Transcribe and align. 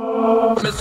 With 0.00 0.80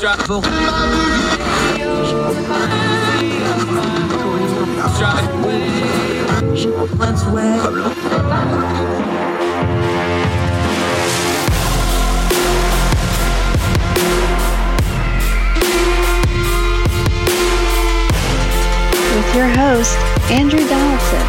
your 19.35 19.49
host, 19.49 19.97
Andrew 20.31 20.65
Donaldson. 20.65 21.27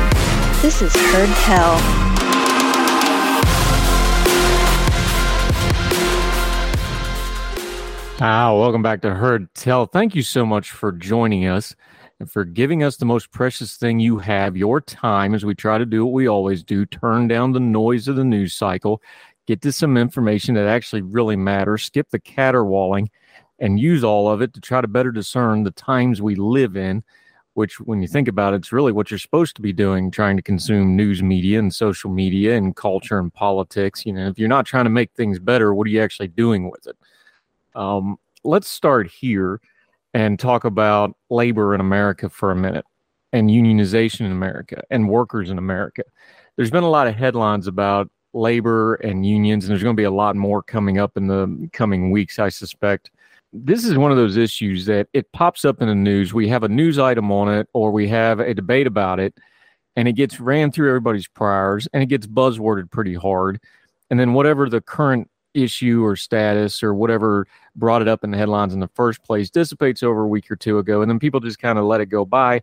This 0.63 0.81
is 0.81 0.95
Heard 0.95 1.29
Tell. 1.39 2.10
Ah, 8.23 8.55
welcome 8.55 8.83
back 8.83 9.01
to 9.01 9.15
Heard 9.15 9.49
Tell. 9.55 9.87
Thank 9.87 10.15
you 10.15 10.21
so 10.21 10.45
much 10.45 10.73
for 10.73 10.93
joining 10.93 11.47
us 11.47 11.75
and 12.19 12.31
for 12.31 12.45
giving 12.45 12.83
us 12.83 12.99
the 12.99 13.07
most 13.07 13.31
precious 13.31 13.79
thing 13.79 13.99
you 13.99 14.19
have, 14.19 14.59
your 14.59 14.79
time, 14.79 15.35
as 15.35 15.43
we 15.43 15.55
try 15.55 15.79
to 15.79 15.87
do 15.87 16.05
what 16.05 16.13
we 16.13 16.27
always 16.29 16.63
do 16.63 16.85
turn 16.85 17.29
down 17.29 17.53
the 17.53 17.61
noise 17.61 18.09
of 18.09 18.17
the 18.17 18.25
news 18.25 18.53
cycle, 18.53 19.01
get 19.47 19.63
to 19.63 19.73
some 19.73 19.97
information 19.97 20.55
that 20.55 20.67
actually 20.67 21.01
really 21.01 21.35
matters, 21.35 21.85
skip 21.85 22.11
the 22.11 22.19
caterwauling, 22.19 23.09
and 23.59 23.81
use 23.81 24.05
all 24.05 24.29
of 24.29 24.43
it 24.43 24.53
to 24.53 24.61
try 24.61 24.83
to 24.83 24.89
better 24.89 25.13
discern 25.13 25.63
the 25.63 25.71
times 25.71 26.21
we 26.21 26.35
live 26.35 26.77
in. 26.77 27.03
Which, 27.55 27.81
when 27.81 28.03
you 28.03 28.07
think 28.07 28.29
about 28.29 28.53
it, 28.53 28.57
it's 28.57 28.73
really 28.73 28.93
what 28.93 29.11
you're 29.11 29.17
supposed 29.17 29.57
to 29.57 29.63
be 29.63 29.73
doing, 29.73 30.11
trying 30.11 30.37
to 30.37 30.43
consume 30.43 30.95
news 30.95 31.23
media 31.23 31.59
and 31.59 31.75
social 31.75 32.11
media 32.11 32.55
and 32.55 32.77
culture 32.77 33.19
and 33.19 33.33
politics. 33.33 34.05
You 34.05 34.13
know, 34.13 34.29
if 34.29 34.39
you're 34.39 34.47
not 34.47 34.67
trying 34.67 34.85
to 34.85 34.91
make 34.91 35.11
things 35.15 35.39
better, 35.39 35.75
what 35.75 35.87
are 35.87 35.91
you 35.91 36.03
actually 36.03 36.29
doing 36.29 36.71
with 36.71 36.87
it? 36.87 36.97
Um, 37.75 38.19
let's 38.45 38.69
start 38.69 39.11
here 39.11 39.61
and 40.15 40.39
talk 40.39 40.65
about 40.65 41.17
labor 41.29 41.75
in 41.75 41.81
America 41.81 42.29
for 42.29 42.51
a 42.51 42.57
minute 42.57 42.85
and 43.33 43.49
unionization 43.49 44.21
in 44.21 44.33
America 44.33 44.83
and 44.91 45.09
workers 45.09 45.51
in 45.51 45.59
America. 45.59 46.03
There's 46.57 46.71
been 46.71 46.83
a 46.83 46.91
lot 46.91 47.07
of 47.07 47.15
headlines 47.15 47.67
about 47.67 48.11
labor 48.33 48.95
and 48.97 49.25
unions, 49.25 49.65
and 49.65 49.71
there's 49.71 49.83
going 49.83 49.97
to 49.97 50.01
be 50.01 50.05
a 50.05 50.11
lot 50.11 50.37
more 50.37 50.63
coming 50.63 50.99
up 50.99 51.17
in 51.17 51.27
the 51.27 51.69
coming 51.73 52.11
weeks, 52.11 52.39
I 52.39 52.49
suspect. 52.49 53.11
This 53.53 53.85
is 53.85 53.97
one 53.97 54.11
of 54.11 54.17
those 54.17 54.37
issues 54.37 54.87
that 54.87 55.09
it 55.13 55.31
pops 55.33 55.65
up 55.65 55.81
in 55.81 55.89
the 55.89 55.95
news. 55.95 56.33
We 56.33 56.49
have 56.49 56.63
a 56.63 56.69
news 56.69 56.99
item 56.99 57.33
on 57.33 57.53
it, 57.53 57.69
or 57.73 57.91
we 57.91 58.09
have 58.09 58.41
a 58.41 58.55
debate 58.55 58.87
about 58.87 59.19
it, 59.21 59.35
and 59.97 60.09
it 60.09 60.13
gets 60.15 60.41
ran 60.41 60.71
through 60.71 60.89
everybody's 60.89 61.29
priors 61.29 61.89
and 61.93 62.03
it 62.03 62.07
gets 62.07 62.27
buzzworded 62.27 62.91
pretty 62.91 63.15
hard. 63.15 63.61
And 64.11 64.19
then 64.19 64.33
whatever 64.33 64.69
the 64.69 64.81
current 64.81 65.30
issue 65.55 66.05
or 66.05 66.17
status 66.17 66.83
or 66.83 66.95
whatever 66.95 67.47
brought 67.75 68.03
it 68.03 68.09
up 68.09 68.25
in 68.25 68.31
the 68.31 68.39
headlines 68.39 68.75
in 68.75 68.81
the 68.81 68.89
first 68.89 69.23
place 69.23 69.51
dissipates 69.51 70.03
over 70.03 70.23
a 70.23 70.29
week 70.29 70.51
or 70.51 70.57
two 70.57 70.79
ago 70.79 71.03
and 71.03 71.11
then 71.11 71.19
people 71.19 71.41
just 71.41 71.59
kind 71.59 71.79
of 71.79 71.85
let 71.85 72.01
it 72.01 72.07
go 72.07 72.25
by 72.25 72.61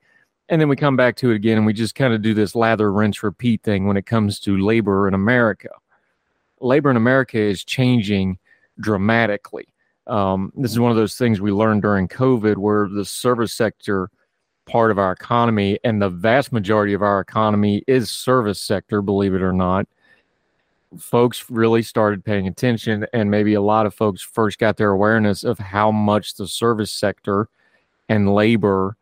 and 0.49 0.61
then 0.61 0.69
we 0.69 0.75
come 0.75 0.95
back 0.95 1.15
to 1.17 1.31
it 1.31 1.35
again 1.35 1.57
and 1.57 1.65
we 1.65 1.73
just 1.73 1.95
kind 1.95 2.13
of 2.13 2.21
do 2.21 2.33
this 2.33 2.55
lather 2.55 2.91
rinse 2.91 3.23
repeat 3.23 3.61
thing 3.63 3.87
when 3.87 3.97
it 3.97 4.05
comes 4.05 4.39
to 4.39 4.57
labor 4.57 5.07
in 5.07 5.13
america. 5.13 5.69
Labor 6.61 6.89
in 6.89 6.97
america 6.97 7.37
is 7.37 7.63
changing 7.63 8.39
dramatically. 8.79 9.67
Um, 10.05 10.53
this 10.55 10.71
is 10.71 10.79
one 10.79 10.91
of 10.91 10.97
those 10.97 11.15
things 11.15 11.41
we 11.41 11.51
learned 11.51 11.81
during 11.81 12.07
covid 12.07 12.57
where 12.57 12.87
the 12.87 13.03
service 13.03 13.53
sector 13.53 14.09
part 14.65 14.91
of 14.91 14.99
our 14.99 15.11
economy 15.11 15.79
and 15.83 16.01
the 16.01 16.09
vast 16.09 16.51
majority 16.51 16.93
of 16.93 17.01
our 17.01 17.19
economy 17.19 17.83
is 17.87 18.09
service 18.09 18.61
sector 18.61 19.01
believe 19.01 19.33
it 19.33 19.41
or 19.41 19.53
not 19.53 19.87
folks 20.99 21.49
really 21.49 21.81
started 21.81 22.23
paying 22.23 22.47
attention 22.47 23.05
and 23.13 23.29
maybe 23.29 23.53
a 23.53 23.61
lot 23.61 23.85
of 23.85 23.93
folks 23.93 24.21
first 24.21 24.57
got 24.57 24.77
their 24.77 24.91
awareness 24.91 25.43
of 25.43 25.59
how 25.59 25.91
much 25.91 26.35
the 26.35 26.47
service 26.47 26.91
sector 26.91 27.49
and 28.09 28.33
labor 28.33 28.95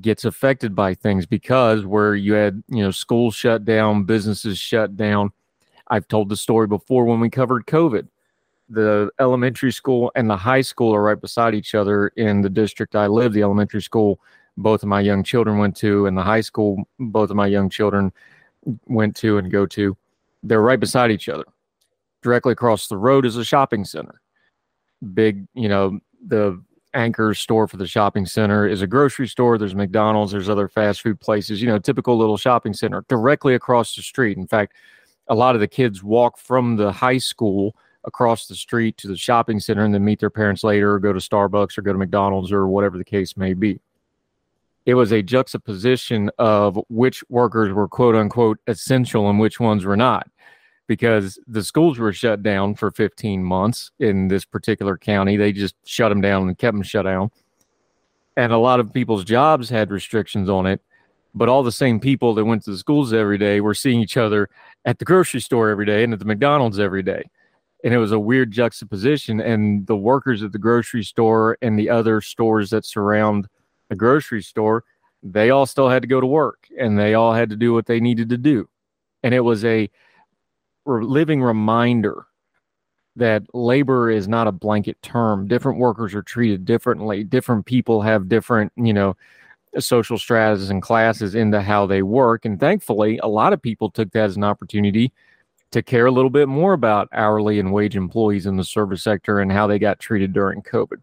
gets 0.00 0.24
affected 0.24 0.74
by 0.74 0.94
things 0.94 1.26
because 1.26 1.84
where 1.84 2.14
you 2.14 2.34
had 2.34 2.62
you 2.68 2.82
know 2.82 2.90
schools 2.90 3.34
shut 3.34 3.64
down 3.64 4.04
businesses 4.04 4.58
shut 4.58 4.96
down. 4.96 5.30
I've 5.88 6.08
told 6.08 6.28
the 6.28 6.36
story 6.36 6.66
before 6.66 7.04
when 7.04 7.20
we 7.20 7.30
covered 7.30 7.66
covid. 7.66 8.08
The 8.70 9.10
elementary 9.18 9.72
school 9.72 10.12
and 10.14 10.28
the 10.28 10.36
high 10.36 10.60
school 10.60 10.94
are 10.94 11.02
right 11.02 11.20
beside 11.20 11.54
each 11.54 11.74
other 11.74 12.08
in 12.08 12.42
the 12.42 12.50
district 12.50 12.96
i 12.96 13.06
live. 13.06 13.32
The 13.32 13.42
elementary 13.42 13.82
school 13.82 14.20
both 14.56 14.82
of 14.82 14.88
my 14.88 15.00
young 15.00 15.22
children 15.22 15.58
went 15.58 15.76
to 15.76 16.06
and 16.06 16.16
the 16.16 16.22
high 16.22 16.40
school 16.40 16.84
both 16.98 17.30
of 17.30 17.36
my 17.36 17.46
young 17.46 17.70
children 17.70 18.12
went 18.86 19.16
to 19.16 19.38
and 19.38 19.50
go 19.50 19.64
to 19.66 19.96
they're 20.42 20.62
right 20.62 20.80
beside 20.80 21.10
each 21.10 21.28
other. 21.28 21.44
Directly 22.22 22.52
across 22.52 22.88
the 22.88 22.96
road 22.96 23.24
is 23.24 23.36
a 23.36 23.44
shopping 23.44 23.84
center. 23.84 24.20
Big, 25.14 25.46
you 25.54 25.68
know, 25.68 26.00
the 26.26 26.60
anchor 26.94 27.34
store 27.34 27.68
for 27.68 27.76
the 27.76 27.86
shopping 27.86 28.26
center 28.26 28.66
is 28.66 28.82
a 28.82 28.86
grocery 28.86 29.28
store. 29.28 29.58
There's 29.58 29.74
McDonald's, 29.74 30.32
there's 30.32 30.48
other 30.48 30.68
fast 30.68 31.02
food 31.02 31.20
places, 31.20 31.62
you 31.62 31.68
know, 31.68 31.78
typical 31.78 32.16
little 32.16 32.36
shopping 32.36 32.72
center 32.72 33.04
directly 33.08 33.54
across 33.54 33.94
the 33.94 34.02
street. 34.02 34.36
In 34.36 34.46
fact, 34.46 34.74
a 35.28 35.34
lot 35.34 35.54
of 35.54 35.60
the 35.60 35.68
kids 35.68 36.02
walk 36.02 36.38
from 36.38 36.76
the 36.76 36.90
high 36.90 37.18
school 37.18 37.76
across 38.04 38.46
the 38.46 38.54
street 38.54 38.96
to 38.96 39.08
the 39.08 39.16
shopping 39.16 39.60
center 39.60 39.84
and 39.84 39.92
then 39.92 40.04
meet 40.04 40.18
their 40.18 40.30
parents 40.30 40.64
later 40.64 40.94
or 40.94 40.98
go 40.98 41.12
to 41.12 41.20
Starbucks 41.20 41.76
or 41.76 41.82
go 41.82 41.92
to 41.92 41.98
McDonald's 41.98 42.50
or 42.50 42.66
whatever 42.66 42.96
the 42.96 43.04
case 43.04 43.36
may 43.36 43.54
be 43.54 43.80
it 44.88 44.94
was 44.94 45.12
a 45.12 45.22
juxtaposition 45.22 46.30
of 46.38 46.80
which 46.88 47.22
workers 47.28 47.74
were 47.74 47.86
quote 47.86 48.14
unquote 48.14 48.58
essential 48.66 49.28
and 49.28 49.38
which 49.38 49.60
ones 49.60 49.84
were 49.84 49.98
not 49.98 50.26
because 50.86 51.38
the 51.46 51.62
schools 51.62 51.98
were 51.98 52.14
shut 52.14 52.42
down 52.42 52.74
for 52.74 52.90
15 52.90 53.44
months 53.44 53.90
in 53.98 54.28
this 54.28 54.46
particular 54.46 54.96
county. 54.96 55.36
They 55.36 55.52
just 55.52 55.74
shut 55.84 56.08
them 56.08 56.22
down 56.22 56.48
and 56.48 56.56
kept 56.56 56.74
them 56.74 56.82
shut 56.82 57.04
down. 57.04 57.30
And 58.38 58.50
a 58.50 58.56
lot 58.56 58.80
of 58.80 58.90
people's 58.90 59.24
jobs 59.24 59.68
had 59.68 59.90
restrictions 59.90 60.48
on 60.48 60.64
it 60.64 60.80
but 61.34 61.50
all 61.50 61.62
the 61.62 61.70
same 61.70 62.00
people 62.00 62.34
that 62.34 62.46
went 62.46 62.64
to 62.64 62.70
the 62.70 62.78
schools 62.78 63.12
every 63.12 63.36
day 63.36 63.60
were 63.60 63.74
seeing 63.74 64.00
each 64.00 64.16
other 64.16 64.48
at 64.86 64.98
the 64.98 65.04
grocery 65.04 65.40
store 65.40 65.68
every 65.68 65.84
day 65.84 66.02
and 66.02 66.14
at 66.14 66.18
the 66.18 66.24
McDonald's 66.24 66.80
every 66.80 67.02
day. 67.02 67.22
And 67.84 67.92
it 67.92 67.98
was 67.98 68.12
a 68.12 68.18
weird 68.18 68.50
juxtaposition 68.50 69.38
and 69.38 69.86
the 69.86 69.94
workers 69.94 70.42
at 70.42 70.52
the 70.52 70.58
grocery 70.58 71.04
store 71.04 71.58
and 71.60 71.78
the 71.78 71.90
other 71.90 72.22
stores 72.22 72.70
that 72.70 72.86
surround 72.86 73.46
a 73.90 73.96
grocery 73.96 74.42
store, 74.42 74.84
they 75.22 75.50
all 75.50 75.66
still 75.66 75.88
had 75.88 76.02
to 76.02 76.08
go 76.08 76.20
to 76.20 76.26
work 76.26 76.68
and 76.78 76.98
they 76.98 77.14
all 77.14 77.32
had 77.32 77.50
to 77.50 77.56
do 77.56 77.72
what 77.72 77.86
they 77.86 78.00
needed 78.00 78.28
to 78.30 78.36
do. 78.36 78.68
And 79.22 79.34
it 79.34 79.40
was 79.40 79.64
a 79.64 79.90
living 80.86 81.42
reminder 81.42 82.26
that 83.16 83.42
labor 83.52 84.10
is 84.10 84.28
not 84.28 84.46
a 84.46 84.52
blanket 84.52 85.00
term. 85.02 85.48
Different 85.48 85.78
workers 85.78 86.14
are 86.14 86.22
treated 86.22 86.64
differently. 86.64 87.24
Different 87.24 87.66
people 87.66 88.00
have 88.02 88.28
different, 88.28 88.72
you 88.76 88.92
know, 88.92 89.16
social 89.80 90.18
stratas 90.18 90.70
and 90.70 90.80
classes 90.80 91.34
into 91.34 91.60
how 91.60 91.84
they 91.84 92.02
work. 92.02 92.44
And 92.44 92.58
thankfully, 92.58 93.18
a 93.18 93.26
lot 93.28 93.52
of 93.52 93.60
people 93.60 93.90
took 93.90 94.12
that 94.12 94.24
as 94.24 94.36
an 94.36 94.44
opportunity 94.44 95.12
to 95.72 95.82
care 95.82 96.06
a 96.06 96.10
little 96.10 96.30
bit 96.30 96.48
more 96.48 96.72
about 96.72 97.08
hourly 97.12 97.58
and 97.58 97.72
wage 97.72 97.96
employees 97.96 98.46
in 98.46 98.56
the 98.56 98.64
service 98.64 99.02
sector 99.02 99.40
and 99.40 99.52
how 99.52 99.66
they 99.66 99.78
got 99.78 99.98
treated 99.98 100.32
during 100.32 100.62
COVID. 100.62 101.02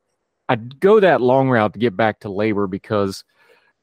I'd 0.49 0.79
go 0.79 0.99
that 0.99 1.21
long 1.21 1.49
route 1.49 1.73
to 1.73 1.79
get 1.79 1.97
back 1.97 2.19
to 2.21 2.29
labor 2.29 2.67
because 2.67 3.23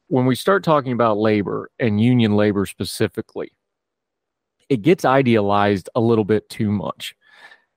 when 0.07 0.25
we 0.25 0.35
start 0.35 0.63
talking 0.63 0.91
about 0.91 1.17
labor 1.17 1.69
and 1.79 1.99
union 1.99 2.35
labor 2.35 2.65
specifically, 2.65 3.51
it 4.69 4.81
gets 4.81 5.05
idealized 5.05 5.89
a 5.95 6.01
little 6.01 6.23
bit 6.23 6.47
too 6.49 6.71
much. 6.71 7.15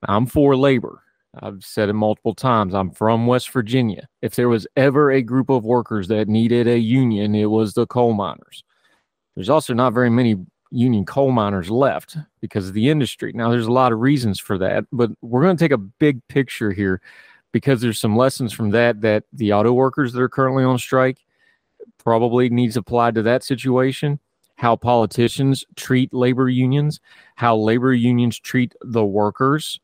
I'm 0.07 0.25
for 0.25 0.55
labor. 0.55 1.01
I've 1.39 1.63
said 1.63 1.89
it 1.89 1.93
multiple 1.93 2.33
times. 2.33 2.73
I'm 2.73 2.91
from 2.91 3.27
West 3.27 3.51
Virginia. 3.51 4.07
If 4.21 4.35
there 4.35 4.49
was 4.49 4.65
ever 4.75 5.11
a 5.11 5.21
group 5.21 5.49
of 5.49 5.65
workers 5.65 6.07
that 6.07 6.27
needed 6.27 6.67
a 6.67 6.79
union, 6.79 7.35
it 7.35 7.45
was 7.45 7.73
the 7.73 7.85
coal 7.85 8.13
miners. 8.13 8.63
There's 9.35 9.49
also 9.49 9.73
not 9.73 9.93
very 9.93 10.09
many 10.09 10.35
union 10.71 11.05
coal 11.05 11.31
miners 11.31 11.69
left 11.69 12.17
because 12.41 12.67
of 12.67 12.73
the 12.73 12.89
industry. 12.89 13.31
Now, 13.33 13.49
there's 13.51 13.67
a 13.67 13.71
lot 13.71 13.91
of 13.91 13.99
reasons 13.99 14.39
for 14.39 14.57
that, 14.57 14.85
but 14.91 15.11
we're 15.21 15.43
going 15.43 15.55
to 15.55 15.63
take 15.63 15.71
a 15.71 15.77
big 15.77 16.25
picture 16.27 16.71
here 16.71 17.01
because 17.57 17.81
there's 17.81 17.99
some 17.99 18.15
lessons 18.15 18.53
from 18.53 18.69
that 18.69 19.01
that 19.01 19.23
the 19.33 19.51
auto 19.51 19.73
workers 19.73 20.13
that 20.13 20.21
are 20.21 20.29
currently 20.29 20.63
on 20.63 20.77
strike 20.77 21.25
probably 21.97 22.49
needs 22.49 22.77
applied 22.77 23.15
to 23.15 23.23
that 23.23 23.43
situation 23.43 24.19
how 24.55 24.75
politicians 24.75 25.65
treat 25.75 26.13
labor 26.13 26.49
unions 26.49 26.99
how 27.35 27.55
labor 27.55 27.93
unions 27.93 28.39
treat 28.39 28.75
the 28.81 29.03
workers 29.03 29.79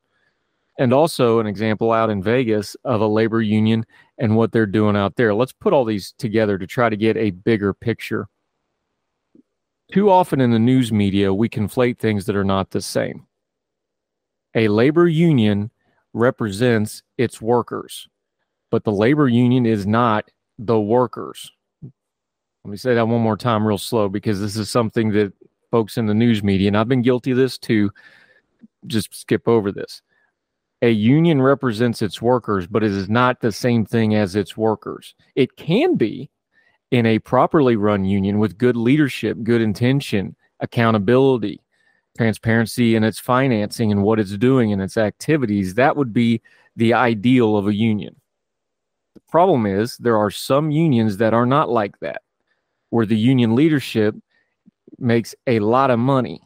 and 0.77 0.93
also 0.93 1.39
an 1.39 1.47
example 1.47 1.91
out 1.91 2.09
in 2.09 2.21
Vegas 2.21 2.75
of 2.83 3.01
a 3.01 3.07
labor 3.07 3.41
union 3.41 3.85
and 4.17 4.35
what 4.35 4.51
they're 4.51 4.65
doing 4.65 4.95
out 4.95 5.15
there. 5.15 5.33
Let's 5.33 5.53
put 5.53 5.73
all 5.73 5.85
these 5.85 6.13
together 6.17 6.57
to 6.57 6.67
try 6.67 6.89
to 6.89 6.97
get 6.97 7.17
a 7.17 7.31
bigger 7.31 7.73
picture. 7.73 8.27
Too 9.91 10.09
often 10.09 10.41
in 10.41 10.51
the 10.51 10.59
news 10.59 10.91
media, 10.91 11.33
we 11.33 11.49
conflate 11.49 11.99
things 11.99 12.25
that 12.25 12.35
are 12.35 12.43
not 12.43 12.71
the 12.71 12.81
same. 12.81 13.27
A 14.55 14.67
labor 14.67 15.07
union 15.07 15.71
represents 16.13 17.03
its 17.17 17.41
workers, 17.41 18.07
but 18.71 18.83
the 18.83 18.91
labor 18.91 19.27
union 19.27 19.65
is 19.65 19.85
not 19.85 20.29
the 20.59 20.79
workers. 20.79 21.51
Let 21.81 22.71
me 22.71 22.77
say 22.77 22.93
that 22.95 23.07
one 23.07 23.21
more 23.21 23.37
time, 23.37 23.65
real 23.65 23.77
slow, 23.77 24.07
because 24.07 24.39
this 24.39 24.55
is 24.55 24.69
something 24.69 25.11
that 25.11 25.33
folks 25.71 25.97
in 25.97 26.05
the 26.05 26.13
news 26.13 26.43
media, 26.43 26.67
and 26.67 26.77
I've 26.77 26.87
been 26.87 27.01
guilty 27.01 27.31
of 27.31 27.37
this 27.37 27.57
too, 27.57 27.91
just 28.87 29.13
skip 29.15 29.47
over 29.47 29.71
this 29.71 30.01
a 30.83 30.91
union 30.91 31.41
represents 31.41 32.01
its 32.01 32.21
workers, 32.21 32.67
but 32.67 32.83
it 32.83 32.91
is 32.91 33.07
not 33.07 33.39
the 33.39 33.53
same 33.53 33.85
thing 33.85 34.15
as 34.15 34.35
its 34.35 34.57
workers. 34.57 35.15
It 35.33 35.55
can 35.55 35.95
be 35.95 36.29
in 36.91 37.05
a 37.05 37.19
properly 37.19 37.77
run 37.77 38.03
union 38.03 38.37
with 38.37 38.57
good 38.57 38.75
leadership, 38.75 39.37
good 39.43 39.61
intention, 39.61 40.35
accountability, 40.59 41.61
transparency 42.17 42.95
in 42.95 43.03
its 43.03 43.19
financing 43.19 43.91
and 43.91 44.03
what 44.03 44.19
it's 44.19 44.37
doing 44.37 44.71
and 44.71 44.81
its 44.81 44.97
activities. 44.97 45.73
That 45.75 45.95
would 45.95 46.13
be 46.13 46.41
the 46.75 46.93
ideal 46.93 47.57
of 47.57 47.67
a 47.67 47.73
union. 47.73 48.15
The 49.15 49.21
problem 49.29 49.65
is 49.65 49.97
there 49.97 50.17
are 50.17 50.31
some 50.31 50.71
unions 50.71 51.17
that 51.17 51.33
are 51.33 51.45
not 51.45 51.69
like 51.69 51.99
that, 51.99 52.21
where 52.89 53.05
the 53.05 53.17
union 53.17 53.55
leadership 53.55 54.15
makes 54.99 55.35
a 55.47 55.59
lot 55.59 55.91
of 55.91 55.99
money 55.99 56.41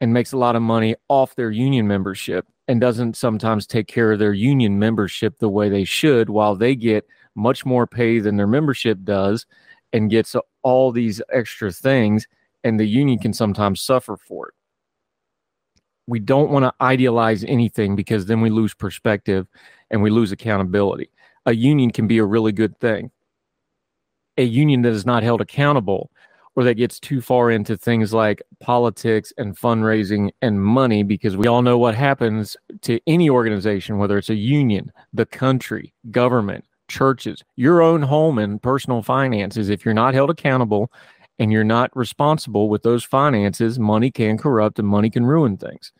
and 0.00 0.12
makes 0.12 0.32
a 0.32 0.38
lot 0.38 0.56
of 0.56 0.62
money 0.62 0.94
off 1.08 1.34
their 1.34 1.50
union 1.50 1.86
membership 1.86 2.46
and 2.68 2.80
doesn't 2.80 3.16
sometimes 3.16 3.66
take 3.66 3.86
care 3.86 4.12
of 4.12 4.18
their 4.18 4.32
union 4.32 4.78
membership 4.78 5.38
the 5.38 5.48
way 5.48 5.68
they 5.68 5.84
should 5.84 6.30
while 6.30 6.54
they 6.54 6.74
get 6.74 7.06
much 7.34 7.66
more 7.66 7.86
pay 7.86 8.18
than 8.18 8.36
their 8.36 8.46
membership 8.46 8.98
does 9.04 9.46
and 9.92 10.10
gets 10.10 10.36
all 10.62 10.92
these 10.92 11.20
extra 11.32 11.72
things 11.72 12.26
and 12.64 12.78
the 12.78 12.86
union 12.86 13.18
can 13.18 13.32
sometimes 13.32 13.80
suffer 13.80 14.16
for 14.16 14.48
it 14.48 14.54
we 16.10 16.18
don't 16.18 16.50
want 16.50 16.64
to 16.64 16.84
idealize 16.84 17.44
anything 17.44 17.96
because 17.96 18.26
then 18.26 18.40
we 18.40 18.50
lose 18.50 18.74
perspective 18.74 19.46
and 19.90 20.02
we 20.02 20.10
lose 20.10 20.32
accountability 20.32 21.10
a 21.46 21.54
union 21.54 21.90
can 21.90 22.06
be 22.06 22.18
a 22.18 22.24
really 22.24 22.52
good 22.52 22.78
thing 22.78 23.10
a 24.36 24.44
union 24.44 24.82
that 24.82 24.92
is 24.92 25.06
not 25.06 25.22
held 25.22 25.40
accountable 25.40 26.10
or 26.56 26.64
that 26.64 26.74
gets 26.74 26.98
too 26.98 27.20
far 27.20 27.50
into 27.50 27.76
things 27.76 28.12
like 28.12 28.42
politics 28.58 29.32
and 29.38 29.56
fundraising 29.56 30.30
and 30.42 30.62
money 30.62 31.02
because 31.02 31.36
we 31.36 31.46
all 31.46 31.62
know 31.62 31.78
what 31.78 31.94
happens 31.94 32.56
to 32.82 33.00
any 33.06 33.30
organization, 33.30 33.98
whether 33.98 34.18
it's 34.18 34.30
a 34.30 34.34
union, 34.34 34.90
the 35.12 35.26
country, 35.26 35.94
government, 36.10 36.64
churches, 36.88 37.44
your 37.56 37.80
own 37.80 38.02
home 38.02 38.38
and 38.38 38.60
personal 38.60 39.02
finances. 39.02 39.68
If 39.68 39.84
you're 39.84 39.94
not 39.94 40.14
held 40.14 40.30
accountable 40.30 40.90
and 41.38 41.52
you're 41.52 41.64
not 41.64 41.94
responsible 41.96 42.68
with 42.68 42.82
those 42.82 43.04
finances, 43.04 43.78
money 43.78 44.10
can 44.10 44.36
corrupt 44.36 44.78
and 44.78 44.88
money 44.88 45.08
can 45.08 45.24
ruin 45.24 45.56
things. 45.56 45.92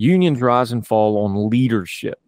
Unions 0.00 0.40
rise 0.40 0.72
and 0.72 0.86
fall 0.86 1.22
on 1.22 1.50
leadership, 1.50 2.18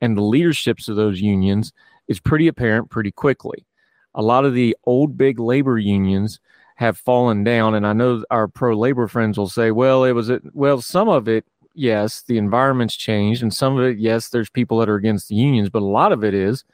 and 0.00 0.16
the 0.16 0.22
leaderships 0.22 0.88
of 0.88 0.96
those 0.96 1.20
unions 1.20 1.70
is 2.08 2.18
pretty 2.18 2.48
apparent 2.48 2.88
pretty 2.88 3.12
quickly. 3.12 3.66
A 4.14 4.22
lot 4.22 4.46
of 4.46 4.54
the 4.54 4.74
old 4.84 5.18
big 5.18 5.38
labor 5.38 5.78
unions 5.78 6.40
have 6.76 6.96
fallen 6.96 7.44
down. 7.44 7.74
And 7.74 7.86
I 7.86 7.92
know 7.92 8.24
our 8.30 8.48
pro 8.48 8.74
labor 8.74 9.06
friends 9.06 9.36
will 9.36 9.50
say, 9.50 9.70
well, 9.70 10.02
it 10.04 10.12
was, 10.12 10.30
it, 10.30 10.42
well, 10.54 10.80
some 10.80 11.10
of 11.10 11.28
it, 11.28 11.44
yes, 11.74 12.22
the 12.22 12.38
environment's 12.38 12.96
changed. 12.96 13.42
And 13.42 13.52
some 13.52 13.78
of 13.78 13.84
it, 13.84 13.98
yes, 13.98 14.30
there's 14.30 14.48
people 14.48 14.78
that 14.78 14.88
are 14.88 14.94
against 14.94 15.28
the 15.28 15.34
unions. 15.34 15.68
But 15.68 15.82
a 15.82 15.84
lot 15.84 16.12
of 16.12 16.24
it 16.24 16.32
is 16.32 16.64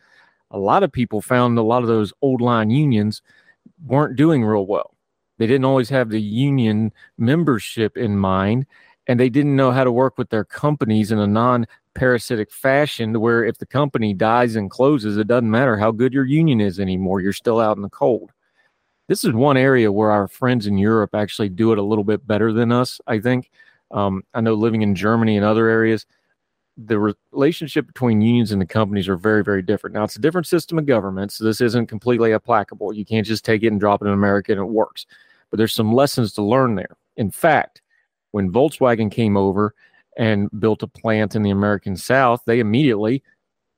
a 0.53 0.59
lot 0.59 0.85
of 0.85 0.93
people 0.93 1.21
found 1.21 1.59
a 1.59 1.63
lot 1.63 1.83
of 1.83 1.89
those 1.89 2.13
old 2.23 2.41
line 2.41 2.71
unions 2.71 3.21
weren't 3.85 4.15
doing 4.15 4.45
real 4.45 4.65
well. 4.65 4.95
They 5.39 5.49
didn't 5.49 5.65
always 5.65 5.89
have 5.91 6.09
the 6.09 6.23
union 6.23 6.93
membership 7.19 7.97
in 7.97 8.17
mind. 8.17 8.67
And 9.09 9.21
they 9.21 9.29
didn't 9.29 9.55
know 9.55 9.71
how 9.71 9.85
to 9.85 9.93
work 9.93 10.19
with 10.19 10.31
their 10.31 10.45
companies 10.45 11.13
in 11.13 11.19
a 11.19 11.27
non 11.27 11.67
parasitic 11.95 12.51
fashion 12.51 13.19
where 13.21 13.45
if 13.45 13.59
the 13.59 13.67
company 13.67 14.13
dies 14.13 14.57
and 14.57 14.71
closes, 14.71 15.17
it 15.17 15.27
doesn't 15.27 15.51
matter 15.51 15.77
how 15.77 15.91
good 15.91 16.13
your 16.13 16.25
union 16.25 16.61
is 16.61 16.79
anymore. 16.81 17.21
You're 17.21 17.33
still 17.33 17.61
out 17.61 17.77
in 17.77 17.83
the 17.83 17.89
cold 17.89 18.33
this 19.09 19.25
is 19.25 19.33
one 19.33 19.57
area 19.57 19.91
where 19.91 20.11
our 20.11 20.27
friends 20.27 20.67
in 20.67 20.79
Europe 20.79 21.15
actually 21.15 21.49
do 21.49 21.73
it 21.73 21.79
a 21.79 21.83
little 21.83 22.05
bit 22.05 22.27
better 22.27 22.53
than 22.53 22.73
us. 22.73 23.01
I 23.07 23.21
think. 23.21 23.51
Um, 23.93 24.25
I 24.35 24.41
know 24.41 24.55
living 24.55 24.83
in 24.83 24.97
Germany 24.97 25.37
and 25.37 25.47
other 25.47 25.69
areas, 25.69 26.07
the 26.77 26.99
relationship 27.33 27.87
between 27.87 28.21
unions 28.21 28.51
and 28.51 28.61
the 28.61 28.67
companies 28.67 29.09
are 29.09 29.17
very, 29.17 29.45
very 29.45 29.63
different. 29.63 29.95
Now, 29.95 30.03
it's 30.03 30.17
a 30.17 30.21
different 30.21 30.49
system 30.49 30.79
of 30.79 30.87
government, 30.87 31.31
so 31.31 31.45
this 31.45 31.61
isn't 31.61 31.87
completely 31.87 32.35
applicable. 32.35 32.93
You 32.93 33.05
can't 33.05 33.27
just 33.27 33.45
take 33.45 33.63
it 33.63 33.69
and 33.69 33.79
drop 33.79 34.03
it 34.03 34.07
in 34.07 34.13
America 34.13 34.51
and 34.51 34.61
it 34.61 34.65
works. 34.65 35.07
But 35.51 35.59
there's 35.59 35.73
some 35.73 35.95
lessons 35.95 36.33
to 36.33 36.43
learn 36.43 36.75
there. 36.75 36.97
In 37.17 37.31
fact, 37.31 37.81
when 38.33 38.53
Volkswagen 38.53 39.11
came 39.11 39.37
over 39.37 39.75
and 40.17 40.49
built 40.59 40.83
a 40.83 40.87
plant 40.87 41.37
in 41.37 41.43
the 41.43 41.51
American 41.51 41.97
South, 41.97 42.43
they 42.47 42.61
immediately 42.61 43.23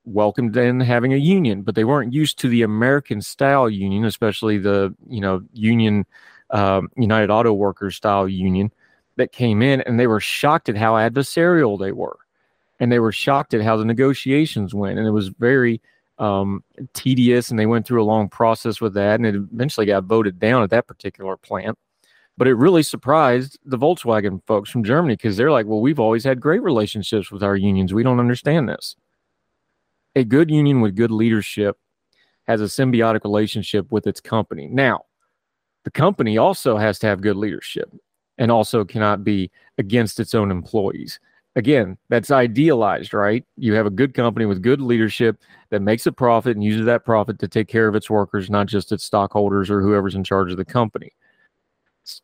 welcomed 0.04 0.56
in 0.56 0.80
having 0.80 1.12
a 1.12 1.16
union, 1.16 1.62
but 1.62 1.74
they 1.74 1.84
weren't 1.84 2.12
used 2.12 2.38
to 2.38 2.48
the 2.48 2.62
American 2.62 3.20
style 3.20 3.68
union, 3.68 4.04
especially 4.04 4.58
the 4.58 4.94
you 5.08 5.20
know 5.20 5.42
union 5.52 6.06
um, 6.50 6.88
United 6.96 7.30
Auto 7.30 7.52
Workers 7.52 7.96
style 7.96 8.28
union 8.28 8.72
that 9.16 9.32
came 9.32 9.62
in, 9.62 9.80
and 9.82 9.98
they 9.98 10.06
were 10.06 10.20
shocked 10.20 10.68
at 10.68 10.76
how 10.76 10.94
adversarial 10.94 11.78
they 11.78 11.92
were, 11.92 12.18
and 12.80 12.90
they 12.90 12.98
were 13.00 13.12
shocked 13.12 13.54
at 13.54 13.62
how 13.62 13.76
the 13.76 13.84
negotiations 13.84 14.74
went, 14.74 14.98
and 14.98 15.06
it 15.06 15.12
was 15.12 15.28
very 15.28 15.80
um, 16.18 16.64
tedious, 16.94 17.50
and 17.50 17.58
they 17.58 17.66
went 17.66 17.86
through 17.86 18.02
a 18.02 18.04
long 18.04 18.28
process 18.28 18.80
with 18.80 18.94
that, 18.94 19.16
and 19.16 19.26
it 19.26 19.34
eventually 19.34 19.86
got 19.86 20.04
voted 20.04 20.38
down 20.38 20.62
at 20.62 20.70
that 20.70 20.86
particular 20.86 21.36
plant. 21.36 21.78
But 22.38 22.48
it 22.48 22.54
really 22.54 22.84
surprised 22.84 23.58
the 23.64 23.76
Volkswagen 23.76 24.40
folks 24.46 24.70
from 24.70 24.84
Germany 24.84 25.16
because 25.16 25.36
they're 25.36 25.50
like, 25.50 25.66
well, 25.66 25.80
we've 25.80 26.00
always 26.00 26.24
had 26.24 26.40
great 26.40 26.62
relationships 26.62 27.30
with 27.30 27.42
our 27.42 27.56
unions. 27.56 27.92
We 27.92 28.04
don't 28.04 28.20
understand 28.20 28.68
this 28.68 28.96
a 30.18 30.24
good 30.24 30.50
union 30.50 30.80
with 30.80 30.96
good 30.96 31.10
leadership 31.10 31.76
has 32.46 32.60
a 32.60 32.64
symbiotic 32.64 33.24
relationship 33.24 33.90
with 33.92 34.06
its 34.06 34.20
company. 34.20 34.68
Now, 34.68 35.02
the 35.84 35.90
company 35.90 36.38
also 36.38 36.76
has 36.76 36.98
to 37.00 37.06
have 37.06 37.20
good 37.20 37.36
leadership 37.36 37.92
and 38.38 38.50
also 38.50 38.84
cannot 38.84 39.22
be 39.22 39.50
against 39.76 40.18
its 40.18 40.34
own 40.34 40.50
employees. 40.50 41.20
Again, 41.56 41.98
that's 42.08 42.30
idealized, 42.30 43.12
right? 43.12 43.44
You 43.56 43.74
have 43.74 43.86
a 43.86 43.90
good 43.90 44.14
company 44.14 44.46
with 44.46 44.62
good 44.62 44.80
leadership 44.80 45.38
that 45.70 45.82
makes 45.82 46.06
a 46.06 46.12
profit 46.12 46.56
and 46.56 46.64
uses 46.64 46.86
that 46.86 47.04
profit 47.04 47.38
to 47.40 47.48
take 47.48 47.68
care 47.68 47.88
of 47.88 47.94
its 47.94 48.08
workers, 48.08 48.48
not 48.48 48.66
just 48.66 48.92
its 48.92 49.04
stockholders 49.04 49.70
or 49.70 49.82
whoever's 49.82 50.14
in 50.14 50.24
charge 50.24 50.50
of 50.50 50.56
the 50.56 50.64
company. 50.64 51.12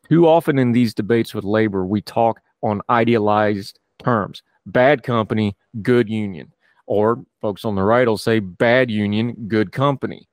Too 0.09 0.27
often 0.27 0.57
in 0.59 0.71
these 0.71 0.93
debates 0.93 1.33
with 1.33 1.43
labor, 1.43 1.85
we 1.85 2.01
talk 2.01 2.41
on 2.61 2.81
idealized 2.89 3.79
terms 4.03 4.41
bad 4.65 5.03
company, 5.03 5.55
good 5.81 6.09
union. 6.09 6.51
Or 6.87 7.23
folks 7.41 7.65
on 7.65 7.75
the 7.75 7.83
right 7.83 8.07
will 8.07 8.17
say 8.17 8.39
bad 8.39 8.91
union, 8.91 9.33
good 9.47 9.71
company. 9.71 10.27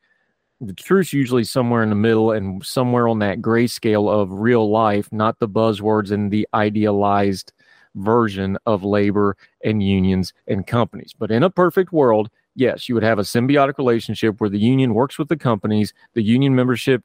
The 0.61 0.75
truth's 0.75 1.13
usually 1.13 1.45
somewhere 1.45 1.83
in 1.83 1.89
the 1.89 1.97
middle 1.97 2.31
and 2.31 2.65
somewhere 2.65 3.09
on 3.09 3.19
that 3.21 3.41
grayscale 3.41 4.11
of 4.11 4.31
real 4.31 4.71
life, 4.71 5.09
not 5.13 5.39
the 5.39 5.49
buzzwords 5.49 6.13
and 6.13 6.31
the 6.31 6.47
idealized 6.55 7.53
version 7.95 8.57
of 8.67 8.85
labor 8.85 9.37
and 9.65 9.83
unions 9.83 10.33
and 10.47 10.67
companies. 10.67 11.15
But 11.19 11.31
in 11.31 11.43
a 11.43 11.51
perfect 11.51 11.93
world, 11.93 12.31
yes, 12.55 12.89
you 12.89 12.95
would 12.95 13.05
have 13.05 13.19
a 13.19 13.23
symbiotic 13.23 13.77
relationship 13.79 14.41
where 14.41 14.51
the 14.51 14.59
union 14.59 14.95
works 14.95 15.19
with 15.19 15.29
the 15.29 15.37
companies, 15.37 15.93
the 16.15 16.23
union 16.23 16.55
membership 16.55 17.03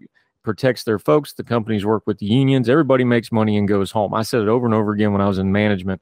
protects 0.48 0.86
their 0.86 0.98
folks, 0.98 1.34
the 1.34 1.44
companies 1.44 1.86
work 1.86 2.08
with 2.08 2.20
the 2.20 2.26
unions, 2.26 2.70
everybody 2.70 3.04
makes 3.04 3.34
money 3.34 3.58
and 3.58 3.68
goes 3.68 3.92
home. 3.92 4.14
I 4.14 4.24
said 4.24 4.42
it 4.42 4.48
over 4.48 4.66
and 4.66 4.74
over 4.74 4.94
again 4.94 5.12
when 5.12 5.20
I 5.20 5.28
was 5.28 5.40
in 5.40 5.52
management 5.52 6.02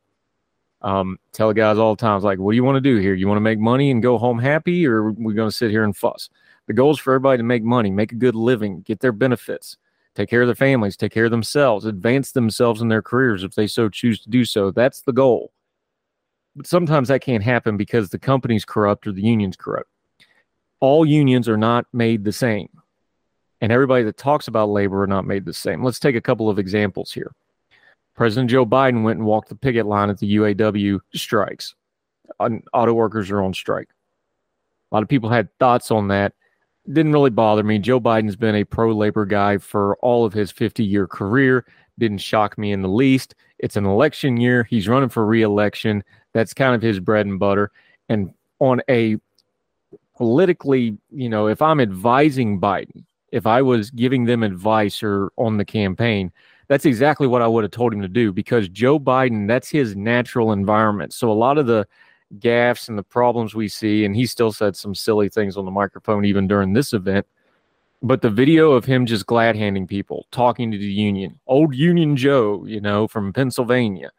um, 0.86 1.18
tell 1.32 1.52
guys 1.52 1.80
all 1.80 1.96
the 1.96 2.00
time, 2.00 2.22
like, 2.22 2.38
what 2.38 2.52
do 2.52 2.56
you 2.56 2.64
want 2.64 2.76
to 2.76 2.82
do 2.82 2.98
here? 2.98 3.16
You 3.16 3.28
want 3.28 3.38
to 3.38 3.42
make 3.42 3.58
money 3.58 3.90
and 3.90 4.04
go 4.04 4.20
home 4.20 4.38
happy, 4.38 4.86
or 4.86 5.12
we're 5.14 5.34
going 5.34 5.50
to 5.50 5.56
sit 5.56 5.72
here 5.72 5.84
and 5.84 5.98
fuss? 5.98 6.30
The 6.68 6.74
goal 6.74 6.92
is 6.92 7.00
for 7.00 7.12
everybody 7.12 7.40
to 7.40 7.44
make 7.44 7.64
money, 7.64 7.90
make 7.90 8.12
a 8.12 8.16
good 8.16 8.36
living, 8.36 8.82
get 8.82 9.00
their 9.00 9.12
benefits, 9.12 9.78
take 10.14 10.30
care 10.30 10.44
of 10.44 10.48
their 10.48 10.54
families, 10.54 10.96
take 10.96 11.12
care 11.12 11.26
of 11.26 11.32
themselves, 11.32 11.86
advance 11.86 12.34
themselves 12.34 12.82
in 12.82 12.90
their 12.90 13.02
careers 13.02 13.44
if 13.44 13.56
they 13.56 13.66
so 13.66 13.90
choose 13.90 14.22
to 14.22 14.30
do 14.30 14.46
so. 14.46 14.70
That's 14.70 15.02
the 15.02 15.12
goal. 15.12 15.52
But 16.56 16.68
sometimes 16.68 17.08
that 17.08 17.22
can't 17.22 17.44
happen 17.44 17.78
because 17.78 18.10
the 18.10 18.20
company's 18.20 18.64
corrupt 18.64 19.08
or 19.08 19.12
the 19.12 19.24
union's 19.24 19.58
corrupt. 19.58 19.90
All 20.82 21.04
unions 21.04 21.50
are 21.50 21.58
not 21.58 21.88
made 21.94 22.24
the 22.24 22.32
same. 22.32 22.70
And 23.62 23.72
everybody 23.72 24.04
that 24.04 24.18
talks 24.18 24.48
about 24.48 24.70
labor 24.70 25.02
are 25.04 25.08
not 25.08 25.26
made 25.26 25.46
the 25.46 25.54
same. 25.54 25.84
Let's 25.84 26.00
take 26.00 26.16
a 26.16 26.22
couple 26.22 26.50
of 26.50 26.60
examples 26.60 27.12
here. 27.12 27.34
President 28.16 28.50
Joe 28.50 28.66
Biden 28.66 29.04
went 29.04 29.20
and 29.20 29.28
walked 29.28 29.50
the 29.50 29.56
picket 29.56 29.86
line 29.86 30.10
at 30.10 30.20
the 30.20 30.36
UAW 30.36 31.00
strikes. 31.14 31.76
Auto 32.40 32.94
workers 32.94 33.30
are 33.30 33.42
on 33.42 33.54
strike. 33.54 33.90
A 34.92 34.96
lot 34.96 35.04
of 35.04 35.10
people 35.10 35.30
had 35.30 35.50
thoughts 35.60 35.92
on 35.92 36.08
that. 36.10 36.34
Didn't 36.88 37.14
really 37.14 37.30
bother 37.30 37.64
me. 37.64 37.80
Joe 37.80 38.00
Biden's 38.00 38.36
been 38.36 38.56
a 38.56 38.64
pro 38.64 38.92
labor 38.92 39.26
guy 39.26 39.58
for 39.58 39.98
all 39.98 40.26
of 40.26 40.34
his 40.34 40.52
50 40.52 40.84
year 40.84 41.08
career. 41.08 41.66
Didn't 41.98 42.20
shock 42.20 42.58
me 42.58 42.72
in 42.72 42.82
the 42.82 42.90
least. 42.90 43.36
It's 43.60 43.76
an 43.76 43.86
election 43.86 44.38
year. 44.38 44.64
He's 44.64 44.88
running 44.88 45.10
for 45.10 45.26
reelection. 45.26 46.04
That's 46.34 46.54
kind 46.54 46.76
of 46.76 46.82
his 46.82 47.00
bread 47.00 47.26
and 47.26 47.40
butter. 47.40 47.72
And 48.10 48.34
on 48.60 48.82
a 48.90 49.18
politically, 50.16 50.98
you 51.12 51.30
know, 51.30 51.48
if 51.48 51.62
I'm 51.62 51.80
advising 51.80 52.62
Biden, 52.62 53.04
if 53.36 53.46
I 53.46 53.62
was 53.62 53.92
giving 53.92 54.24
them 54.24 54.44
advice 54.44 55.04
or 55.04 55.30
on 55.38 55.58
the 55.58 55.66
campaign, 55.66 56.32
that's 56.70 56.86
exactly 56.86 57.28
what 57.28 57.42
I 57.42 57.48
would 57.48 57.66
have 57.66 57.72
told 57.72 57.94
him 57.94 58.02
to 58.02 58.08
do 58.08 58.32
because 58.32 58.70
Joe 58.70 58.98
Biden, 58.98 59.46
that's 59.46 59.70
his 59.70 59.94
natural 59.94 60.54
environment. 60.54 61.14
So 61.14 61.30
a 61.30 61.34
lot 61.34 61.58
of 61.58 61.68
the 61.68 61.86
gaffes 62.40 62.88
and 62.88 62.98
the 62.98 63.04
problems 63.04 63.54
we 63.54 63.68
see, 63.68 64.06
and 64.06 64.16
he 64.16 64.26
still 64.26 64.54
said 64.54 64.78
some 64.78 64.96
silly 64.96 65.28
things 65.28 65.58
on 65.58 65.66
the 65.66 65.72
microphone 65.72 66.24
even 66.24 66.48
during 66.48 66.72
this 66.72 66.94
event. 66.94 67.28
But 68.02 68.22
the 68.22 68.30
video 68.30 68.72
of 68.72 68.86
him 68.86 69.06
just 69.06 69.26
glad 69.26 69.58
handing 69.58 69.86
people, 69.86 70.28
talking 70.32 70.72
to 70.72 70.78
the 70.78 70.86
union, 70.86 71.38
old 71.46 71.76
Union 71.76 72.16
Joe, 72.16 72.64
you 72.66 72.80
know, 72.80 73.06
from 73.06 73.34
Pennsylvania, 73.34 74.12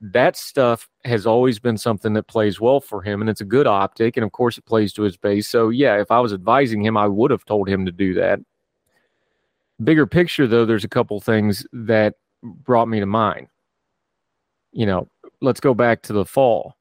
that 0.00 0.36
stuff 0.36 0.88
has 1.04 1.26
always 1.26 1.58
been 1.58 1.76
something 1.76 2.12
that 2.12 2.28
plays 2.28 2.60
well 2.60 2.80
for 2.80 3.02
him 3.02 3.20
and 3.20 3.28
it's 3.28 3.40
a 3.40 3.44
good 3.44 3.66
optic 3.66 4.16
and 4.16 4.24
of 4.24 4.32
course 4.32 4.56
it 4.56 4.64
plays 4.64 4.92
to 4.92 5.02
his 5.02 5.16
base 5.16 5.48
so 5.48 5.70
yeah 5.70 6.00
if 6.00 6.10
i 6.10 6.20
was 6.20 6.32
advising 6.32 6.84
him 6.84 6.96
i 6.96 7.06
would 7.06 7.30
have 7.30 7.44
told 7.44 7.68
him 7.68 7.84
to 7.84 7.90
do 7.90 8.14
that 8.14 8.38
bigger 9.82 10.06
picture 10.06 10.46
though 10.46 10.64
there's 10.64 10.84
a 10.84 10.88
couple 10.88 11.20
things 11.20 11.66
that 11.72 12.14
brought 12.42 12.88
me 12.88 13.00
to 13.00 13.06
mind 13.06 13.48
you 14.72 14.86
know 14.86 15.08
let's 15.40 15.60
go 15.60 15.74
back 15.74 16.02
to 16.02 16.12
the 16.12 16.24
fall 16.24 16.76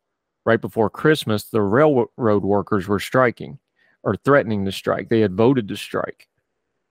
right 0.45 0.61
before 0.61 0.89
christmas 0.89 1.45
the 1.45 1.61
railroad 1.61 2.43
workers 2.43 2.87
were 2.87 2.99
striking 2.99 3.59
or 4.03 4.15
threatening 4.15 4.65
to 4.65 4.71
strike 4.71 5.09
they 5.09 5.19
had 5.19 5.33
voted 5.35 5.67
to 5.67 5.75
strike 5.75 6.27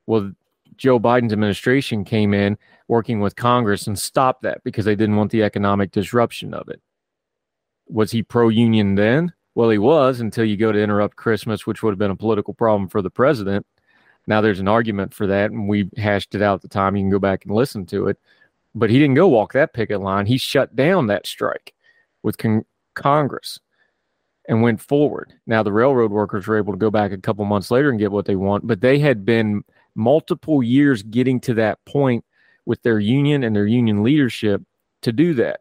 well 0.06 0.30
joe 0.76 0.98
biden's 0.98 1.32
administration 1.32 2.04
came 2.04 2.34
in 2.34 2.56
working 2.88 3.20
with 3.20 3.36
Congress 3.36 3.86
and 3.86 3.98
stopped 3.98 4.42
that 4.42 4.62
because 4.64 4.84
they 4.84 4.94
didn't 4.94 5.16
want 5.16 5.30
the 5.30 5.42
economic 5.42 5.90
disruption 5.90 6.54
of 6.54 6.68
it. 6.68 6.80
Was 7.88 8.10
he 8.10 8.22
pro 8.22 8.48
union 8.48 8.94
then? 8.94 9.32
Well, 9.54 9.70
he 9.70 9.78
was 9.78 10.20
until 10.20 10.44
you 10.44 10.56
go 10.56 10.72
to 10.72 10.82
interrupt 10.82 11.16
Christmas, 11.16 11.66
which 11.66 11.82
would 11.82 11.90
have 11.92 11.98
been 11.98 12.10
a 12.10 12.16
political 12.16 12.54
problem 12.54 12.88
for 12.88 13.00
the 13.00 13.10
president. 13.10 13.66
Now 14.26 14.40
there's 14.40 14.61
an 14.61 14.68
argument 14.68 15.14
for 15.14 15.26
that, 15.26 15.50
and 15.50 15.68
we 15.68 15.88
hashed 15.97 16.35
it 16.35 16.42
out 16.42 16.56
at 16.56 16.62
the 16.62 16.68
time. 16.68 16.97
You 16.97 17.02
can 17.02 17.11
go 17.11 17.18
back 17.18 17.45
and 17.45 17.54
listen 17.54 17.87
to 17.87 18.09
it. 18.09 18.18
But 18.75 18.90
he 18.90 18.99
didn't 18.99 19.14
go 19.14 19.28
walk 19.28 19.52
that 19.52 19.73
picket 19.73 20.00
line. 20.00 20.26
He 20.26 20.37
shut 20.37 20.76
down 20.76 21.06
that 21.06 21.26
strike 21.26 21.73
with 22.23 22.37
con- 22.37 22.66
Congress 22.95 23.59
and 24.49 24.62
went 24.62 24.80
forward. 24.80 25.33
Now 25.47 25.62
the 25.62 25.73
railroad 25.73 26.11
workers 26.11 26.47
were 26.47 26.59
able 26.59 26.73
to 26.73 26.78
go 26.78 26.90
back 26.90 27.12
a 27.12 27.18
couple 27.18 27.45
months 27.45 27.71
later 27.71 27.90
and 27.90 27.99
get 27.99 28.12
what 28.12 28.26
they 28.26 28.37
want, 28.37 28.66
but 28.66 28.80
they 28.80 28.99
had 28.99 29.25
been 29.25 29.62
multiple 29.95 30.62
years 30.62 31.02
getting 31.02 31.40
to 31.40 31.54
that 31.54 31.83
point 31.85 32.25
with 32.66 32.83
their 32.83 32.99
union 33.00 33.45
and 33.45 33.56
their 33.56 33.66
union 33.66 34.02
leadership 34.02 34.62
to 35.02 35.12
do 35.12 35.35
that. 35.35 35.61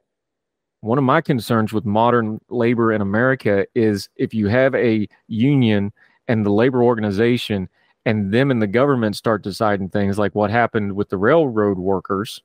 One 0.81 0.97
of 0.97 1.03
my 1.03 1.21
concerns 1.21 1.73
with 1.73 1.85
modern 1.85 2.39
labor 2.49 2.91
in 2.91 3.01
America 3.01 3.65
is 3.73 4.09
if 4.17 4.33
you 4.33 4.47
have 4.47 4.75
a 4.75 5.07
union 5.27 5.93
and 6.27 6.45
the 6.45 6.51
labor 6.51 6.83
organization 6.83 7.69
and 8.05 8.31
them 8.31 8.51
and 8.51 8.61
the 8.61 8.67
government 8.67 9.15
start 9.15 9.41
deciding 9.41 9.89
things 9.89 10.19
like 10.19 10.35
what 10.35 10.51
happened 10.51 10.93
with 10.93 11.09
the 11.09 11.17
railroad 11.17 11.77
workers, 11.77 12.41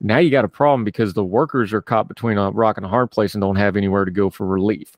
now 0.00 0.18
you 0.18 0.30
got 0.30 0.44
a 0.44 0.48
problem 0.48 0.84
because 0.84 1.12
the 1.12 1.24
workers 1.24 1.72
are 1.72 1.82
caught 1.82 2.08
between 2.08 2.38
a 2.38 2.50
rock 2.50 2.76
and 2.76 2.86
a 2.86 2.88
hard 2.88 3.10
place 3.10 3.34
and 3.34 3.42
don't 3.42 3.56
have 3.56 3.76
anywhere 3.76 4.04
to 4.04 4.10
go 4.10 4.30
for 4.30 4.46
relief. 4.46 4.96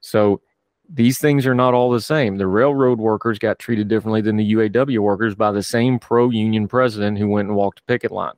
So 0.00 0.40
these 0.88 1.18
things 1.18 1.46
are 1.46 1.54
not 1.54 1.74
all 1.74 1.90
the 1.90 2.00
same. 2.00 2.38
The 2.38 2.46
railroad 2.46 2.98
workers 2.98 3.38
got 3.38 3.58
treated 3.58 3.86
differently 3.86 4.20
than 4.20 4.36
the 4.36 4.54
UAW 4.54 4.98
workers 4.98 5.34
by 5.34 5.52
the 5.52 5.62
same 5.62 5.98
pro 5.98 6.30
union 6.30 6.66
president 6.66 7.18
who 7.18 7.28
went 7.28 7.48
and 7.48 7.56
walked 7.56 7.80
a 7.80 7.84
picket 7.84 8.10
line. 8.10 8.34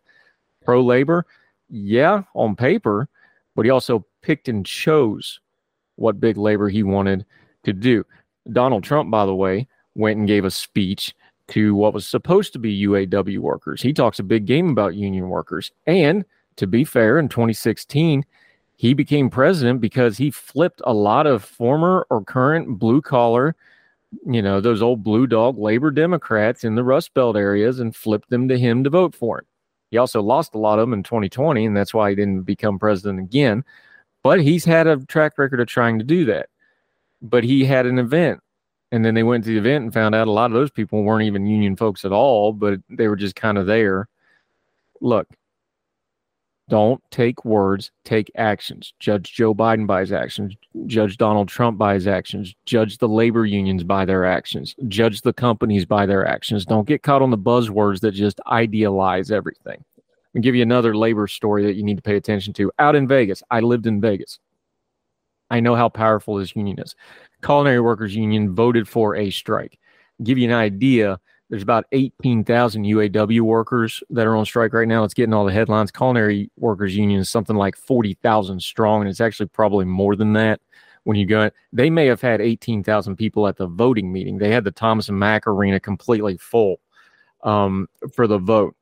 Pro 0.65 0.83
labor, 0.83 1.25
yeah, 1.71 2.25
on 2.35 2.55
paper, 2.55 3.09
but 3.57 3.65
he 3.65 3.71
also 3.71 4.05
picked 4.21 4.49
and 4.49 4.67
chose 4.67 5.41
what 5.97 6.21
big 6.21 6.37
labor 6.37 6.69
he 6.69 6.83
wanted 6.83 7.25
to 7.65 7.73
do. 7.73 8.05
Donald 8.53 8.85
Trump, 8.85 9.11
by 9.11 9.25
the 9.25 9.35
way, 9.35 9.67
went 9.95 10.19
and 10.19 10.29
gave 10.29 10.45
a 10.45 10.51
speech 10.51 11.15
to 11.49 11.75
what 11.75 11.95
was 11.95 12.07
supposed 12.07 12.53
to 12.53 12.59
be 12.59 12.87
UAW 12.87 13.39
workers. 13.39 13.83
He 13.83 13.93
talks 13.93 14.19
a 14.19 14.25
big 14.25 14.47
game 14.47 14.71
about 14.71 14.95
union 14.95 15.29
workers. 15.29 15.71
And 15.87 16.25
to 16.57 16.67
be 16.67 16.85
fair, 16.85 17.19
in 17.19 17.29
2016, 17.29 18.25
he 18.77 18.95
became 18.95 19.31
president 19.31 19.81
because 19.81 20.17
he 20.17 20.31
flipped 20.31 20.81
a 20.85 20.93
lot 20.93 21.27
of 21.27 21.45
former 21.45 22.07
or 22.11 22.25
current 22.25 22.79
blue 22.79 23.01
collar, 23.01 23.55
you 24.27 24.43
know, 24.43 24.61
those 24.61 24.83
old 24.83 25.03
blue 25.03 25.27
dog 25.27 25.59
labor 25.59 25.91
Democrats 25.91 26.65
in 26.65 26.75
the 26.75 26.85
Rust 26.85 27.15
Belt 27.15 27.37
areas 27.37 27.81
and 27.81 27.95
flipped 27.95 28.31
them 28.31 28.49
to 28.49 28.59
him 28.59 28.83
to 28.85 28.91
vote 28.91 29.15
for 29.15 29.39
him. 29.39 29.47
He 29.91 29.99
also 29.99 30.23
lost 30.23 30.55
a 30.55 30.59
lot 30.59 30.79
of 30.79 30.89
them 30.89 30.95
in 30.95 31.03
2020, 31.03 31.67
and 31.67 31.77
that's 31.77 31.93
why 31.93 32.11
he 32.11 32.17
didn't 32.17 32.43
become 32.43 32.79
president 32.79 33.21
again. 33.21 33.63
But 34.23 34.41
he's 34.41 34.65
had 34.65 34.87
a 34.87 34.97
track 35.05 35.37
record 35.37 35.61
of 35.61 35.67
trying 35.67 35.99
to 35.99 36.05
do 36.05 36.25
that. 36.25 36.49
But 37.21 37.45
he 37.45 37.65
had 37.65 37.87
an 37.87 37.99
event, 37.99 38.41
and 38.93 39.03
then 39.03 39.15
they 39.15 39.23
went 39.23 39.43
to 39.45 39.51
the 39.51 39.59
event 39.59 39.85
and 39.85 39.93
found 39.93 40.15
out 40.15 40.29
a 40.29 40.31
lot 40.31 40.51
of 40.51 40.53
those 40.53 40.71
people 40.71 41.03
weren't 41.03 41.27
even 41.27 41.47
union 41.47 41.75
folks 41.75 42.05
at 42.05 42.13
all, 42.13 42.53
but 42.53 42.79
they 42.91 43.09
were 43.09 43.17
just 43.17 43.35
kind 43.35 43.57
of 43.57 43.67
there. 43.67 44.07
Look, 45.01 45.27
don't 46.69 47.03
take 47.11 47.45
words, 47.45 47.91
take 48.05 48.31
actions. 48.37 48.93
Judge 49.01 49.33
Joe 49.33 49.55
Biden 49.55 49.87
by 49.87 50.01
his 50.01 50.13
actions, 50.13 50.55
judge 50.87 51.17
Donald 51.17 51.49
Trump 51.49 51.79
by 51.79 51.95
his 51.95 52.07
actions, 52.07 52.55
judge 52.67 52.99
the 52.99 53.09
labor 53.09 53.47
unions 53.47 53.83
by 53.83 54.05
their 54.05 54.27
actions, 54.27 54.75
judge 54.89 55.23
the 55.23 55.33
companies 55.33 55.87
by 55.87 56.05
their 56.05 56.27
actions. 56.27 56.67
Don't 56.67 56.87
get 56.87 57.03
caught 57.03 57.23
on 57.23 57.31
the 57.31 57.39
buzzwords 57.39 58.01
that 58.01 58.13
just 58.13 58.41
idealize 58.47 59.31
everything. 59.31 59.83
I'll 60.37 60.43
give 60.43 60.55
you 60.55 60.63
another 60.63 60.95
labor 60.95 61.27
story 61.27 61.65
that 61.65 61.77
you 61.77 61.83
need 61.83 61.97
to 61.97 62.03
pay 62.03 62.17
attention 62.17 62.53
to. 62.55 62.71
Out 62.79 62.95
in 62.95 63.09
Vegas, 63.09 63.43
I 63.51 63.61
lived 63.61 63.87
in 63.87 64.03
Vegas. 64.03 64.39
I 65.51 65.61
know 65.61 65.75
how 65.75 65.91
powerful 65.91 66.37
this 66.37 66.57
union 66.57 66.79
is. 66.79 66.95
Culinary 67.43 67.81
Workers 67.81 68.15
Union 68.15 68.55
voted 68.55 68.89
for 68.89 69.17
a 69.17 69.31
strike. 69.31 69.79
Give 70.23 70.39
you 70.39 70.49
an 70.49 70.55
idea 70.55 71.19
there's 71.53 71.63
about 71.63 71.85
18,000 71.93 72.85
UAW 72.85 73.43
workers 73.43 74.03
that 74.09 74.27
are 74.27 74.35
on 74.37 74.47
strike 74.47 74.73
right 74.73 74.89
now. 74.89 75.05
It's 75.05 75.13
getting 75.13 75.35
all 75.35 75.45
the 75.45 75.53
headlines. 75.53 75.91
Culinary 75.91 76.51
Workers 76.57 76.97
Union 76.97 77.21
is 77.21 77.29
something 77.29 77.57
like 77.57 77.77
40,000 77.77 78.59
strong, 78.63 79.03
and 79.03 79.11
it's 79.11 79.21
actually 79.21 79.49
probably 79.49 79.85
more 79.85 80.17
than 80.17 80.33
that 80.33 80.63
when 81.05 81.19
you 81.19 81.27
go. 81.27 81.51
They 81.71 81.91
may 81.91 82.07
have 82.07 82.23
had 82.23 82.41
18,000 82.41 83.17
people 83.17 83.47
at 83.47 83.59
the 83.59 83.67
voting 83.67 84.11
meeting. 84.11 84.39
They 84.39 84.49
had 84.49 84.65
the 84.65 84.71
Thomas 84.71 85.11
and 85.11 85.19
Mack 85.19 85.47
Arena 85.47 85.79
completely 85.79 86.39
full 86.39 86.81
um, 87.43 87.87
for 88.15 88.27
the 88.27 88.39
vote. 88.39 88.75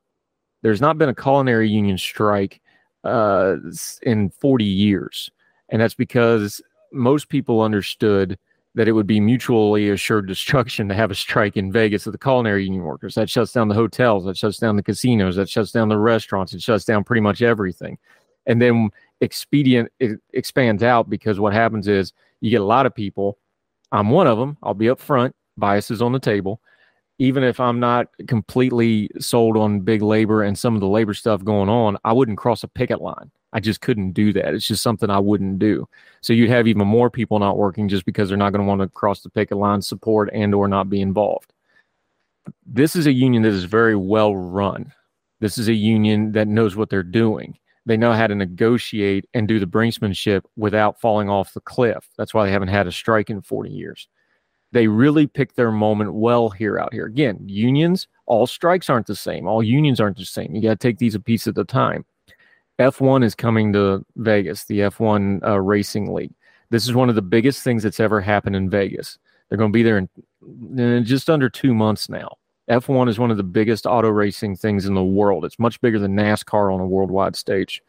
There's 0.63 0.81
not 0.81 0.97
been 0.97 1.09
a 1.09 1.15
culinary 1.15 1.69
union 1.69 1.99
strike 1.99 2.61
uh, 3.03 3.57
in 4.03 4.31
40 4.31 4.65
years, 4.65 5.29
and 5.71 5.83
that's 5.83 5.95
because 5.95 6.63
most 6.93 7.29
people 7.29 7.63
understood– 7.63 8.39
that 8.75 8.87
it 8.87 8.93
would 8.93 9.07
be 9.07 9.21
mutually 9.21 9.91
assured 9.91 10.29
destruction 10.29 10.89
to 10.89 10.95
have 10.95 11.11
a 11.11 11.15
strike 11.15 11.57
in 11.57 11.73
Vegas 11.73 12.07
of 12.07 12.13
the 12.13 12.19
culinary 12.19 12.65
union 12.65 12.85
workers. 12.85 13.15
That 13.17 13.29
shuts 13.29 13.53
down 13.53 13.69
the 13.69 13.75
hotels, 13.75 14.25
that 14.27 14.37
shuts 14.37 14.59
down 14.59 14.77
the 14.77 14.83
casinos, 14.83 15.37
that 15.37 15.49
shuts 15.49 15.73
down 15.73 15.89
the 15.89 15.99
restaurants, 15.99 16.53
it 16.53 16.63
shuts 16.63 16.85
down 16.85 17.03
pretty 17.03 17.21
much 17.21 17.43
everything. 17.43 17.99
And 18.47 18.63
then 18.63 18.91
expedient 19.21 19.91
it 19.99 20.19
expands 20.33 20.83
out 20.83 21.11
because 21.11 21.39
what 21.39 21.53
happens 21.53 21.89
is 21.89 22.13
you 22.41 22.51
get 22.51 22.61
a 22.61 22.65
lot 22.65 22.87
of 22.87 22.95
people. 22.95 23.39
I'm 23.93 24.11
one 24.11 24.27
of 24.27 24.39
them. 24.39 24.57
I'll 24.63 24.75
be 24.75 24.89
up 24.89 25.01
front, 25.01 25.35
biases 25.57 26.01
on 26.01 26.13
the 26.13 26.21
table. 26.21 26.61
Even 27.21 27.45
if 27.45 27.61
I'm 27.61 27.79
not 27.79 28.09
completely 28.29 29.11
sold 29.19 29.59
on 29.59 29.81
big 29.81 30.01
labor 30.01 30.43
and 30.43 30.59
some 30.59 30.75
of 30.75 30.81
the 30.81 30.89
labor 30.89 31.13
stuff 31.13 31.45
going 31.45 31.69
on, 31.69 31.99
I 32.03 32.15
wouldn't 32.15 32.39
cross 32.39 32.65
a 32.65 32.69
picket 32.69 33.03
line. 33.03 33.31
I 33.53 33.61
just 33.61 33.83
couldn't 33.83 34.13
do 34.13 34.33
that. 34.33 34.55
It's 34.55 34.67
just 34.67 34.83
something 34.83 35.11
I 35.11 35.19
wouldn't 35.19 35.59
do. 35.59 35.87
So 36.23 36.33
you'd 36.33 36.49
have 36.49 36.67
even 36.67 36.87
more 36.87 37.11
people 37.11 37.39
not 37.39 37.59
working 37.59 37.91
just 37.91 38.07
because 38.07 38.31
they're 38.31 38.39
not 38.39 38.55
going 38.55 38.65
to 38.65 38.67
want 38.67 38.81
to 38.81 38.89
cross 38.89 39.21
the 39.21 39.29
picket 39.29 39.59
line, 39.59 39.83
support, 39.83 40.31
and 40.33 40.55
or 40.55 40.67
not 40.67 40.89
be 40.89 41.03
involved. 41.03 41.53
This 42.65 42.97
is 42.97 43.07
a 43.07 43.13
union 43.13 43.43
that 43.43 43.53
is 43.53 43.65
very 43.65 43.97
well 43.97 44.35
run. 44.35 44.91
This 45.41 45.59
is 45.59 45.69
a 45.69 45.75
union 45.75 46.33
that 46.33 46.49
knows 46.49 46.75
what 46.75 46.89
they're 46.89 47.03
doing. 47.03 47.59
They 47.85 47.99
know 47.99 48.15
how 48.15 48.29
to 48.29 48.35
negotiate 48.35 49.27
and 49.35 49.47
do 49.47 49.59
the 49.59 49.67
brinksmanship 49.67 50.45
without 50.57 50.99
falling 51.01 51.29
off 51.29 51.53
the 51.53 51.61
cliff. 51.61 52.09
That's 52.17 52.33
why 52.33 52.47
they 52.47 52.53
haven't 52.53 52.69
had 52.69 52.87
a 52.87 52.93
strike 52.93 53.29
in 53.29 53.43
40 53.43 53.69
years. 53.71 54.09
They 54.73 54.87
really 54.87 55.27
picked 55.27 55.57
their 55.57 55.73
moment 55.73 56.15
well 56.15 56.49
here 56.49 56.79
out 56.79 56.93
here. 56.93 57.07
Again, 57.07 57.39
unions, 57.45 58.07
all 58.27 58.47
strikes 58.47 58.89
aren't 58.89 59.07
the 59.07 59.17
same. 59.17 59.47
All 59.47 59.63
unions 59.63 60.01
aren't 60.01 60.17
the 60.17 60.25
same. 60.25 60.55
You 60.55 60.63
got 60.63 60.79
to 60.81 60.89
take 60.89 60.99
these 60.99 61.15
a 61.15 61.21
piece 61.21 61.47
at 61.47 61.59
a 61.59 61.65
time 61.65 62.05
F1 62.81 63.23
is 63.23 63.35
coming 63.35 63.75
to 63.75 64.05
Vegas, 64.17 64.65
the 64.65 64.81
F1 64.81 65.47
uh, 65.47 65.61
Racing 65.61 66.15
League. 66.15 66.33
This 66.71 66.85
is 66.85 66.95
one 66.95 67.11
of 67.11 67.15
the 67.15 67.23
biggest 67.23 67.63
things 67.63 67.83
that's 67.83 68.01
ever 68.01 68.23
happened 68.23 68.57
in 68.57 68.71
Vegas. 68.71 69.19
They're 69.49 69.59
going 69.59 69.71
to 69.71 69.77
be 69.77 69.83
there 69.83 69.99
in, 69.99 70.09
in 70.79 71.05
just 71.05 71.29
under 71.29 71.51
two 71.51 71.75
months 71.75 72.09
now. 72.09 72.39
F1 72.71 73.09
is 73.11 73.19
one 73.19 73.31
of 73.31 73.37
the 73.37 73.43
biggest 73.43 73.85
auto 73.85 74.09
racing 74.09 74.57
things 74.57 74.87
in 74.87 74.95
the 74.95 75.05
world. 75.05 75.45
It's 75.45 75.59
much 75.59 75.79
bigger 75.83 75.99
than 75.99 76.17
NASCAR 76.17 76.73
on 76.73 76.81
a 76.81 76.87
worldwide 76.87 77.37
stage. 77.37 77.83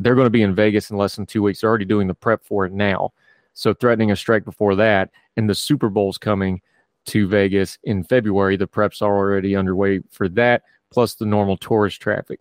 They're 0.00 0.16
going 0.16 0.26
to 0.26 0.30
be 0.30 0.42
in 0.42 0.54
Vegas 0.54 0.90
in 0.90 0.96
less 0.96 1.14
than 1.14 1.26
two 1.26 1.42
weeks. 1.42 1.60
They're 1.60 1.70
already 1.70 1.84
doing 1.84 2.08
the 2.08 2.14
prep 2.14 2.42
for 2.42 2.66
it 2.66 2.72
now. 2.72 3.12
So, 3.52 3.72
threatening 3.72 4.10
a 4.10 4.16
strike 4.16 4.44
before 4.44 4.74
that. 4.76 5.10
And 5.36 5.48
the 5.48 5.54
Super 5.54 5.88
Bowl's 5.88 6.18
coming 6.18 6.60
to 7.06 7.26
Vegas 7.28 7.78
in 7.84 8.04
February. 8.04 8.56
The 8.56 8.68
preps 8.68 9.02
are 9.02 9.16
already 9.16 9.56
underway 9.56 10.00
for 10.10 10.28
that, 10.30 10.62
plus 10.90 11.14
the 11.14 11.26
normal 11.26 11.56
tourist 11.56 12.00
traffic 12.00 12.40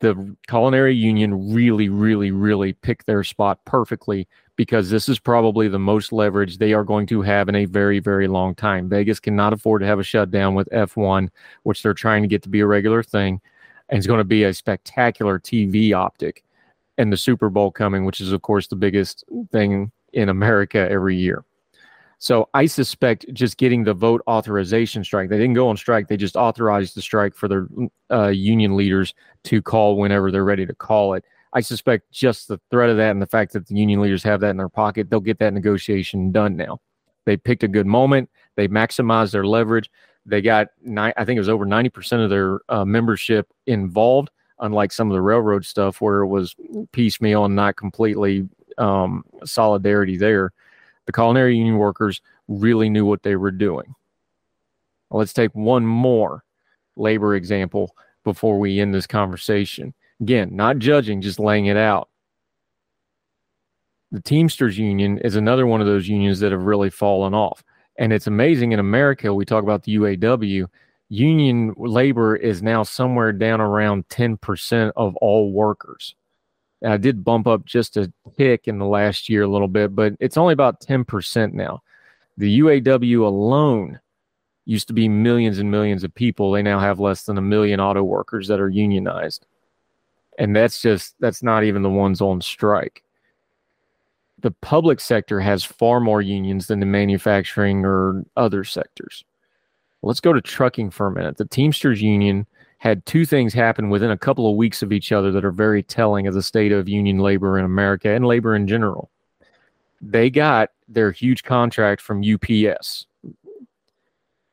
the 0.00 0.36
culinary 0.48 0.94
union 0.94 1.52
really, 1.52 1.88
really, 1.88 2.30
really 2.30 2.72
picked 2.72 3.06
their 3.06 3.22
spot 3.22 3.64
perfectly 3.64 4.26
because 4.56 4.90
this 4.90 5.08
is 5.08 5.18
probably 5.18 5.68
the 5.68 5.78
most 5.78 6.12
leverage 6.12 6.58
they 6.58 6.72
are 6.72 6.84
going 6.84 7.06
to 7.06 7.22
have 7.22 7.48
in 7.48 7.54
a 7.54 7.66
very, 7.66 7.98
very 7.98 8.26
long 8.26 8.54
time. 8.54 8.88
Vegas 8.88 9.20
cannot 9.20 9.52
afford 9.52 9.80
to 9.80 9.86
have 9.86 9.98
a 9.98 10.02
shutdown 10.04 10.54
with 10.54 10.68
F1, 10.70 11.28
which 11.62 11.82
they're 11.82 11.94
trying 11.94 12.22
to 12.22 12.28
get 12.28 12.42
to 12.42 12.48
be 12.48 12.60
a 12.60 12.66
regular 12.66 13.02
thing. 13.02 13.40
And 13.88 13.98
it's 13.98 14.06
going 14.06 14.18
to 14.18 14.24
be 14.24 14.44
a 14.44 14.54
spectacular 14.54 15.38
TV 15.38 15.92
optic. 15.92 16.44
And 16.98 17.12
the 17.12 17.16
Super 17.16 17.48
Bowl 17.48 17.70
coming, 17.70 18.04
which 18.04 18.20
is, 18.20 18.32
of 18.32 18.42
course, 18.42 18.66
the 18.66 18.76
biggest 18.76 19.24
thing 19.50 19.90
in 20.12 20.28
America 20.28 20.88
every 20.90 21.16
year. 21.16 21.44
So 22.20 22.50
I 22.52 22.66
suspect 22.66 23.24
just 23.32 23.56
getting 23.56 23.82
the 23.82 23.94
vote 23.94 24.22
authorization 24.28 25.02
strike, 25.02 25.30
they 25.30 25.38
didn't 25.38 25.54
go 25.54 25.68
on 25.68 25.78
strike, 25.78 26.06
they 26.06 26.18
just 26.18 26.36
authorized 26.36 26.94
the 26.94 27.00
strike 27.00 27.34
for 27.34 27.48
their 27.48 27.66
uh, 28.10 28.28
union 28.28 28.76
leaders 28.76 29.14
to 29.44 29.62
call 29.62 29.96
whenever 29.96 30.30
they're 30.30 30.44
ready 30.44 30.66
to 30.66 30.74
call 30.74 31.14
it. 31.14 31.24
I 31.54 31.62
suspect 31.62 32.12
just 32.12 32.46
the 32.46 32.60
threat 32.70 32.90
of 32.90 32.98
that 32.98 33.12
and 33.12 33.22
the 33.22 33.26
fact 33.26 33.54
that 33.54 33.66
the 33.66 33.74
union 33.74 34.02
leaders 34.02 34.22
have 34.24 34.40
that 34.40 34.50
in 34.50 34.58
their 34.58 34.68
pocket, 34.68 35.08
they'll 35.08 35.18
get 35.18 35.38
that 35.38 35.54
negotiation 35.54 36.30
done 36.30 36.58
now. 36.58 36.78
They 37.24 37.38
picked 37.38 37.62
a 37.62 37.68
good 37.68 37.86
moment. 37.86 38.28
They 38.54 38.68
maximized 38.68 39.32
their 39.32 39.46
leverage. 39.46 39.90
They 40.26 40.42
got, 40.42 40.68
I 40.94 41.24
think 41.24 41.36
it 41.36 41.40
was 41.40 41.48
over 41.48 41.64
90% 41.64 42.22
of 42.22 42.28
their 42.28 42.60
uh, 42.68 42.84
membership 42.84 43.48
involved, 43.66 44.28
unlike 44.58 44.92
some 44.92 45.10
of 45.10 45.14
the 45.14 45.22
railroad 45.22 45.64
stuff 45.64 46.02
where 46.02 46.20
it 46.20 46.28
was 46.28 46.54
piecemeal 46.92 47.46
and 47.46 47.56
not 47.56 47.76
completely 47.76 48.46
um, 48.76 49.24
solidarity 49.42 50.18
there. 50.18 50.52
The 51.10 51.14
culinary 51.14 51.56
union 51.56 51.78
workers 51.78 52.20
really 52.46 52.88
knew 52.88 53.04
what 53.04 53.24
they 53.24 53.34
were 53.34 53.50
doing. 53.50 53.96
let's 55.10 55.32
take 55.32 55.52
one 55.56 55.84
more 55.84 56.44
labor 56.94 57.34
example 57.34 57.96
before 58.22 58.60
we 58.60 58.78
end 58.78 58.94
this 58.94 59.08
conversation. 59.08 59.92
Again, 60.20 60.54
not 60.54 60.78
judging, 60.78 61.20
just 61.20 61.40
laying 61.40 61.66
it 61.66 61.76
out. 61.76 62.10
The 64.12 64.20
Teamsters 64.20 64.78
Union 64.78 65.18
is 65.18 65.34
another 65.34 65.66
one 65.66 65.80
of 65.80 65.88
those 65.88 66.06
unions 66.06 66.38
that 66.38 66.52
have 66.52 66.62
really 66.62 66.90
fallen 66.90 67.34
off. 67.34 67.64
And 67.98 68.12
it's 68.12 68.28
amazing 68.28 68.70
in 68.70 68.78
America, 68.78 69.34
we 69.34 69.44
talk 69.44 69.64
about 69.64 69.82
the 69.82 69.96
UAW, 69.96 70.68
union 71.08 71.74
labor 71.76 72.36
is 72.36 72.62
now 72.62 72.84
somewhere 72.84 73.32
down 73.32 73.60
around 73.60 74.06
10% 74.10 74.92
of 74.94 75.16
all 75.16 75.50
workers. 75.50 76.14
And 76.82 76.92
I 76.92 76.96
did 76.96 77.24
bump 77.24 77.46
up 77.46 77.64
just 77.64 77.96
a 77.96 78.12
tick 78.36 78.66
in 78.66 78.78
the 78.78 78.86
last 78.86 79.28
year 79.28 79.42
a 79.42 79.48
little 79.48 79.68
bit, 79.68 79.94
but 79.94 80.14
it's 80.18 80.36
only 80.36 80.52
about 80.52 80.80
10% 80.80 81.52
now. 81.52 81.82
The 82.38 82.60
UAW 82.60 83.24
alone 83.24 84.00
used 84.64 84.86
to 84.88 84.94
be 84.94 85.08
millions 85.08 85.58
and 85.58 85.70
millions 85.70 86.04
of 86.04 86.14
people. 86.14 86.52
They 86.52 86.62
now 86.62 86.78
have 86.78 87.00
less 87.00 87.24
than 87.24 87.36
a 87.36 87.42
million 87.42 87.80
auto 87.80 88.02
workers 88.02 88.48
that 88.48 88.60
are 88.60 88.68
unionized 88.68 89.46
and 90.40 90.56
that's 90.56 90.80
just 90.80 91.14
that's 91.20 91.42
not 91.42 91.62
even 91.62 91.82
the 91.82 91.90
ones 91.90 92.20
on 92.20 92.40
strike 92.40 93.04
the 94.40 94.50
public 94.50 94.98
sector 94.98 95.38
has 95.38 95.62
far 95.62 96.00
more 96.00 96.22
unions 96.22 96.66
than 96.66 96.80
the 96.80 96.86
manufacturing 96.86 97.84
or 97.84 98.24
other 98.36 98.64
sectors 98.64 99.22
let's 100.02 100.20
go 100.20 100.32
to 100.32 100.40
trucking 100.40 100.90
for 100.90 101.06
a 101.06 101.12
minute 101.12 101.36
the 101.36 101.44
teamsters 101.44 102.02
union 102.02 102.46
had 102.80 103.04
two 103.06 103.24
things 103.24 103.54
happen 103.54 103.88
within 103.88 104.10
a 104.10 104.18
couple 104.18 104.50
of 104.50 104.56
weeks 104.56 104.82
of 104.82 104.92
each 104.92 105.12
other 105.12 105.30
that 105.30 105.44
are 105.44 105.52
very 105.52 105.82
telling 105.82 106.26
of 106.26 106.34
the 106.34 106.42
state 106.42 106.72
of 106.72 106.88
union 106.88 107.18
labor 107.18 107.58
in 107.58 107.64
america 107.64 108.10
and 108.10 108.26
labor 108.26 108.54
in 108.54 108.66
general 108.66 109.10
they 110.00 110.30
got 110.30 110.70
their 110.88 111.12
huge 111.12 111.42
contract 111.42 112.00
from 112.00 112.22
ups 112.22 113.06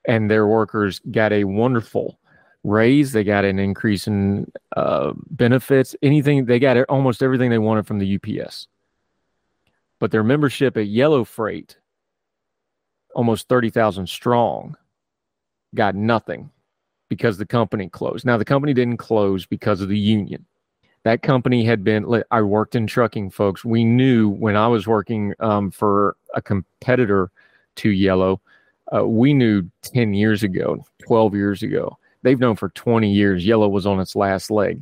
and 0.08 0.32
their 0.32 0.48
workers 0.48 1.00
got 1.12 1.34
a 1.34 1.44
wonderful 1.44 2.18
raise. 2.64 3.12
They 3.12 3.24
got 3.24 3.46
an 3.46 3.60
increase 3.60 4.08
in 4.08 4.52
uh, 4.76 5.14
benefits. 5.30 5.96
Anything 6.02 6.46
they 6.46 6.60
got 6.60 6.78
almost 6.90 7.22
everything 7.22 7.50
they 7.50 7.58
wanted 7.58 7.86
from 7.86 8.00
the 8.00 8.16
UPS. 8.16 8.68
But 10.00 10.12
their 10.12 10.24
membership 10.24 10.78
at 10.78 10.88
Yellow 10.88 11.24
Freight, 11.24 11.78
almost 13.16 13.48
thirty 13.48 13.70
thousand 13.70 14.08
strong, 14.08 14.78
got 15.76 15.96
nothing 15.96 16.52
because 17.10 17.38
the 17.38 17.46
company 17.46 17.90
closed. 17.90 18.26
Now 18.26 18.38
the 18.38 18.46
company 18.46 18.74
didn't 18.74 18.98
close 18.98 19.46
because 19.46 19.82
of 19.82 19.90
the 19.90 19.98
union. 19.98 20.46
That 21.04 21.22
company 21.22 21.64
had 21.64 21.84
been. 21.84 22.24
I 22.32 22.42
worked 22.42 22.76
in 22.76 22.86
trucking, 22.86 23.30
folks. 23.30 23.64
We 23.64 23.86
knew 23.86 24.30
when 24.30 24.56
I 24.58 24.68
was 24.68 24.88
working 24.88 25.34
um, 25.40 25.72
for 25.72 26.18
a 26.34 26.42
competitor 26.42 27.32
to 27.78 27.90
Yellow. 27.90 28.42
Uh, 28.94 29.08
we 29.08 29.34
knew 29.34 29.64
10 29.84 30.14
years 30.14 30.44
ago, 30.44 30.86
12 31.06 31.36
years 31.36 31.64
ago, 31.64 31.98
they've 32.24 32.40
known 32.40 32.56
for 32.56 32.70
20 32.70 33.10
years 33.10 33.46
Yellow 33.46 33.70
was 33.70 33.86
on 33.86 34.00
its 34.00 34.16
last 34.16 34.50
leg. 34.50 34.82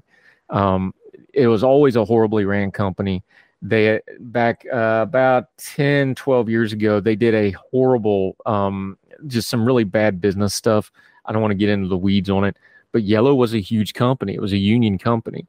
Um, 0.49 0.93
it 1.33 1.47
was 1.47 1.63
always 1.63 1.95
a 1.95 2.05
horribly 2.05 2.45
ran 2.45 2.71
company. 2.71 3.23
They 3.61 3.99
back 4.19 4.65
uh, 4.71 5.01
about 5.03 5.55
10, 5.57 6.15
12 6.15 6.49
years 6.49 6.73
ago, 6.73 6.99
they 6.99 7.15
did 7.15 7.33
a 7.33 7.51
horrible, 7.71 8.35
um, 8.45 8.97
just 9.27 9.49
some 9.49 9.65
really 9.65 9.83
bad 9.83 10.21
business 10.21 10.53
stuff. 10.53 10.91
I 11.25 11.33
don't 11.33 11.41
want 11.41 11.51
to 11.51 11.55
get 11.55 11.69
into 11.69 11.87
the 11.87 11.97
weeds 11.97 12.29
on 12.29 12.43
it, 12.43 12.57
but 12.91 13.03
Yellow 13.03 13.35
was 13.35 13.53
a 13.53 13.61
huge 13.61 13.93
company. 13.93 14.33
It 14.33 14.41
was 14.41 14.53
a 14.53 14.57
union 14.57 14.97
company. 14.97 15.47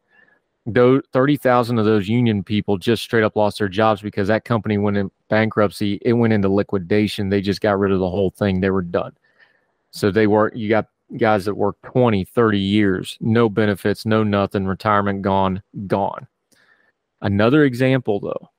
Though 0.69 1.01
30,000 1.13 1.79
of 1.79 1.85
those 1.85 2.09
union 2.09 2.43
people 2.43 2.77
just 2.77 3.03
straight 3.03 3.23
up 3.23 3.37
lost 3.37 3.59
their 3.59 3.69
jobs 3.69 4.03
because 4.03 4.27
that 4.29 4.45
company 4.45 4.79
went 4.79 4.97
in 4.97 5.13
bankruptcy. 5.29 6.01
It 6.03 6.15
went 6.15 6.33
into 6.33 6.49
liquidation. 6.49 7.29
They 7.29 7.41
just 7.41 7.61
got 7.61 7.79
rid 7.79 7.93
of 7.93 8.01
the 8.01 8.11
whole 8.11 8.31
thing. 8.31 8.61
They 8.61 8.71
were 8.71 8.83
done. 8.83 9.13
So 9.93 10.11
they 10.11 10.27
were, 10.27 10.53
you 10.55 10.69
got 10.69 10.89
guys 11.17 11.45
that 11.45 11.55
worked 11.55 11.83
20, 11.85 12.25
30 12.25 12.59
years, 12.59 13.17
no 13.21 13.49
benefits, 13.49 14.05
no 14.05 14.25
nothing, 14.25 14.67
retirement 14.67 15.23
gone, 15.23 15.63
gone. 15.87 16.27
Another 17.21 17.65
example, 17.65 18.21
though, 18.21 18.51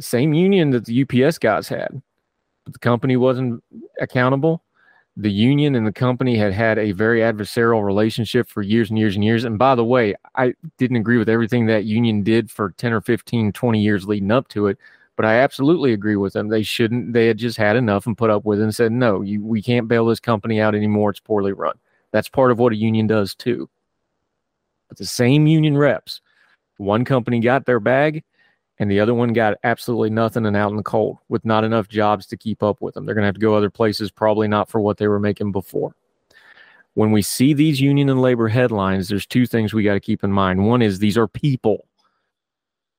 same 0.00 0.34
union 0.34 0.70
that 0.70 0.84
the 0.84 1.02
UPS 1.02 1.38
guys 1.38 1.68
had, 1.68 2.02
but 2.64 2.72
the 2.72 2.78
company 2.80 3.16
wasn't 3.16 3.62
accountable. 4.00 4.62
The 5.20 5.30
union 5.32 5.74
and 5.74 5.84
the 5.84 5.92
company 5.92 6.36
had 6.36 6.52
had 6.52 6.78
a 6.78 6.92
very 6.92 7.20
adversarial 7.20 7.84
relationship 7.84 8.48
for 8.48 8.62
years 8.62 8.88
and 8.88 8.96
years 8.96 9.16
and 9.16 9.24
years. 9.24 9.42
And 9.42 9.58
by 9.58 9.74
the 9.74 9.84
way, 9.84 10.14
I 10.36 10.54
didn't 10.78 10.98
agree 10.98 11.18
with 11.18 11.28
everything 11.28 11.66
that 11.66 11.84
union 11.84 12.22
did 12.22 12.48
for 12.52 12.70
10 12.70 12.92
or 12.92 13.00
15, 13.00 13.52
20 13.52 13.82
years 13.82 14.06
leading 14.06 14.30
up 14.30 14.46
to 14.50 14.68
it, 14.68 14.78
but 15.16 15.26
I 15.26 15.40
absolutely 15.40 15.92
agree 15.92 16.14
with 16.14 16.34
them. 16.34 16.46
They 16.46 16.62
shouldn't. 16.62 17.12
They 17.12 17.26
had 17.26 17.36
just 17.36 17.56
had 17.56 17.74
enough 17.74 18.06
and 18.06 18.16
put 18.16 18.30
up 18.30 18.44
with 18.44 18.60
it 18.60 18.62
and 18.62 18.72
said, 18.72 18.92
"No, 18.92 19.20
you, 19.20 19.44
we 19.44 19.60
can't 19.60 19.88
bail 19.88 20.06
this 20.06 20.20
company 20.20 20.60
out 20.60 20.76
anymore. 20.76 21.10
It's 21.10 21.18
poorly 21.18 21.52
run." 21.52 21.74
That's 22.12 22.28
part 22.28 22.52
of 22.52 22.60
what 22.60 22.72
a 22.72 22.76
union 22.76 23.08
does 23.08 23.34
too. 23.34 23.68
But 24.88 24.98
the 24.98 25.06
same 25.06 25.48
union 25.48 25.76
reps, 25.76 26.20
one 26.76 27.04
company 27.04 27.40
got 27.40 27.66
their 27.66 27.80
bag, 27.80 28.22
and 28.78 28.90
the 28.90 29.00
other 29.00 29.14
one 29.14 29.32
got 29.32 29.58
absolutely 29.64 30.10
nothing 30.10 30.46
and 30.46 30.56
out 30.56 30.70
in 30.70 30.76
the 30.76 30.82
cold 30.82 31.18
with 31.28 31.44
not 31.44 31.64
enough 31.64 31.88
jobs 31.88 32.26
to 32.26 32.36
keep 32.36 32.62
up 32.62 32.80
with 32.80 32.94
them. 32.94 33.04
They're 33.04 33.14
going 33.14 33.22
to 33.22 33.26
have 33.26 33.34
to 33.34 33.40
go 33.40 33.54
other 33.54 33.70
places, 33.70 34.10
probably 34.10 34.48
not 34.48 34.68
for 34.68 34.80
what 34.80 34.98
they 34.98 35.08
were 35.08 35.20
making 35.20 35.52
before. 35.52 35.94
When 36.94 37.12
we 37.12 37.22
see 37.22 37.54
these 37.54 37.80
union 37.80 38.08
and 38.08 38.20
labor 38.20 38.48
headlines, 38.48 39.08
there's 39.08 39.26
two 39.26 39.46
things 39.46 39.72
we 39.72 39.84
got 39.84 39.94
to 39.94 40.00
keep 40.00 40.24
in 40.24 40.32
mind. 40.32 40.66
One 40.66 40.82
is 40.82 40.98
these 40.98 41.18
are 41.18 41.28
people. 41.28 41.86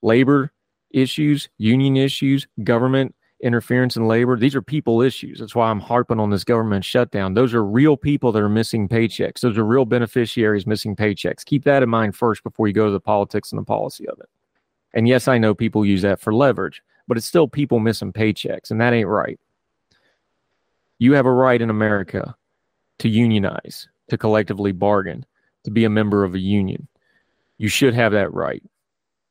Labor 0.01 0.51
issues, 0.91 1.49
union 1.57 1.97
issues, 1.97 2.47
government 2.63 3.15
interference 3.41 3.95
in 3.95 4.07
labor. 4.07 4.37
These 4.37 4.55
are 4.55 4.61
people 4.61 5.01
issues. 5.01 5.39
That's 5.39 5.55
why 5.55 5.69
I'm 5.69 5.79
harping 5.79 6.19
on 6.19 6.29
this 6.29 6.43
government 6.43 6.83
shutdown. 6.83 7.33
Those 7.33 7.53
are 7.53 7.63
real 7.63 7.95
people 7.95 8.31
that 8.31 8.41
are 8.41 8.49
missing 8.49 8.87
paychecks. 8.87 9.39
Those 9.39 9.57
are 9.57 9.65
real 9.65 9.85
beneficiaries 9.85 10.67
missing 10.67 10.95
paychecks. 10.95 11.45
Keep 11.45 11.63
that 11.63 11.83
in 11.83 11.89
mind 11.89 12.15
first 12.15 12.43
before 12.43 12.67
you 12.67 12.73
go 12.73 12.85
to 12.85 12.91
the 12.91 12.99
politics 12.99 13.51
and 13.51 13.59
the 13.59 13.65
policy 13.65 14.07
of 14.07 14.19
it. 14.19 14.29
And 14.93 15.07
yes, 15.07 15.27
I 15.27 15.37
know 15.37 15.53
people 15.53 15.85
use 15.85 16.01
that 16.01 16.19
for 16.19 16.33
leverage, 16.33 16.81
but 17.07 17.17
it's 17.17 17.25
still 17.25 17.47
people 17.47 17.79
missing 17.79 18.13
paychecks, 18.13 18.71
and 18.71 18.81
that 18.81 18.93
ain't 18.93 19.07
right. 19.07 19.39
You 20.97 21.13
have 21.13 21.25
a 21.25 21.31
right 21.31 21.61
in 21.61 21.69
America 21.69 22.35
to 22.99 23.09
unionize, 23.09 23.87
to 24.09 24.17
collectively 24.17 24.71
bargain, 24.71 25.25
to 25.63 25.71
be 25.71 25.85
a 25.85 25.89
member 25.89 26.23
of 26.23 26.35
a 26.35 26.39
union. 26.39 26.87
You 27.57 27.67
should 27.67 27.93
have 27.93 28.11
that 28.13 28.33
right. 28.33 28.63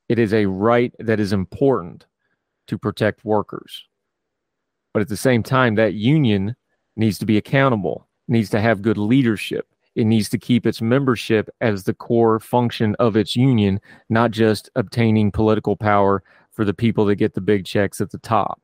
It 0.08 0.18
is 0.18 0.32
a 0.32 0.46
right 0.46 0.94
that 0.98 1.20
is 1.20 1.32
important 1.32 2.06
to 2.68 2.78
protect 2.78 3.24
workers. 3.24 3.84
But 4.92 5.02
at 5.02 5.08
the 5.08 5.16
same 5.16 5.42
time, 5.42 5.74
that 5.74 5.94
union 5.94 6.56
needs 6.96 7.18
to 7.18 7.26
be 7.26 7.36
accountable, 7.36 8.06
needs 8.26 8.50
to 8.50 8.60
have 8.60 8.82
good 8.82 8.98
leadership. 8.98 9.66
It 9.98 10.06
needs 10.06 10.28
to 10.28 10.38
keep 10.38 10.64
its 10.64 10.80
membership 10.80 11.50
as 11.60 11.82
the 11.82 11.92
core 11.92 12.38
function 12.38 12.94
of 13.00 13.16
its 13.16 13.34
union, 13.34 13.80
not 14.08 14.30
just 14.30 14.70
obtaining 14.76 15.32
political 15.32 15.74
power 15.74 16.22
for 16.52 16.64
the 16.64 16.72
people 16.72 17.04
that 17.06 17.16
get 17.16 17.34
the 17.34 17.40
big 17.40 17.64
checks 17.64 18.00
at 18.00 18.12
the 18.12 18.18
top. 18.18 18.60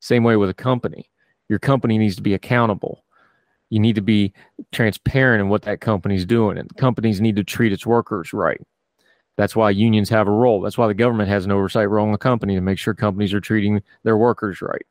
Same 0.00 0.22
way 0.22 0.36
with 0.36 0.50
a 0.50 0.54
company. 0.54 1.08
Your 1.48 1.58
company 1.58 1.96
needs 1.96 2.14
to 2.16 2.22
be 2.22 2.34
accountable. 2.34 3.06
You 3.70 3.80
need 3.80 3.94
to 3.94 4.02
be 4.02 4.34
transparent 4.70 5.40
in 5.40 5.48
what 5.48 5.62
that 5.62 5.80
company's 5.80 6.26
doing, 6.26 6.58
and 6.58 6.76
companies 6.76 7.22
need 7.22 7.36
to 7.36 7.44
treat 7.44 7.72
its 7.72 7.86
workers 7.86 8.34
right. 8.34 8.60
That's 9.38 9.56
why 9.56 9.70
unions 9.70 10.10
have 10.10 10.28
a 10.28 10.30
role. 10.30 10.60
That's 10.60 10.76
why 10.76 10.88
the 10.88 10.92
government 10.92 11.30
has 11.30 11.46
an 11.46 11.52
oversight 11.52 11.88
role 11.88 12.04
in 12.04 12.12
the 12.12 12.18
company 12.18 12.54
to 12.54 12.60
make 12.60 12.76
sure 12.76 12.92
companies 12.92 13.32
are 13.32 13.40
treating 13.40 13.82
their 14.02 14.18
workers 14.18 14.60
right. 14.60 14.84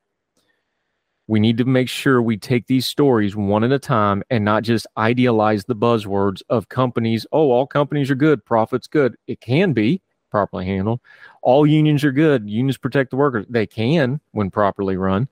We 1.28 1.40
need 1.40 1.58
to 1.58 1.66
make 1.66 1.88
sure 1.88 2.22
we 2.22 2.38
take 2.38 2.68
these 2.68 2.86
stories 2.86 3.36
one 3.36 3.64
at 3.64 3.72
a 3.72 3.80
time 3.80 4.24
and 4.30 4.44
not 4.44 4.64
just 4.64 4.86
idealize 4.98 5.64
the 5.64 5.76
buzzwords 5.76 6.42
of 6.50 6.68
companies. 6.68 7.26
Oh, 7.32 7.52
all 7.52 7.66
companies 7.66 8.12
are 8.12 8.16
good, 8.16 8.44
profits 8.44 8.88
good. 8.88 9.16
It 9.28 9.40
can 9.40 9.72
be, 9.72 10.02
properly 10.30 10.66
handled. 10.66 11.00
All 11.42 11.66
unions 11.66 12.04
are 12.04 12.12
good. 12.12 12.50
Unions 12.50 12.78
protect 12.78 13.12
the 13.12 13.16
workers. 13.16 13.46
They 13.50 13.66
can 13.66 14.20
when 14.32 14.52
properly 14.52 14.98
run. 14.98 15.30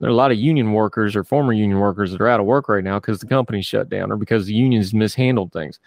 There 0.00 0.08
are 0.08 0.12
a 0.12 0.16
lot 0.16 0.32
of 0.32 0.38
union 0.38 0.72
workers 0.72 1.14
or 1.14 1.22
former 1.22 1.52
union 1.52 1.80
workers 1.80 2.12
that 2.12 2.20
are 2.20 2.28
out 2.28 2.40
of 2.40 2.46
work 2.46 2.68
right 2.68 2.84
now 2.84 2.98
because 2.98 3.20
the 3.20 3.26
company 3.26 3.60
shut 3.60 3.88
down 3.88 4.10
or 4.10 4.16
because 4.16 4.46
the 4.46 4.54
unions 4.54 4.94
mishandled 4.94 5.52
things. 5.52 5.80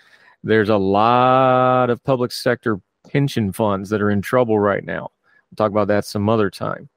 There's 0.43 0.69
a 0.69 0.77
lot 0.77 1.89
of 1.89 2.03
public 2.03 2.32
sector 2.32 2.80
pension 3.10 3.51
funds 3.51 3.89
that 3.89 4.01
are 4.01 4.12
in 4.12 4.21
trouble 4.21 4.60
right 4.60 4.84
now. 4.84 5.10
We'll 5.49 5.56
talk 5.56 5.71
about 5.71 5.88
that 5.88 6.06
some 6.06 6.30
other 6.30 6.49
time. 6.49 6.89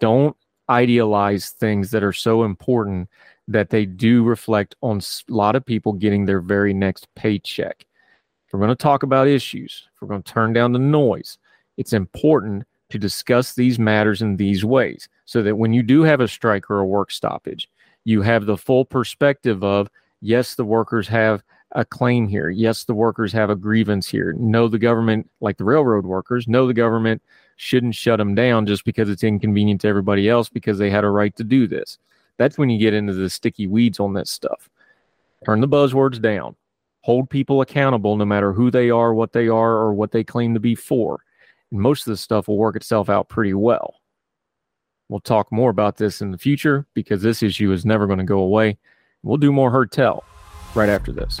Don't 0.00 0.36
idealize 0.68 1.50
things 1.50 1.90
that 1.90 2.02
are 2.02 2.12
so 2.12 2.44
important 2.44 3.08
that 3.48 3.70
they 3.70 3.84
do 3.84 4.22
reflect 4.22 4.74
on 4.82 4.98
a 4.98 5.32
lot 5.32 5.56
of 5.56 5.64
people 5.64 5.92
getting 5.92 6.24
their 6.24 6.40
very 6.40 6.72
next 6.72 7.08
paycheck. 7.14 7.84
If 8.46 8.52
we're 8.52 8.60
going 8.60 8.68
to 8.68 8.76
talk 8.76 9.02
about 9.02 9.28
issues, 9.28 9.88
if 9.94 10.02
we're 10.02 10.08
going 10.08 10.22
to 10.22 10.32
turn 10.32 10.52
down 10.52 10.72
the 10.72 10.78
noise, 10.78 11.38
it's 11.76 11.92
important 11.92 12.64
to 12.90 12.98
discuss 12.98 13.54
these 13.54 13.78
matters 13.78 14.22
in 14.22 14.36
these 14.36 14.64
ways 14.64 15.08
so 15.24 15.42
that 15.42 15.56
when 15.56 15.72
you 15.72 15.82
do 15.82 16.02
have 16.02 16.20
a 16.20 16.28
strike 16.28 16.70
or 16.70 16.78
a 16.78 16.86
work 16.86 17.10
stoppage, 17.10 17.68
you 18.04 18.22
have 18.22 18.46
the 18.46 18.56
full 18.56 18.84
perspective 18.84 19.64
of 19.64 19.88
yes, 20.20 20.54
the 20.54 20.64
workers 20.64 21.08
have 21.08 21.42
a 21.72 21.84
claim 21.84 22.28
here. 22.28 22.50
Yes, 22.50 22.84
the 22.84 22.94
workers 22.94 23.32
have 23.32 23.50
a 23.50 23.56
grievance 23.56 24.08
here. 24.08 24.34
No, 24.34 24.68
the 24.68 24.78
government, 24.78 25.30
like 25.40 25.56
the 25.56 25.64
railroad 25.64 26.04
workers, 26.04 26.46
no, 26.46 26.66
the 26.66 26.74
government 26.74 27.22
shouldn't 27.62 27.94
shut 27.94 28.18
them 28.18 28.34
down 28.34 28.66
just 28.66 28.84
because 28.84 29.08
it's 29.08 29.22
inconvenient 29.22 29.80
to 29.80 29.86
everybody 29.88 30.28
else 30.28 30.48
because 30.48 30.78
they 30.78 30.90
had 30.90 31.04
a 31.04 31.08
right 31.08 31.36
to 31.36 31.44
do 31.44 31.68
this. 31.68 31.96
That's 32.36 32.58
when 32.58 32.68
you 32.68 32.78
get 32.78 32.92
into 32.92 33.12
the 33.12 33.30
sticky 33.30 33.68
weeds 33.68 34.00
on 34.00 34.14
this 34.14 34.30
stuff. 34.30 34.68
Turn 35.44 35.60
the 35.60 35.68
buzzwords 35.68 36.20
down. 36.20 36.56
Hold 37.02 37.30
people 37.30 37.60
accountable 37.60 38.16
no 38.16 38.24
matter 38.24 38.52
who 38.52 38.72
they 38.72 38.90
are, 38.90 39.14
what 39.14 39.32
they 39.32 39.46
are, 39.46 39.74
or 39.74 39.94
what 39.94 40.10
they 40.10 40.24
claim 40.24 40.54
to 40.54 40.60
be 40.60 40.74
for. 40.74 41.20
And 41.70 41.80
most 41.80 42.04
of 42.04 42.10
this 42.10 42.20
stuff 42.20 42.48
will 42.48 42.58
work 42.58 42.74
itself 42.74 43.08
out 43.08 43.28
pretty 43.28 43.54
well. 43.54 43.94
We'll 45.08 45.20
talk 45.20 45.52
more 45.52 45.70
about 45.70 45.96
this 45.96 46.20
in 46.20 46.32
the 46.32 46.38
future 46.38 46.86
because 46.94 47.22
this 47.22 47.44
issue 47.44 47.70
is 47.70 47.86
never 47.86 48.08
going 48.08 48.18
to 48.18 48.24
go 48.24 48.40
away. 48.40 48.76
We'll 49.22 49.36
do 49.36 49.52
more 49.52 49.70
Heard 49.70 49.92
Tell 49.92 50.24
right 50.74 50.88
after 50.88 51.12
this. 51.12 51.40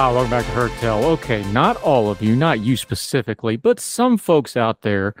Ah, 0.00 0.12
welcome 0.12 0.30
back 0.30 0.44
to 0.44 0.52
Heard 0.52 0.70
Tell. 0.78 1.04
Okay, 1.04 1.42
not 1.50 1.76
all 1.82 2.08
of 2.08 2.22
you, 2.22 2.36
not 2.36 2.60
you 2.60 2.76
specifically, 2.76 3.56
but 3.56 3.80
some 3.80 4.16
folks 4.16 4.56
out 4.56 4.82
there 4.82 5.12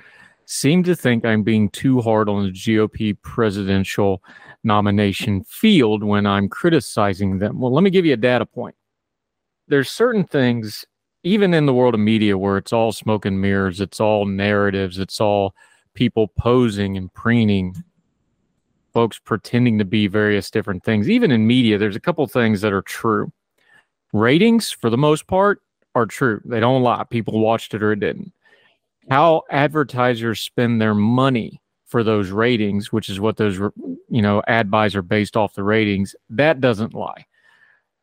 seem 0.44 0.84
to 0.84 0.94
think 0.94 1.24
I'm 1.24 1.42
being 1.42 1.68
too 1.70 2.00
hard 2.00 2.28
on 2.28 2.44
the 2.44 2.52
GOP 2.52 3.20
presidential 3.20 4.22
nomination 4.62 5.42
field 5.42 6.04
when 6.04 6.26
I'm 6.26 6.48
criticizing 6.48 7.40
them. 7.40 7.58
Well, 7.58 7.72
let 7.74 7.82
me 7.82 7.90
give 7.90 8.06
you 8.06 8.12
a 8.12 8.16
data 8.16 8.46
point. 8.46 8.76
There's 9.66 9.90
certain 9.90 10.22
things, 10.22 10.84
even 11.24 11.54
in 11.54 11.66
the 11.66 11.74
world 11.74 11.94
of 11.94 12.00
media, 12.00 12.38
where 12.38 12.56
it's 12.56 12.72
all 12.72 12.92
smoke 12.92 13.24
and 13.24 13.40
mirrors, 13.40 13.80
it's 13.80 13.98
all 13.98 14.26
narratives, 14.26 15.00
it's 15.00 15.20
all 15.20 15.56
people 15.94 16.28
posing 16.28 16.96
and 16.96 17.12
preening, 17.12 17.74
folks 18.94 19.18
pretending 19.18 19.76
to 19.78 19.84
be 19.84 20.06
various 20.06 20.52
different 20.52 20.84
things. 20.84 21.10
Even 21.10 21.32
in 21.32 21.48
media, 21.48 21.78
there's 21.78 21.96
a 21.96 22.00
couple 22.00 22.24
things 22.28 22.60
that 22.60 22.72
are 22.72 22.82
true 22.82 23.32
ratings 24.12 24.70
for 24.70 24.90
the 24.90 24.98
most 24.98 25.26
part 25.26 25.62
are 25.94 26.06
true. 26.06 26.40
They 26.44 26.60
don't 26.60 26.82
lie. 26.82 27.04
People 27.04 27.40
watched 27.40 27.74
it 27.74 27.82
or 27.82 27.92
it 27.92 28.00
didn't. 28.00 28.32
How 29.10 29.42
advertisers 29.50 30.40
spend 30.40 30.80
their 30.80 30.94
money 30.94 31.60
for 31.86 32.04
those 32.04 32.30
ratings, 32.30 32.92
which 32.92 33.08
is 33.08 33.18
what 33.18 33.36
those 33.36 33.58
you 34.10 34.22
know 34.22 34.42
ad 34.46 34.70
buys 34.70 34.94
are 34.94 35.02
based 35.02 35.36
off 35.36 35.54
the 35.54 35.62
ratings, 35.62 36.14
that 36.30 36.60
doesn't 36.60 36.94
lie. 36.94 37.26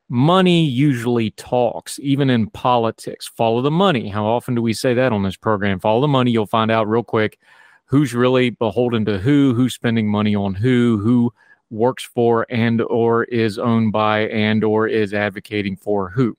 Money 0.09 0.65
usually 0.65 1.31
talks, 1.31 1.99
even 1.99 2.29
in 2.29 2.47
politics. 2.49 3.27
Follow 3.27 3.61
the 3.61 3.71
money. 3.71 4.07
How 4.07 4.25
often 4.25 4.53
do 4.53 4.61
we 4.61 4.73
say 4.73 4.93
that 4.93 5.11
on 5.11 5.23
this 5.23 5.35
program? 5.35 5.79
Follow 5.79 6.01
the 6.01 6.07
money. 6.07 6.31
You'll 6.31 6.45
find 6.45 6.69
out 6.69 6.87
real 6.87 7.03
quick 7.03 7.39
who's 7.85 8.13
really 8.13 8.51
beholden 8.51 9.05
to 9.05 9.17
who, 9.17 9.53
who's 9.53 9.73
spending 9.73 10.07
money 10.07 10.35
on 10.35 10.53
who, 10.53 10.99
who 11.01 11.33
works 11.69 12.03
for 12.03 12.45
and 12.49 12.81
or 12.81 13.23
is 13.25 13.57
owned 13.57 13.91
by 13.91 14.27
and 14.27 14.63
or 14.63 14.87
is 14.87 15.13
advocating 15.13 15.75
for 15.75 16.09
who. 16.09 16.37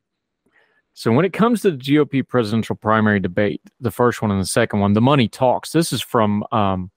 So 0.94 1.12
when 1.12 1.26
it 1.26 1.34
comes 1.34 1.60
to 1.60 1.72
the 1.72 1.76
GOP 1.76 2.26
presidential 2.26 2.74
primary 2.74 3.20
debate, 3.20 3.60
the 3.80 3.90
first 3.90 4.22
one 4.22 4.30
and 4.30 4.40
the 4.40 4.46
second 4.46 4.80
one, 4.80 4.94
the 4.94 5.02
money 5.02 5.28
talks. 5.28 5.72
This 5.72 5.92
is 5.92 6.00
from 6.00 6.42
um, 6.52 6.90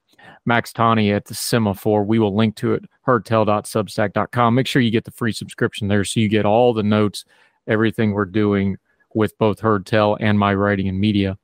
Max 0.46 0.72
Tani 0.72 1.12
at 1.12 1.26
the 1.26 1.34
Semafor. 1.34 2.06
We 2.06 2.18
will 2.18 2.34
link 2.34 2.56
to 2.56 2.72
it, 2.72 2.84
heardtell.substack.com. 3.06 4.54
Make 4.54 4.66
sure 4.66 4.80
you 4.80 4.90
get 4.90 5.04
the 5.04 5.10
free 5.10 5.32
subscription 5.32 5.88
there 5.88 6.04
so 6.04 6.20
you 6.20 6.28
get 6.28 6.46
all 6.46 6.72
the 6.72 6.82
notes, 6.82 7.26
everything 7.66 8.12
we're 8.12 8.24
doing 8.24 8.78
with 9.14 9.36
both 9.38 9.60
Heard 9.60 9.84
Tell 9.84 10.16
and 10.18 10.38
my 10.38 10.54
writing 10.54 10.88
and 10.88 10.98
media. 10.98 11.36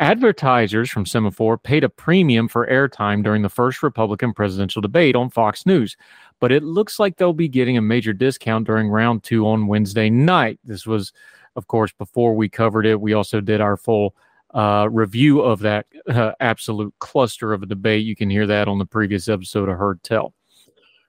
Advertisers 0.00 0.90
from 0.90 1.04
Semafor 1.04 1.62
paid 1.62 1.84
a 1.84 1.88
premium 1.88 2.48
for 2.48 2.66
airtime 2.66 3.22
during 3.22 3.42
the 3.42 3.48
first 3.48 3.82
Republican 3.82 4.32
presidential 4.32 4.82
debate 4.82 5.14
on 5.14 5.30
Fox 5.30 5.66
News, 5.66 5.96
but 6.40 6.50
it 6.50 6.64
looks 6.64 6.98
like 6.98 7.16
they'll 7.16 7.32
be 7.32 7.48
getting 7.48 7.76
a 7.76 7.82
major 7.82 8.12
discount 8.12 8.66
during 8.66 8.88
round 8.88 9.22
two 9.22 9.46
on 9.46 9.68
Wednesday 9.68 10.10
night. 10.10 10.58
This 10.64 10.84
was, 10.84 11.12
of 11.54 11.68
course, 11.68 11.92
before 11.92 12.34
we 12.34 12.48
covered 12.48 12.86
it. 12.86 13.00
We 13.00 13.12
also 13.12 13.40
did 13.40 13.60
our 13.60 13.76
full 13.76 14.16
uh, 14.52 14.88
review 14.90 15.40
of 15.40 15.60
that 15.60 15.86
uh, 16.08 16.32
absolute 16.40 16.92
cluster 16.98 17.52
of 17.52 17.62
a 17.62 17.66
debate. 17.66 18.04
You 18.04 18.16
can 18.16 18.30
hear 18.30 18.48
that 18.48 18.66
on 18.66 18.78
the 18.78 18.86
previous 18.86 19.28
episode 19.28 19.68
of 19.68 19.78
Heard 19.78 20.02
Tell. 20.02 20.34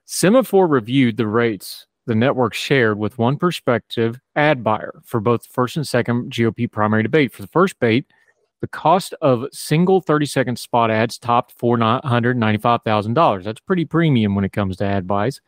Semafor 0.06 0.70
reviewed 0.70 1.16
the 1.16 1.26
rates 1.26 1.86
the 2.06 2.14
network 2.14 2.54
shared 2.54 2.98
with 2.98 3.18
one 3.18 3.36
perspective 3.36 4.20
ad 4.36 4.62
buyer 4.62 5.00
for 5.04 5.20
both 5.20 5.42
the 5.42 5.48
first 5.52 5.76
and 5.76 5.86
second 5.86 6.30
GOP 6.32 6.70
primary 6.70 7.02
debate. 7.02 7.32
For 7.32 7.42
the 7.42 7.48
first 7.48 7.74
debate, 7.74 8.06
the 8.66 8.70
cost 8.70 9.14
of 9.22 9.46
single 9.52 10.00
30 10.00 10.26
second 10.26 10.58
spot 10.58 10.90
ads 10.90 11.18
topped 11.18 11.56
$495,000. 11.56 13.44
That's 13.44 13.60
pretty 13.60 13.84
premium 13.84 14.34
when 14.34 14.44
it 14.44 14.52
comes 14.52 14.78
to 14.78 14.84
ad 14.84 15.06
buys. 15.06 15.40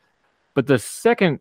But 0.55 0.69
the 0.69 0.79
second 0.79 1.41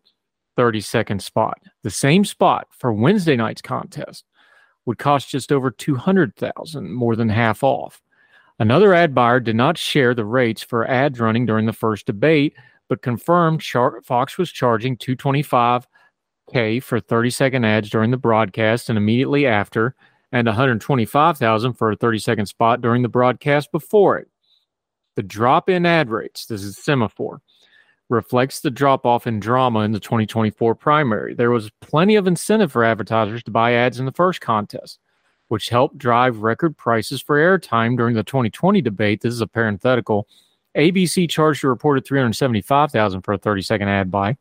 30 0.56 0.80
second 0.80 1.22
spot, 1.22 1.60
the 1.84 1.90
same 1.90 2.24
spot 2.24 2.66
for 2.72 2.92
Wednesday 2.92 3.36
night's 3.36 3.62
contest, 3.62 4.24
would 4.86 4.98
cost 4.98 5.30
just 5.30 5.52
over 5.52 5.70
200,000, 5.70 6.92
more 6.92 7.14
than 7.14 7.28
half 7.28 7.62
off. 7.62 8.02
Another 8.58 8.92
ad 8.92 9.14
buyer 9.14 9.38
did 9.38 9.54
not 9.54 9.78
share 9.78 10.14
the 10.14 10.24
rates 10.24 10.64
for 10.64 10.84
ads 10.90 11.20
running 11.20 11.46
during 11.46 11.66
the 11.66 11.72
first 11.72 12.06
debate, 12.06 12.54
but 12.88 13.02
confirmed 13.02 13.60
Char- 13.60 14.02
Fox 14.02 14.36
was 14.36 14.50
charging 14.50 14.96
225k 14.96 16.82
for 16.82 16.98
30 16.98 17.30
second 17.30 17.64
ads 17.64 17.88
during 17.88 18.10
the 18.10 18.16
broadcast 18.16 18.88
and 18.88 18.98
immediately 18.98 19.46
after 19.46 19.94
and 20.32 20.46
125,000 20.46 21.72
for 21.74 21.92
a 21.92 21.96
30 21.96 22.18
second 22.18 22.46
spot 22.46 22.80
during 22.80 23.02
the 23.02 23.08
broadcast 23.08 23.72
before 23.72 24.18
it. 24.18 24.28
The 25.16 25.22
drop 25.22 25.68
in 25.68 25.86
ad 25.86 26.10
rates, 26.10 26.46
this 26.46 26.62
is 26.62 26.76
Semafor, 26.76 27.40
reflects 28.08 28.60
the 28.60 28.70
drop 28.70 29.04
off 29.04 29.26
in 29.26 29.40
drama 29.40 29.80
in 29.80 29.92
the 29.92 30.00
2024 30.00 30.74
primary. 30.74 31.34
There 31.34 31.50
was 31.50 31.70
plenty 31.80 32.16
of 32.16 32.26
incentive 32.26 32.72
for 32.72 32.84
advertisers 32.84 33.42
to 33.44 33.50
buy 33.50 33.72
ads 33.72 33.98
in 33.98 34.06
the 34.06 34.12
first 34.12 34.40
contest, 34.40 34.98
which 35.48 35.68
helped 35.68 35.98
drive 35.98 36.38
record 36.38 36.76
prices 36.76 37.20
for 37.20 37.36
airtime 37.36 37.96
during 37.96 38.14
the 38.14 38.22
2020 38.22 38.80
debate. 38.80 39.20
This 39.20 39.34
is 39.34 39.40
a 39.40 39.46
parenthetical. 39.46 40.28
ABC 40.76 41.28
charged 41.28 41.64
a 41.64 41.68
reported 41.68 42.06
375,000 42.06 43.22
for 43.22 43.32
a 43.32 43.38
30 43.38 43.62
second 43.62 43.88
ad 43.88 44.10
buy. 44.10 44.36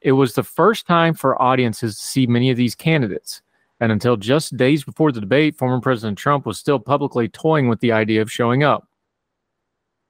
It 0.00 0.12
was 0.12 0.34
the 0.34 0.42
first 0.42 0.86
time 0.86 1.14
for 1.14 1.40
audiences 1.40 1.96
to 1.96 2.02
see 2.02 2.26
many 2.26 2.50
of 2.50 2.56
these 2.56 2.74
candidates. 2.74 3.42
And 3.82 3.90
until 3.90 4.16
just 4.16 4.56
days 4.56 4.84
before 4.84 5.10
the 5.10 5.20
debate, 5.20 5.58
former 5.58 5.80
President 5.80 6.16
Trump 6.16 6.46
was 6.46 6.56
still 6.56 6.78
publicly 6.78 7.26
toying 7.26 7.68
with 7.68 7.80
the 7.80 7.90
idea 7.90 8.22
of 8.22 8.30
showing 8.30 8.62
up. 8.62 8.86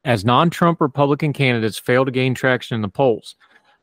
As 0.05 0.27
non 0.27 0.51
Trump 0.51 0.79
Republican 0.79 1.33
candidates 1.33 1.79
fail 1.79 2.05
to 2.05 2.11
gain 2.11 2.35
traction 2.35 2.75
in 2.75 2.83
the 2.83 2.89
polls, 2.89 3.35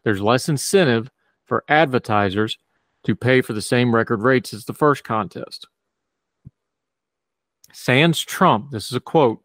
there's 0.03 0.21
less 0.21 0.47
incentive 0.47 1.09
for 1.43 1.63
advertisers 1.69 2.59
to 3.05 3.15
pay 3.15 3.41
for 3.41 3.53
the 3.53 3.63
same 3.63 3.95
record 3.95 4.21
rates 4.21 4.53
as 4.53 4.65
the 4.65 4.75
first 4.75 5.03
contest. 5.03 5.67
Sans 7.73 8.19
Trump, 8.19 8.69
this 8.69 8.91
is 8.91 8.93
a 8.95 8.99
quote. 8.99 9.41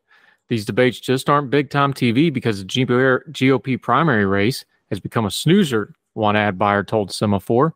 These 0.51 0.67
debates 0.67 1.01
just 1.01 1.31
aren't 1.31 1.49
big 1.49 1.71
time 1.71 1.95
TV 1.95 2.31
because 2.31 2.61
the 2.61 2.67
GOP 2.67 3.81
primary 3.81 4.27
race 4.27 4.67
has 4.91 5.01
become 5.01 5.25
a 5.25 5.31
snoozer, 5.31 5.95
one 6.13 6.37
ad 6.37 6.59
buyer 6.59 6.85
told 6.85 7.09
Semafor. 7.09 7.73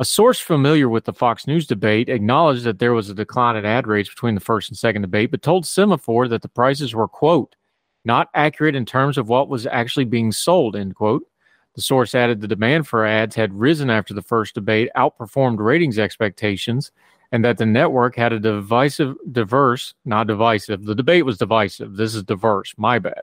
A 0.00 0.04
source 0.04 0.38
familiar 0.38 0.88
with 0.88 1.06
the 1.06 1.12
Fox 1.12 1.48
News 1.48 1.66
debate 1.66 2.08
acknowledged 2.08 2.62
that 2.62 2.78
there 2.78 2.92
was 2.92 3.10
a 3.10 3.14
decline 3.14 3.56
in 3.56 3.64
ad 3.64 3.88
rates 3.88 4.08
between 4.08 4.36
the 4.36 4.40
first 4.40 4.68
and 4.68 4.78
second 4.78 5.02
debate, 5.02 5.32
but 5.32 5.42
told 5.42 5.64
Semafor 5.64 6.28
that 6.28 6.42
the 6.42 6.48
prices 6.48 6.94
were, 6.94 7.08
quote, 7.08 7.56
not 8.04 8.28
accurate 8.32 8.76
in 8.76 8.86
terms 8.86 9.18
of 9.18 9.28
what 9.28 9.48
was 9.48 9.66
actually 9.66 10.04
being 10.04 10.30
sold, 10.30 10.76
end 10.76 10.94
quote. 10.94 11.26
The 11.74 11.82
source 11.82 12.14
added 12.14 12.40
the 12.40 12.46
demand 12.46 12.86
for 12.86 13.04
ads 13.04 13.34
had 13.34 13.52
risen 13.52 13.90
after 13.90 14.14
the 14.14 14.22
first 14.22 14.54
debate, 14.54 14.88
outperformed 14.96 15.58
ratings 15.58 15.98
expectations, 15.98 16.92
and 17.32 17.44
that 17.44 17.58
the 17.58 17.66
network 17.66 18.14
had 18.14 18.32
a 18.32 18.38
divisive, 18.38 19.16
diverse, 19.32 19.94
not 20.04 20.28
divisive. 20.28 20.84
The 20.84 20.94
debate 20.94 21.26
was 21.26 21.38
divisive. 21.38 21.96
This 21.96 22.14
is 22.14 22.22
diverse. 22.22 22.72
My 22.76 23.00
bad. 23.00 23.22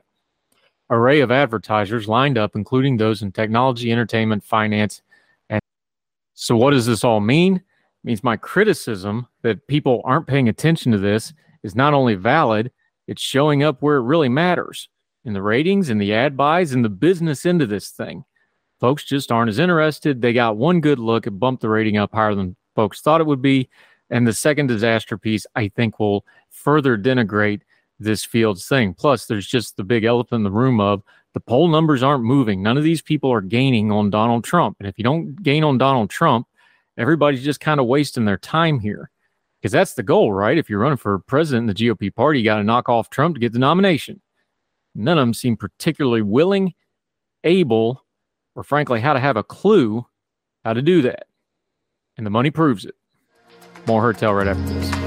Array 0.90 1.20
of 1.20 1.30
advertisers 1.30 2.06
lined 2.06 2.36
up, 2.36 2.54
including 2.54 2.98
those 2.98 3.22
in 3.22 3.32
technology, 3.32 3.90
entertainment, 3.90 4.44
finance, 4.44 5.00
so, 6.38 6.54
what 6.54 6.72
does 6.72 6.84
this 6.84 7.02
all 7.02 7.20
mean? 7.20 7.56
It 7.56 7.62
means 8.04 8.22
my 8.22 8.36
criticism 8.36 9.26
that 9.42 9.66
people 9.68 10.02
aren't 10.04 10.26
paying 10.26 10.50
attention 10.50 10.92
to 10.92 10.98
this 10.98 11.32
is 11.62 11.74
not 11.74 11.94
only 11.94 12.14
valid, 12.14 12.70
it's 13.08 13.22
showing 13.22 13.62
up 13.62 13.80
where 13.80 13.96
it 13.96 14.02
really 14.02 14.28
matters 14.28 14.90
in 15.24 15.32
the 15.32 15.40
ratings, 15.40 15.88
in 15.88 15.96
the 15.96 16.12
ad 16.12 16.36
buys, 16.36 16.72
in 16.72 16.82
the 16.82 16.90
business 16.90 17.46
end 17.46 17.62
of 17.62 17.70
this 17.70 17.88
thing. 17.88 18.22
Folks 18.78 19.02
just 19.02 19.32
aren't 19.32 19.48
as 19.48 19.58
interested. 19.58 20.20
They 20.20 20.34
got 20.34 20.58
one 20.58 20.82
good 20.82 20.98
look, 20.98 21.26
it 21.26 21.30
bumped 21.30 21.62
the 21.62 21.70
rating 21.70 21.96
up 21.96 22.12
higher 22.12 22.34
than 22.34 22.54
folks 22.74 23.00
thought 23.00 23.22
it 23.22 23.26
would 23.26 23.40
be. 23.40 23.70
And 24.10 24.26
the 24.26 24.34
second 24.34 24.66
disaster 24.66 25.16
piece, 25.16 25.46
I 25.54 25.68
think, 25.68 25.98
will 25.98 26.26
further 26.50 26.98
denigrate 26.98 27.62
this 27.98 28.26
Fields 28.26 28.68
thing. 28.68 28.92
Plus, 28.92 29.24
there's 29.24 29.46
just 29.46 29.78
the 29.78 29.84
big 29.84 30.04
elephant 30.04 30.40
in 30.40 30.44
the 30.44 30.50
room 30.50 30.80
of 30.80 31.02
the 31.36 31.40
poll 31.40 31.68
numbers 31.68 32.02
aren't 32.02 32.24
moving. 32.24 32.62
None 32.62 32.78
of 32.78 32.82
these 32.82 33.02
people 33.02 33.30
are 33.30 33.42
gaining 33.42 33.92
on 33.92 34.08
Donald 34.08 34.42
Trump. 34.42 34.78
And 34.80 34.88
if 34.88 34.96
you 34.96 35.04
don't 35.04 35.36
gain 35.42 35.64
on 35.64 35.76
Donald 35.76 36.08
Trump, 36.08 36.46
everybody's 36.96 37.44
just 37.44 37.60
kind 37.60 37.78
of 37.78 37.84
wasting 37.84 38.24
their 38.24 38.38
time 38.38 38.80
here 38.80 39.10
because 39.60 39.70
that's 39.70 39.92
the 39.92 40.02
goal, 40.02 40.32
right? 40.32 40.56
If 40.56 40.70
you're 40.70 40.78
running 40.78 40.96
for 40.96 41.18
president 41.18 41.68
in 41.68 41.74
the 41.74 41.74
GOP 41.74 42.14
party, 42.14 42.38
you 42.38 42.44
got 42.46 42.56
to 42.56 42.64
knock 42.64 42.88
off 42.88 43.10
Trump 43.10 43.34
to 43.34 43.40
get 43.40 43.52
the 43.52 43.58
nomination. 43.58 44.22
None 44.94 45.18
of 45.18 45.20
them 45.20 45.34
seem 45.34 45.58
particularly 45.58 46.22
willing, 46.22 46.72
able, 47.44 48.02
or 48.54 48.64
frankly, 48.64 49.02
how 49.02 49.12
to 49.12 49.20
have 49.20 49.36
a 49.36 49.44
clue 49.44 50.06
how 50.64 50.72
to 50.72 50.80
do 50.80 51.02
that. 51.02 51.26
And 52.16 52.24
the 52.24 52.30
money 52.30 52.50
proves 52.50 52.86
it. 52.86 52.94
More 53.86 54.00
Heard 54.00 54.16
Tell 54.16 54.32
right 54.32 54.48
after 54.48 54.62
this. 54.62 55.05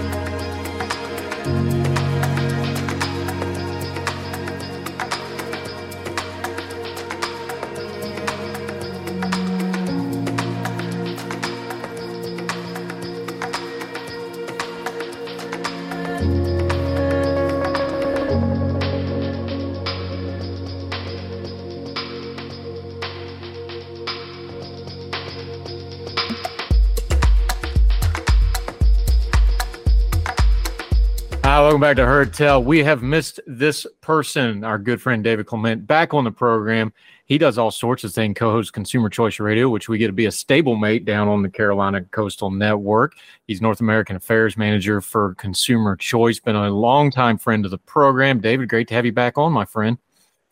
Welcome 31.80 31.96
back 31.96 32.04
to 32.04 32.06
Heard 32.06 32.34
Tell. 32.34 32.62
We 32.62 32.84
have 32.84 33.02
missed 33.02 33.39
this 33.48 33.88
person, 34.02 34.65
our 34.65 34.78
good 34.78 35.02
friend 35.02 35.24
David 35.24 35.46
Clement, 35.46 35.88
back 35.88 36.13
on 36.13 36.26
the 36.26 36.32
program. 36.32 36.92
He 37.24 37.38
does 37.38 37.58
all 37.58 37.72
sorts 37.72 38.04
of 38.04 38.12
things, 38.12 38.36
co-hosts 38.38 38.70
Consumer 38.70 39.08
Choice 39.08 39.39
Radio, 39.39 39.70
which 39.70 39.88
we 39.88 39.98
get 39.98 40.08
to 40.08 40.13
be 40.13 40.26
a 40.26 40.30
stablemate 40.30 41.06
down 41.06 41.30
on 41.30 41.42
the 41.42 41.48
Carolina 41.48 42.02
Coastal 42.12 42.52
Network. 42.52 43.13
He's 43.48 43.62
North 43.62 43.80
American 43.80 44.18
Affairs 44.18 44.58
Manager 44.58 45.00
for 45.00 45.36
Consumer 45.36 45.96
Choice, 45.96 46.38
been 46.38 46.58
a 46.58 46.70
longtime 46.70 47.38
friend 47.38 47.63
of 47.63 47.72
the 47.72 47.78
program. 47.78 48.42
David, 48.42 48.68
great 48.68 48.89
to 48.89 48.94
have 48.96 49.06
you 49.06 49.13
back 49.13 49.38
on, 49.38 49.54
my 49.54 49.63
friend. 49.63 49.98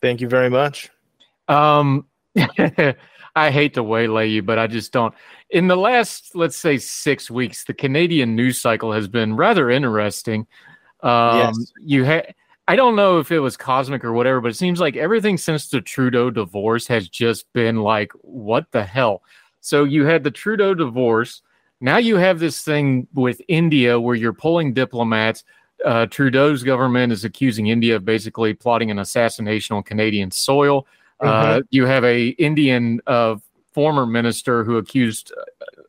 Thank 0.00 0.22
you 0.22 0.28
very 0.28 0.48
much. 0.48 0.88
Um, 1.46 2.06
I 3.36 3.50
hate 3.50 3.74
to 3.74 3.82
waylay 3.82 4.28
you, 4.28 4.42
but 4.42 4.58
I 4.58 4.66
just 4.66 4.92
don't. 4.92 5.12
In 5.50 5.66
the 5.66 5.76
last, 5.76 6.34
let's 6.34 6.56
say, 6.56 6.78
six 6.78 7.30
weeks, 7.30 7.64
the 7.64 7.74
Canadian 7.74 8.34
news 8.34 8.58
cycle 8.58 8.92
has 8.92 9.08
been 9.08 9.36
rather 9.36 9.68
interesting. 9.68 10.46
Um, 11.02 11.38
yes. 11.38 11.72
You 11.80 12.04
had. 12.04 12.34
I 12.66 12.76
don't 12.76 12.96
know 12.96 13.18
if 13.18 13.32
it 13.32 13.38
was 13.38 13.56
cosmic 13.56 14.04
or 14.04 14.12
whatever, 14.12 14.42
but 14.42 14.50
it 14.50 14.56
seems 14.56 14.78
like 14.78 14.94
everything 14.94 15.38
since 15.38 15.68
the 15.68 15.80
Trudeau 15.80 16.30
divorce 16.30 16.86
has 16.88 17.08
just 17.08 17.50
been 17.54 17.78
like, 17.78 18.12
what 18.20 18.70
the 18.72 18.84
hell? 18.84 19.22
So 19.62 19.84
you 19.84 20.04
had 20.04 20.22
the 20.22 20.30
Trudeau 20.30 20.74
divorce. 20.74 21.40
Now 21.80 21.96
you 21.96 22.16
have 22.16 22.40
this 22.40 22.62
thing 22.62 23.08
with 23.14 23.40
India 23.48 23.98
where 23.98 24.16
you're 24.16 24.34
pulling 24.34 24.74
diplomats. 24.74 25.44
Uh, 25.82 26.04
Trudeau's 26.06 26.62
government 26.62 27.10
is 27.10 27.24
accusing 27.24 27.68
India 27.68 27.96
of 27.96 28.04
basically 28.04 28.52
plotting 28.52 28.90
an 28.90 28.98
assassination 28.98 29.74
on 29.74 29.82
Canadian 29.82 30.30
soil. 30.30 30.86
Uh, 31.20 31.24
mm-hmm. 31.24 31.58
Uh, 31.58 31.60
you 31.70 31.86
have 31.86 32.04
a 32.04 32.28
Indian 32.30 33.00
uh, 33.06 33.36
former 33.72 34.04
minister 34.04 34.62
who 34.62 34.76
accused 34.76 35.32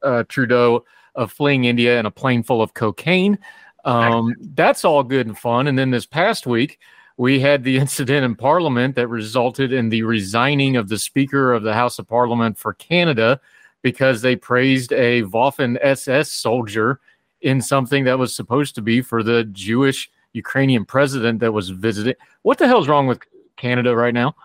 uh, 0.01 0.23
Trudeau 0.29 0.85
of 1.15 1.31
fleeing 1.31 1.65
India 1.65 1.99
in 1.99 2.05
a 2.05 2.11
plane 2.11 2.43
full 2.43 2.61
of 2.61 2.73
cocaine. 2.73 3.37
Um, 3.85 4.35
that's 4.53 4.83
all 4.83 5.03
good 5.03 5.27
and 5.27 5.37
fun. 5.37 5.67
And 5.67 5.77
then 5.77 5.91
this 5.91 6.05
past 6.05 6.45
week, 6.45 6.79
we 7.17 7.39
had 7.39 7.63
the 7.63 7.77
incident 7.83 8.25
in 8.25 8.35
Parliament 8.35 8.95
that 8.95 9.07
resulted 9.07 9.73
in 9.73 9.89
the 9.89 10.03
resigning 10.03 10.75
of 10.75 10.89
the 10.89 10.97
Speaker 10.97 11.53
of 11.53 11.63
the 11.63 11.73
House 11.73 11.99
of 11.99 12.07
Parliament 12.07 12.57
for 12.57 12.73
Canada 12.73 13.39
because 13.81 14.21
they 14.21 14.35
praised 14.35 14.91
a 14.91 15.23
Waffen 15.23 15.77
SS 15.81 16.31
soldier 16.31 16.99
in 17.41 17.61
something 17.61 18.03
that 18.03 18.19
was 18.19 18.35
supposed 18.35 18.75
to 18.75 18.81
be 18.81 19.01
for 19.01 19.23
the 19.23 19.45
Jewish 19.45 20.11
Ukrainian 20.33 20.85
president 20.85 21.39
that 21.39 21.51
was 21.51 21.69
visiting. 21.69 22.15
What 22.41 22.57
the 22.57 22.67
hell's 22.67 22.87
wrong 22.87 23.07
with 23.07 23.19
Canada 23.55 23.95
right 23.95 24.13
now? 24.13 24.35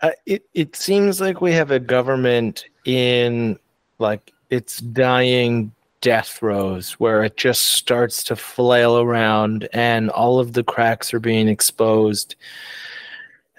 Uh, 0.00 0.10
it 0.26 0.44
it 0.52 0.74
seems 0.74 1.20
like 1.20 1.40
we 1.40 1.52
have 1.52 1.70
a 1.70 1.78
government 1.78 2.64
in 2.84 3.58
like 3.98 4.32
its 4.50 4.78
dying 4.78 5.72
death 6.02 6.28
throes 6.28 6.92
where 6.94 7.24
it 7.24 7.38
just 7.38 7.62
starts 7.62 8.22
to 8.24 8.36
flail 8.36 8.98
around 8.98 9.68
and 9.72 10.10
all 10.10 10.38
of 10.38 10.52
the 10.52 10.62
cracks 10.62 11.14
are 11.14 11.20
being 11.20 11.48
exposed 11.48 12.36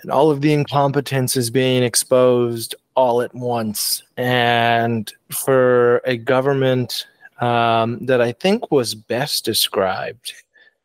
and 0.03 0.12
all 0.12 0.29
of 0.29 0.41
the 0.41 0.53
incompetence 0.53 1.36
is 1.36 1.49
being 1.49 1.82
exposed 1.82 2.75
all 2.95 3.21
at 3.21 3.34
once. 3.34 4.03
And 4.17 5.12
for 5.32 5.97
a 6.06 6.17
government 6.17 7.08
um, 7.39 8.06
that 8.06 8.21
I 8.21 8.34
think 8.34 8.71
was 8.71 8.93
best 8.93 9.45
described 9.45 10.34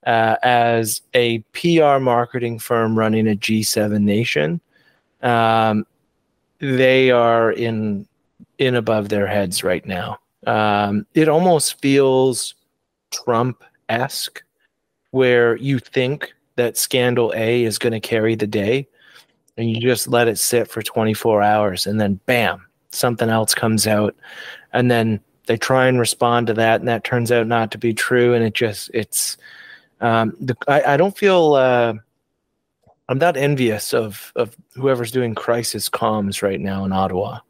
uh, 0.07 0.37
as 0.42 1.03
a 1.14 1.40
PR 1.53 1.99
marketing 1.99 2.61
firm 2.61 2.97
running 2.97 3.29
a 3.29 3.37
G7 3.37 4.01
nation, 4.01 4.61
um, 5.23 5.85
they 6.61 7.11
are 7.11 7.53
in 7.53 8.07
in 8.59 8.75
above 8.75 9.09
their 9.09 9.27
heads 9.27 9.62
right 9.62 9.85
now. 9.87 10.18
Um, 10.46 11.07
it 11.14 11.29
almost 11.29 11.81
feels 11.81 12.55
Trump 13.11 13.64
esque, 13.88 14.42
where 15.11 15.57
you 15.57 15.79
think 15.79 16.33
that 16.57 16.77
scandal 16.77 17.33
A 17.37 17.64
is 17.64 17.79
going 17.79 17.92
to 17.92 18.01
carry 18.01 18.35
the 18.35 18.46
day, 18.46 18.87
and 19.57 19.70
you 19.70 19.81
just 19.81 20.09
let 20.09 20.29
it 20.29 20.38
sit 20.38 20.70
for 20.70 20.83
24 20.83 21.42
hours, 21.42 21.87
and 21.87 22.01
then 22.01 22.20
bam, 22.27 22.64
something 22.90 23.29
else 23.29 23.55
comes 23.55 23.87
out, 23.87 24.14
and 24.72 24.90
then 24.90 25.20
they 25.46 25.57
try 25.57 25.87
and 25.87 25.98
respond 25.98 26.46
to 26.46 26.55
that, 26.55 26.81
and 26.81 26.88
that 26.88 27.05
turns 27.05 27.33
out 27.33 27.46
not 27.46 27.70
to 27.72 27.79
be 27.79 27.94
true, 27.94 28.35
and 28.35 28.44
it 28.44 28.55
just 28.55 28.90
it's. 28.94 29.37
Um, 30.01 30.37
the, 30.40 30.57
I, 30.68 30.94
I 30.94 30.96
don't 30.96 31.16
feel. 31.16 31.55
Uh, 31.55 31.94
I'm 33.09 33.18
not 33.18 33.37
envious 33.37 33.94
of 33.94 34.33
of 34.37 34.57
whoever's 34.74 35.11
doing 35.11 35.35
crisis 35.35 35.88
comms 35.88 36.42
right 36.42 36.61
now 36.61 36.85
in 36.85 36.92
Ottawa. 36.92 37.40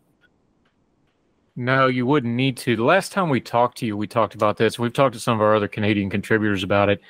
No, 1.59 1.89
you 1.89 2.07
wouldn't 2.07 2.37
need 2.37 2.57
to. 2.59 2.77
The 2.77 2.85
last 2.85 3.11
time 3.11 3.31
we 3.31 3.41
talked 3.41 3.79
to 3.79 3.87
you, 3.87 3.97
we 3.97 4.07
talked 4.07 4.37
about 4.37 4.59
this. 4.59 4.79
We've 4.79 4.93
talked 4.93 5.15
to 5.15 5.21
some 5.21 5.35
of 5.35 5.41
our 5.41 5.57
other 5.57 5.67
Canadian 5.67 6.09
contributors 6.09 6.63
about 6.63 6.89
it. 6.89 7.01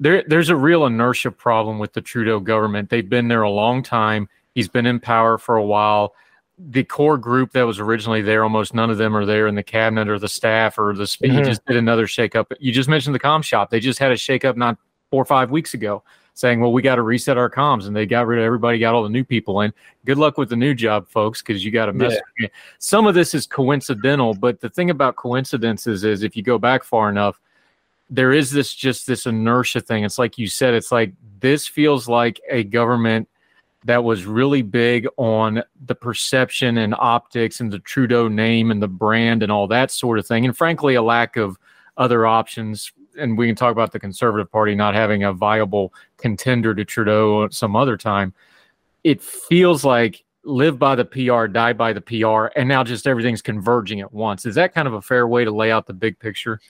There, 0.00 0.24
there's 0.26 0.48
a 0.48 0.56
real 0.56 0.86
inertia 0.86 1.30
problem 1.30 1.78
with 1.78 1.92
the 1.92 2.00
Trudeau 2.00 2.40
government. 2.40 2.90
They've 2.90 3.08
been 3.08 3.28
there 3.28 3.42
a 3.42 3.50
long 3.50 3.80
time. 3.80 4.28
He's 4.56 4.66
been 4.66 4.86
in 4.86 4.98
power 4.98 5.38
for 5.38 5.56
a 5.56 5.64
while. 5.64 6.14
The 6.58 6.82
core 6.82 7.16
group 7.16 7.52
that 7.52 7.62
was 7.62 7.78
originally 7.78 8.22
there, 8.22 8.42
almost 8.42 8.74
none 8.74 8.90
of 8.90 8.98
them 8.98 9.16
are 9.16 9.24
there 9.24 9.46
in 9.46 9.54
the 9.54 9.62
cabinet 9.62 10.08
or 10.08 10.18
the 10.18 10.28
staff 10.28 10.80
or 10.80 10.92
the. 10.94 11.04
Mm-hmm. 11.04 11.36
He 11.36 11.42
just 11.44 11.64
did 11.66 11.76
another 11.76 12.08
shakeup. 12.08 12.46
You 12.58 12.72
just 12.72 12.88
mentioned 12.88 13.14
the 13.14 13.20
com 13.20 13.40
shop. 13.40 13.70
They 13.70 13.78
just 13.78 14.00
had 14.00 14.10
a 14.10 14.16
shakeup 14.16 14.56
not 14.56 14.78
four 15.12 15.22
or 15.22 15.26
five 15.26 15.52
weeks 15.52 15.74
ago. 15.74 16.02
Saying, 16.34 16.60
well, 16.60 16.72
we 16.72 16.82
got 16.82 16.96
to 16.96 17.02
reset 17.02 17.36
our 17.36 17.50
comms. 17.50 17.86
And 17.86 17.94
they 17.94 18.06
got 18.06 18.26
rid 18.26 18.38
of 18.38 18.44
everybody, 18.44 18.78
got 18.78 18.94
all 18.94 19.02
the 19.02 19.08
new 19.08 19.24
people 19.24 19.60
in. 19.60 19.72
Good 20.04 20.18
luck 20.18 20.38
with 20.38 20.48
the 20.48 20.56
new 20.56 20.74
job, 20.74 21.08
folks, 21.08 21.42
because 21.42 21.64
you 21.64 21.70
got 21.70 21.86
to 21.86 21.92
mess. 21.92 22.16
Yeah. 22.38 22.48
Some 22.78 23.06
of 23.06 23.14
this 23.14 23.34
is 23.34 23.46
coincidental, 23.46 24.34
but 24.34 24.60
the 24.60 24.70
thing 24.70 24.90
about 24.90 25.16
coincidences 25.16 26.04
is 26.04 26.22
if 26.22 26.36
you 26.36 26.42
go 26.42 26.58
back 26.58 26.84
far 26.84 27.10
enough, 27.10 27.40
there 28.08 28.32
is 28.32 28.50
this 28.50 28.74
just 28.74 29.06
this 29.06 29.26
inertia 29.26 29.80
thing. 29.80 30.04
It's 30.04 30.18
like 30.18 30.36
you 30.36 30.46
said, 30.46 30.74
it's 30.74 30.92
like 30.92 31.12
this 31.40 31.66
feels 31.66 32.08
like 32.08 32.40
a 32.50 32.64
government 32.64 33.28
that 33.84 34.04
was 34.04 34.26
really 34.26 34.62
big 34.62 35.08
on 35.16 35.62
the 35.86 35.94
perception 35.94 36.78
and 36.78 36.94
optics 36.98 37.60
and 37.60 37.72
the 37.72 37.80
Trudeau 37.80 38.28
name 38.28 38.70
and 38.70 38.80
the 38.80 38.88
brand 38.88 39.42
and 39.42 39.50
all 39.50 39.66
that 39.68 39.90
sort 39.90 40.18
of 40.18 40.26
thing. 40.26 40.44
And 40.44 40.56
frankly, 40.56 40.94
a 40.94 41.02
lack 41.02 41.36
of 41.36 41.58
other 41.96 42.26
options. 42.26 42.92
And 43.18 43.36
we 43.36 43.46
can 43.46 43.56
talk 43.56 43.72
about 43.72 43.92
the 43.92 44.00
Conservative 44.00 44.50
Party 44.50 44.74
not 44.74 44.94
having 44.94 45.24
a 45.24 45.32
viable 45.32 45.92
contender 46.16 46.74
to 46.74 46.84
Trudeau 46.84 47.48
some 47.50 47.76
other 47.76 47.96
time. 47.96 48.32
It 49.04 49.22
feels 49.22 49.84
like 49.84 50.24
live 50.44 50.78
by 50.78 50.94
the 50.94 51.04
PR, 51.04 51.46
die 51.46 51.72
by 51.72 51.92
the 51.92 52.00
PR, 52.00 52.46
and 52.58 52.68
now 52.68 52.82
just 52.84 53.06
everything's 53.06 53.42
converging 53.42 54.00
at 54.00 54.12
once. 54.12 54.46
Is 54.46 54.54
that 54.56 54.74
kind 54.74 54.88
of 54.88 54.94
a 54.94 55.02
fair 55.02 55.26
way 55.26 55.44
to 55.44 55.50
lay 55.50 55.70
out 55.70 55.86
the 55.86 55.92
big 55.92 56.18
picture? 56.18 56.60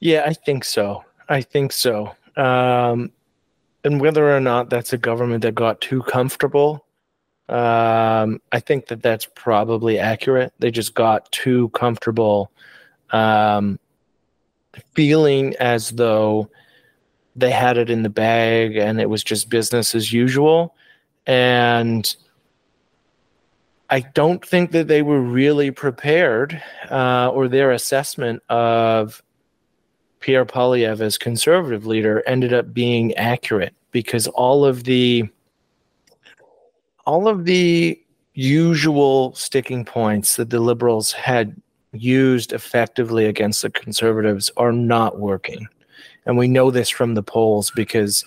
Yeah, 0.00 0.24
I 0.26 0.32
think 0.32 0.64
so. 0.64 1.04
I 1.28 1.42
think 1.42 1.72
so. 1.72 2.14
Um, 2.36 3.12
and 3.84 4.00
whether 4.00 4.34
or 4.34 4.40
not 4.40 4.70
that's 4.70 4.92
a 4.92 4.98
government 4.98 5.42
that 5.42 5.54
got 5.54 5.80
too 5.80 6.02
comfortable, 6.02 6.84
um, 7.48 8.40
I 8.52 8.60
think 8.60 8.86
that 8.86 9.02
that's 9.02 9.26
probably 9.34 9.98
accurate. 9.98 10.52
They 10.58 10.70
just 10.70 10.94
got 10.94 11.30
too 11.30 11.68
comfortable, 11.70 12.50
um, 13.10 13.78
feeling 14.94 15.54
as 15.56 15.90
though 15.90 16.48
they 17.36 17.50
had 17.50 17.76
it 17.76 17.90
in 17.90 18.02
the 18.02 18.10
bag 18.10 18.76
and 18.76 19.00
it 19.00 19.10
was 19.10 19.24
just 19.24 19.50
business 19.50 19.94
as 19.94 20.12
usual. 20.12 20.74
And 21.26 22.14
I 23.90 24.00
don't 24.00 24.44
think 24.44 24.70
that 24.72 24.88
they 24.88 25.02
were 25.02 25.20
really 25.20 25.70
prepared, 25.70 26.60
uh, 26.90 27.30
or 27.32 27.48
their 27.48 27.72
assessment 27.72 28.42
of 28.48 29.22
Pierre 30.20 30.46
Poilievre 30.46 31.02
as 31.02 31.18
conservative 31.18 31.86
leader 31.86 32.22
ended 32.26 32.52
up 32.52 32.72
being 32.72 33.14
accurate 33.14 33.74
because 33.90 34.26
all 34.28 34.64
of 34.64 34.84
the 34.84 35.28
all 37.06 37.28
of 37.28 37.44
the 37.44 38.00
usual 38.32 39.34
sticking 39.34 39.84
points 39.84 40.36
that 40.36 40.50
the 40.50 40.60
liberals 40.60 41.12
had 41.12 41.54
used 41.94 42.52
effectively 42.52 43.26
against 43.26 43.62
the 43.62 43.70
conservatives 43.70 44.50
are 44.56 44.72
not 44.72 45.18
working. 45.18 45.66
And 46.26 46.36
we 46.36 46.48
know 46.48 46.70
this 46.70 46.88
from 46.88 47.14
the 47.14 47.22
polls 47.22 47.70
because 47.70 48.24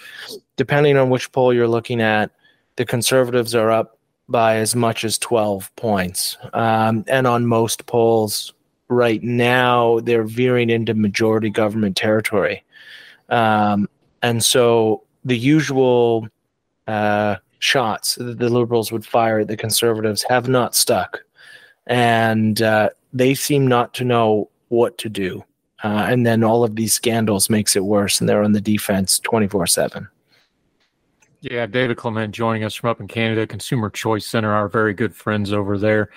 depending 0.55 0.97
on 0.97 1.09
which 1.09 1.31
poll 1.31 1.53
you're 1.53 1.67
looking 1.67 2.01
at, 2.01 2.31
the 2.75 2.85
conservatives 2.85 3.55
are 3.55 3.71
up 3.71 3.97
by 4.29 4.57
as 4.57 4.75
much 4.75 5.03
as 5.03 5.17
12 5.17 5.75
points. 5.75 6.37
Um, 6.53 7.03
and 7.07 7.25
on 7.25 7.45
most 7.45 7.85
polls, 7.85 8.53
right 8.89 9.21
now 9.23 9.99
they're 10.01 10.23
veering 10.23 10.69
into 10.69 10.93
majority 10.93 11.49
government 11.49 11.97
territory. 11.97 12.63
Um, 13.29 13.89
and 14.21 14.43
so 14.43 15.03
the 15.25 15.37
usual 15.37 16.27
uh, 16.87 17.37
shots 17.59 18.15
that 18.15 18.37
the 18.37 18.49
liberals 18.49 18.91
would 18.91 19.05
fire 19.05 19.39
at 19.39 19.47
the 19.47 19.57
conservatives 19.57 20.23
have 20.23 20.47
not 20.47 20.75
stuck. 20.75 21.21
And 21.87 22.61
uh, 22.61 22.89
they 23.13 23.33
seem 23.33 23.67
not 23.67 23.93
to 23.95 24.03
know 24.03 24.49
what 24.69 24.97
to 24.99 25.09
do. 25.09 25.43
Uh, 25.83 26.07
and 26.09 26.25
then 26.25 26.43
all 26.43 26.63
of 26.63 26.75
these 26.75 26.93
scandals 26.93 27.49
makes 27.49 27.75
it 27.75 27.83
worse, 27.85 28.19
and 28.19 28.27
they're 28.27 28.43
on 28.43 28.51
the 28.51 28.61
defense 28.61 29.19
24 29.19 29.67
7. 29.67 30.07
Yeah, 31.41 31.67
David 31.67 31.97
Clement 31.97 32.33
joining 32.33 32.63
us 32.63 32.73
from 32.73 32.89
up 32.89 32.99
in 32.99 33.07
Canada, 33.07 33.45
Consumer 33.45 33.91
Choice 33.91 34.25
Center, 34.25 34.51
our 34.51 34.67
very 34.67 34.93
good 34.93 35.15
friends 35.15 35.53
over 35.53 35.77
there. 35.77 36.09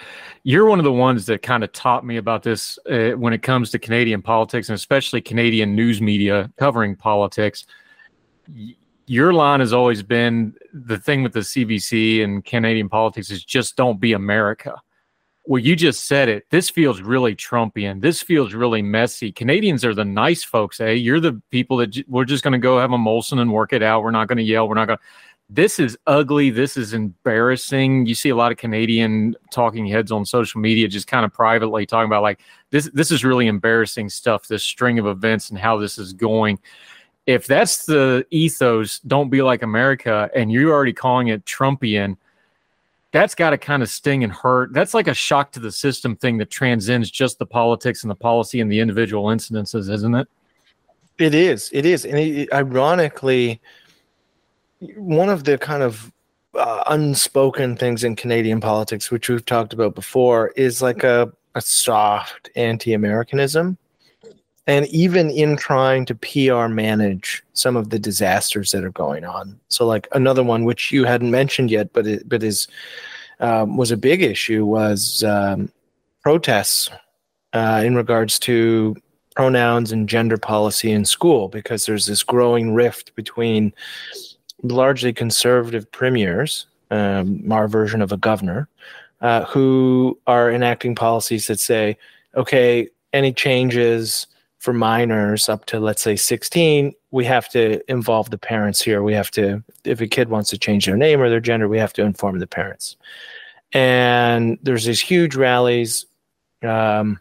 You're 0.44 0.64
one 0.64 0.78
of 0.78 0.85
the 0.85 0.92
ones 0.92 1.26
that 1.26 1.42
kind 1.42 1.62
of 1.62 1.72
taught 1.72 2.06
me 2.06 2.16
about 2.16 2.42
this 2.42 2.78
uh, 2.90 3.11
when 3.11 3.35
it 3.35 3.42
comes 3.42 3.70
to 3.70 3.78
Canadian 3.78 4.22
politics 4.22 4.70
and 4.70 4.74
especially 4.74 5.20
Canadian 5.20 5.74
news 5.74 6.00
media 6.00 6.50
covering 6.56 6.96
politics. 6.96 7.66
Your 9.06 9.35
line 9.35 9.61
has 9.61 9.74
always 9.74 10.02
been 10.02 10.54
the 10.72 10.98
thing 10.98 11.22
with 11.22 11.35
the 11.35 11.40
CBC 11.40 12.24
and 12.24 12.42
Canadian 12.42 12.88
politics 12.88 13.30
is 13.30 13.44
just 13.44 13.76
don't 13.76 14.00
be 14.00 14.14
America. 14.14 14.80
Well, 15.46 15.61
you 15.61 15.74
just 15.74 16.07
said 16.07 16.29
it. 16.29 16.44
This 16.50 16.68
feels 16.68 17.00
really 17.00 17.35
Trumpian. 17.35 18.00
This 18.00 18.22
feels 18.22 18.53
really 18.53 18.83
messy. 18.83 19.33
Canadians 19.33 19.85
are 19.85 19.94
the 19.94 20.05
nice 20.05 20.44
folks, 20.44 20.81
eh? 20.81 20.90
You're 20.90 21.20
the 21.20 21.40
people 21.50 21.79
that 21.79 21.88
j- 21.88 22.05
we're 22.07 22.26
just 22.26 22.44
going 22.44 22.53
to 22.53 22.59
go 22.59 22.79
have 22.79 22.92
a 22.92 22.98
Molson 22.98 23.40
and 23.40 23.53
work 23.53 23.72
it 23.72 23.83
out. 23.83 24.03
We're 24.03 24.11
not 24.11 24.29
going 24.29 24.37
to 24.37 24.44
yell. 24.44 24.68
We're 24.68 24.74
not 24.74 24.87
going 24.87 24.98
to. 24.98 25.05
This 25.48 25.81
is 25.81 25.98
ugly. 26.07 26.50
This 26.50 26.76
is 26.76 26.92
embarrassing. 26.92 28.07
You 28.07 28.14
see 28.14 28.29
a 28.29 28.37
lot 28.37 28.53
of 28.53 28.59
Canadian 28.59 29.35
talking 29.50 29.87
heads 29.87 30.12
on 30.12 30.24
social 30.24 30.61
media 30.61 30.87
just 30.87 31.09
kind 31.09 31.24
of 31.24 31.33
privately 31.33 31.87
talking 31.87 32.07
about 32.07 32.22
like 32.22 32.40
this. 32.70 32.88
This 32.92 33.11
is 33.11 33.24
really 33.24 33.48
embarrassing 33.48 34.11
stuff. 34.11 34.46
This 34.46 34.62
string 34.62 34.98
of 34.98 35.07
events 35.07 35.50
and 35.50 35.59
how 35.59 35.79
this 35.79 35.98
is 35.98 36.12
going. 36.12 36.59
If 37.26 37.46
that's 37.46 37.87
the 37.87 38.24
ethos, 38.31 39.00
don't 39.00 39.31
be 39.31 39.42
like 39.42 39.62
America, 39.62 40.31
and 40.35 40.53
you're 40.53 40.70
already 40.72 40.92
calling 40.92 41.29
it 41.29 41.44
Trumpian 41.44 42.16
that's 43.12 43.34
got 43.34 43.50
to 43.50 43.58
kind 43.58 43.82
of 43.82 43.88
sting 43.88 44.22
and 44.22 44.32
hurt. 44.32 44.72
That's 44.72 44.94
like 44.94 45.08
a 45.08 45.14
shock 45.14 45.52
to 45.52 45.60
the 45.60 45.72
system 45.72 46.16
thing 46.16 46.38
that 46.38 46.50
transcends 46.50 47.10
just 47.10 47.38
the 47.38 47.46
politics 47.46 48.02
and 48.02 48.10
the 48.10 48.14
policy 48.14 48.60
and 48.60 48.70
the 48.70 48.80
individual 48.80 49.24
incidences, 49.24 49.90
isn't 49.92 50.14
it? 50.14 50.28
It 51.18 51.34
is. 51.34 51.70
It 51.72 51.84
is. 51.84 52.04
And 52.04 52.18
it, 52.18 52.52
ironically, 52.52 53.60
one 54.96 55.28
of 55.28 55.44
the 55.44 55.58
kind 55.58 55.82
of 55.82 56.12
uh, 56.54 56.84
unspoken 56.86 57.76
things 57.76 58.04
in 58.04 58.16
Canadian 58.16 58.60
politics, 58.60 59.10
which 59.10 59.28
we've 59.28 59.44
talked 59.44 59.72
about 59.72 59.94
before, 59.94 60.48
is 60.56 60.80
like 60.80 61.04
a, 61.04 61.30
a 61.54 61.60
soft 61.60 62.48
anti 62.56 62.94
Americanism. 62.94 63.76
And 64.70 64.87
even 64.87 65.30
in 65.30 65.56
trying 65.56 66.06
to 66.06 66.14
PR 66.14 66.68
manage 66.68 67.42
some 67.54 67.74
of 67.74 67.90
the 67.90 67.98
disasters 67.98 68.70
that 68.70 68.85
are 68.85 68.92
going 68.92 69.24
on. 69.24 69.59
So, 69.66 69.85
like 69.85 70.06
another 70.12 70.44
one 70.44 70.64
which 70.64 70.92
you 70.92 71.02
hadn't 71.02 71.33
mentioned 71.33 71.72
yet, 71.72 71.92
but 71.92 72.06
it, 72.06 72.28
but 72.28 72.44
is 72.44 72.68
um, 73.40 73.76
was 73.76 73.90
a 73.90 73.96
big 73.96 74.22
issue 74.22 74.64
was 74.64 75.24
um, 75.24 75.72
protests 76.22 76.88
uh, 77.52 77.83
in 77.85 77.96
regards 77.96 78.38
to 78.40 78.94
pronouns 79.35 79.90
and 79.90 80.09
gender 80.09 80.38
policy 80.38 80.92
in 80.92 81.04
school 81.04 81.48
because 81.48 81.85
there's 81.87 82.06
this 82.06 82.22
growing 82.22 82.72
rift 82.72 83.12
between 83.16 83.72
largely 84.62 85.12
conservative 85.12 85.90
premiers, 85.90 86.66
um, 86.92 87.50
our 87.50 87.66
version 87.66 88.02
of 88.02 88.12
a 88.12 88.16
governor, 88.16 88.68
uh, 89.20 89.44
who 89.46 90.16
are 90.28 90.48
enacting 90.52 90.94
policies 90.94 91.48
that 91.48 91.59
say, 91.59 91.98
okay, 92.37 92.88
any 93.12 93.33
changes 93.33 94.28
for 94.60 94.72
minors 94.74 95.48
up 95.48 95.64
to 95.64 95.80
let's 95.80 96.02
say 96.02 96.14
16 96.14 96.92
we 97.10 97.24
have 97.24 97.48
to 97.48 97.80
involve 97.90 98.30
the 98.30 98.38
parents 98.38 98.80
here. 98.80 99.02
We 99.02 99.14
have 99.14 99.30
to 99.32 99.64
if 99.84 100.00
a 100.00 100.06
kid 100.06 100.28
wants 100.28 100.50
to 100.50 100.58
change 100.58 100.86
their 100.86 100.96
name 100.96 101.20
or 101.20 101.28
their 101.28 101.40
gender 101.40 101.66
we 101.66 101.78
have 101.78 101.92
to 101.94 102.02
inform 102.02 102.38
the 102.38 102.46
parents. 102.46 102.96
And 103.72 104.58
there's 104.62 104.84
these 104.84 105.00
huge 105.00 105.34
rallies 105.34 106.06
um, 106.62 107.20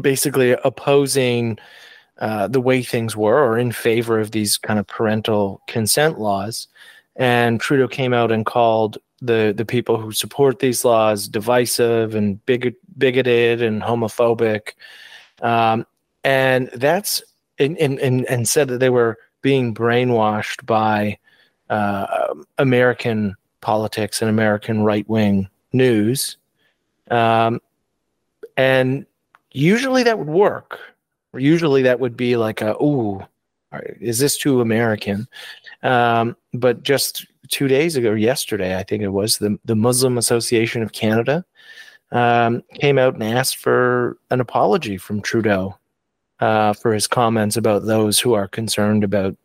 basically 0.00 0.52
opposing 0.64 1.58
uh, 2.18 2.48
the 2.48 2.60
way 2.60 2.82
things 2.82 3.16
were 3.16 3.38
or 3.38 3.56
in 3.58 3.70
favor 3.70 4.18
of 4.18 4.32
these 4.32 4.58
kind 4.58 4.78
of 4.78 4.86
parental 4.86 5.62
consent 5.68 6.18
laws. 6.18 6.66
And 7.14 7.60
trudeau 7.60 7.88
came 7.88 8.12
out 8.12 8.32
and 8.32 8.44
called 8.44 8.98
the 9.20 9.54
the 9.56 9.64
people 9.64 10.00
who 10.00 10.12
support 10.12 10.58
these 10.58 10.84
laws 10.84 11.28
divisive 11.28 12.14
and 12.14 12.44
bigot, 12.44 12.74
bigoted 12.98 13.62
and 13.62 13.82
homophobic. 13.82 14.72
Um, 15.42 15.86
and 16.28 16.68
that's 16.74 17.22
and, 17.58 17.78
and 17.78 17.98
and 18.26 18.46
said 18.46 18.68
that 18.68 18.80
they 18.80 18.90
were 18.90 19.16
being 19.40 19.72
brainwashed 19.72 20.66
by 20.66 21.18
uh, 21.70 22.34
American 22.58 23.34
politics 23.62 24.20
and 24.20 24.28
American 24.28 24.82
right 24.82 25.08
wing 25.08 25.48
news, 25.72 26.36
um, 27.10 27.60
and 28.58 29.06
usually 29.52 30.02
that 30.02 30.18
would 30.18 30.28
work. 30.28 30.78
Usually 31.32 31.80
that 31.82 31.98
would 31.98 32.14
be 32.14 32.36
like 32.36 32.60
a 32.60 32.76
ooh, 32.82 33.22
is 33.98 34.18
this 34.18 34.36
too 34.36 34.60
American? 34.60 35.26
Um, 35.82 36.36
but 36.52 36.82
just 36.82 37.26
two 37.48 37.68
days 37.68 37.96
ago, 37.96 38.12
yesterday, 38.12 38.76
I 38.76 38.82
think 38.82 39.02
it 39.02 39.08
was 39.08 39.38
the 39.38 39.58
the 39.64 39.76
Muslim 39.76 40.18
Association 40.18 40.82
of 40.82 40.92
Canada 40.92 41.42
um, 42.12 42.62
came 42.74 42.98
out 42.98 43.14
and 43.14 43.22
asked 43.22 43.56
for 43.56 44.18
an 44.30 44.40
apology 44.40 44.98
from 44.98 45.22
Trudeau 45.22 45.78
uh, 46.40 46.72
for 46.72 46.92
his 46.92 47.06
comments 47.06 47.56
about 47.56 47.86
those 47.86 48.18
who 48.18 48.34
are 48.34 48.48
concerned 48.48 49.04
about 49.04 49.36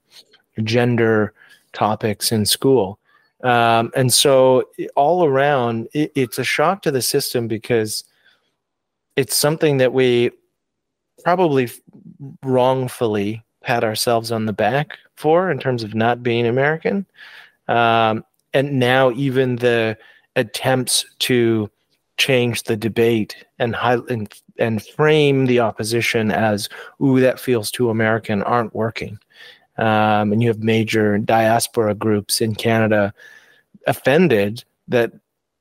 gender 0.64 1.34
topics 1.74 2.32
in 2.32 2.46
school. 2.46 3.00
Um, 3.44 3.91
and 3.96 4.14
so, 4.14 4.70
all 4.96 5.26
around, 5.26 5.89
it, 5.94 6.12
it's 6.16 6.39
a 6.39 6.44
shock 6.44 6.82
to 6.84 6.91
the 6.91 7.02
system 7.02 7.48
because 7.48 8.04
it's 9.16 9.36
something 9.36 9.78
that 9.78 9.94
we 9.94 10.32
probably 11.24 11.70
wrongfully 12.41 13.44
pat 13.62 13.84
ourselves 13.84 14.32
on 14.32 14.46
the 14.46 14.54
back 14.54 14.98
for 15.16 15.52
in 15.52 15.60
terms 15.60 15.84
of 15.84 15.96
not 15.96 16.24
being 16.24 16.46
American. 16.46 17.06
Um, 17.68 18.26
and 18.54 18.80
now 18.80 19.12
even 19.12 19.56
the 19.58 19.98
attempts 20.36 21.06
to 21.20 21.70
change 22.18 22.64
the 22.64 22.78
debate 22.78 23.36
and, 23.59 23.76
high, 23.76 23.97
and 24.09 24.34
and 24.59 24.86
frame 24.86 25.45
the 25.45 25.59
opposition 25.59 26.32
as 26.32 26.70
"ooh, 27.01 27.20
that 27.20 27.39
feels 27.39 27.72
too 27.72 27.89
American" 27.89 28.43
aren't 28.43 28.76
working. 28.76 29.20
Um, 29.78 30.32
and 30.32 30.41
you 30.41 30.49
have 30.49 30.59
major 30.59 31.18
diaspora 31.18 31.95
groups 31.95 32.41
in 32.41 32.53
Canada 32.53 33.14
offended 33.88 34.64
that 34.88 35.11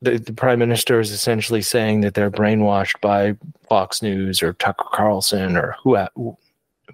the, 0.02 0.18
the, 0.18 0.34
prime 0.34 0.58
minister 0.58 1.00
is 1.00 1.10
essentially 1.12 1.62
saying 1.62 2.02
that 2.02 2.14
they're 2.14 2.30
brainwashed 2.30 3.00
by 3.00 3.36
Fox 3.68 4.02
News 4.02 4.42
or 4.42 4.52
Tucker 4.54 4.84
Carlson 4.92 5.56
or 5.56 5.76
who, 5.82 5.96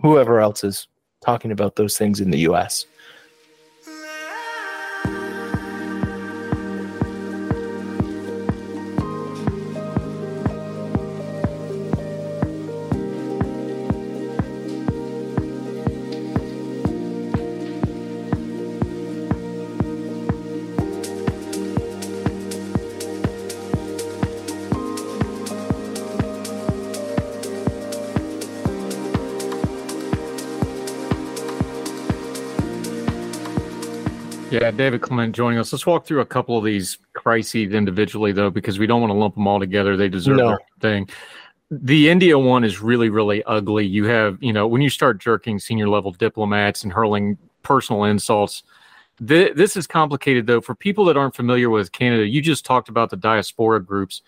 whoever 0.01 0.41
else 0.41 0.63
is 0.63 0.87
talking 1.25 1.51
about 1.51 1.77
those 1.77 1.99
things 1.99 2.21
in 2.21 2.31
the 2.31 2.41
U.S. 2.41 2.87
David 34.79 35.03
Clement 35.03 35.35
joining 35.35 35.59
us. 35.59 35.73
Let's 35.73 35.85
walk 35.85 36.07
through 36.07 36.21
a 36.21 36.27
couple 36.27 36.57
of 36.57 36.65
these 36.65 36.99
crises 37.13 37.75
individually, 37.75 38.31
though, 38.31 38.49
because 38.49 38.79
we 38.79 38.87
don't 38.87 39.01
want 39.01 39.11
to 39.11 39.19
lump 39.19 39.35
them 39.35 39.47
all 39.47 39.59
together. 39.59 39.97
They 39.97 40.09
deserve 40.09 40.37
no. 40.37 40.49
their 40.49 40.59
thing. 40.81 41.09
The 41.71 42.09
India 42.09 42.39
one 42.39 42.63
is 42.63 42.81
really, 42.81 43.11
really 43.11 43.43
ugly. 43.45 43.85
You 43.85 44.05
have, 44.05 44.39
you 44.41 44.53
know, 44.53 44.69
when 44.69 44.81
you 44.81 44.89
start 44.89 45.19
jerking 45.19 45.59
senior 45.59 45.89
level 45.89 46.13
diplomats 46.13 46.85
and 46.85 46.93
hurling 46.93 47.37
personal 47.63 48.05
insults, 48.05 48.63
th- 49.27 49.55
this 49.55 49.77
is 49.77 49.87
complicated, 49.87 50.47
though. 50.47 50.61
For 50.61 50.77
people 50.77 51.05
that 51.07 51.17
aren't 51.17 51.35
familiar 51.35 51.69
with 51.69 51.91
Canada, 51.91 52.25
you 52.25 52.41
just 52.41 52.65
talked 52.65 52.89
about 52.89 53.11
the 53.11 53.17
diaspora 53.17 53.85
groups. 53.85 54.23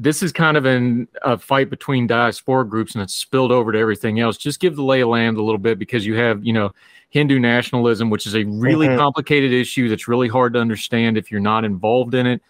This 0.00 0.22
is 0.22 0.30
kind 0.32 0.56
of 0.56 0.64
in 0.64 1.08
a 1.22 1.36
fight 1.36 1.70
between 1.70 2.06
diaspora 2.06 2.64
groups 2.66 2.94
and 2.94 3.02
it's 3.02 3.14
spilled 3.14 3.50
over 3.50 3.72
to 3.72 3.78
everything 3.78 4.20
else. 4.20 4.36
Just 4.36 4.60
give 4.60 4.76
the 4.76 4.82
lay 4.82 5.00
of 5.00 5.08
land 5.08 5.36
a 5.36 5.42
little 5.42 5.58
bit 5.58 5.78
because 5.78 6.06
you 6.06 6.14
have, 6.14 6.44
you 6.44 6.52
know, 6.52 6.70
Hindu 7.10 7.38
nationalism, 7.40 8.08
which 8.08 8.26
is 8.26 8.34
a 8.34 8.44
really 8.44 8.86
mm-hmm. 8.86 8.98
complicated 8.98 9.52
issue 9.52 9.88
that's 9.88 10.06
really 10.06 10.28
hard 10.28 10.52
to 10.52 10.60
understand 10.60 11.18
if 11.18 11.30
you're 11.30 11.40
not 11.40 11.64
involved 11.64 12.14
in 12.14 12.26
it. 12.26 12.42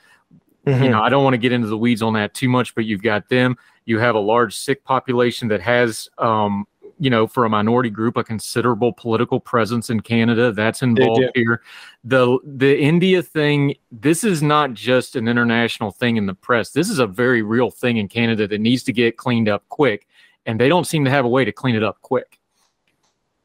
Mm-hmm. 0.66 0.84
You 0.84 0.90
know, 0.90 1.02
I 1.02 1.08
don't 1.08 1.24
want 1.24 1.34
to 1.34 1.38
get 1.38 1.52
into 1.52 1.68
the 1.68 1.78
weeds 1.78 2.02
on 2.02 2.12
that 2.14 2.34
too 2.34 2.48
much, 2.48 2.74
but 2.74 2.84
you've 2.84 3.02
got 3.02 3.28
them. 3.28 3.56
You 3.86 3.98
have 3.98 4.14
a 4.14 4.20
large 4.20 4.54
Sikh 4.54 4.84
population 4.84 5.48
that 5.48 5.62
has, 5.62 6.08
um, 6.18 6.66
you 6.98 7.10
know, 7.10 7.26
for 7.26 7.44
a 7.44 7.48
minority 7.48 7.90
group, 7.90 8.16
a 8.16 8.24
considerable 8.24 8.92
political 8.92 9.40
presence 9.40 9.90
in 9.90 10.00
Canada. 10.00 10.52
That's 10.52 10.82
involved 10.82 11.30
here. 11.34 11.62
The 12.04 12.38
the 12.44 12.78
India 12.78 13.22
thing. 13.22 13.76
This 13.90 14.24
is 14.24 14.42
not 14.42 14.74
just 14.74 15.16
an 15.16 15.28
international 15.28 15.90
thing 15.90 16.16
in 16.16 16.26
the 16.26 16.34
press. 16.34 16.70
This 16.70 16.90
is 16.90 16.98
a 16.98 17.06
very 17.06 17.42
real 17.42 17.70
thing 17.70 17.96
in 17.96 18.08
Canada 18.08 18.46
that 18.48 18.60
needs 18.60 18.82
to 18.84 18.92
get 18.92 19.16
cleaned 19.16 19.48
up 19.48 19.68
quick, 19.68 20.06
and 20.46 20.60
they 20.60 20.68
don't 20.68 20.86
seem 20.86 21.04
to 21.04 21.10
have 21.10 21.24
a 21.24 21.28
way 21.28 21.44
to 21.44 21.52
clean 21.52 21.76
it 21.76 21.82
up 21.82 22.00
quick. 22.02 22.38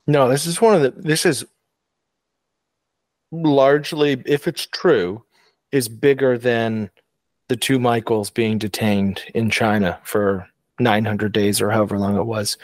No, 0.08 0.28
this 0.28 0.46
is 0.46 0.62
one 0.62 0.76
of 0.76 0.82
the. 0.82 0.92
This 0.92 1.26
is 1.26 1.46
largely, 3.32 4.22
if 4.26 4.48
it's 4.48 4.66
true, 4.68 5.24
is 5.72 5.88
bigger 5.88 6.38
than 6.38 6.90
the 7.48 7.56
two 7.56 7.80
Michaels 7.80 8.30
being 8.30 8.58
detained 8.58 9.22
in 9.34 9.50
China 9.50 10.00
for 10.04 10.48
900 10.80 11.32
days 11.32 11.62
or 11.62 11.70
however 11.70 11.98
long 11.98 12.18
it 12.18 12.26
was. 12.26 12.58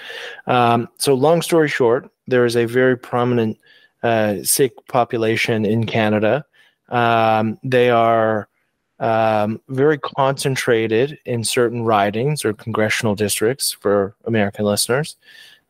Um, 0.48 0.90
so, 0.98 1.14
long 1.14 1.42
story 1.42 1.70
short, 1.70 2.10
there 2.28 2.46
is 2.46 2.56
a 2.56 2.66
very 2.66 2.98
prominent 2.98 3.58
uh, 4.04 4.44
Sikh 4.44 4.74
population 4.88 5.66
in 5.66 5.86
Canada. 5.86 6.46
Um, 6.90 7.60
they 7.64 7.90
are 7.90 8.48
um, 9.00 9.62
very 9.70 9.98
concentrated 9.98 11.20
in 11.26 11.44
certain 11.44 11.84
ridings 11.84 12.44
or 12.44 12.54
congressional 12.54 13.16
districts 13.16 13.72
for 13.72 14.16
American 14.26 14.66
listeners. 14.66 15.16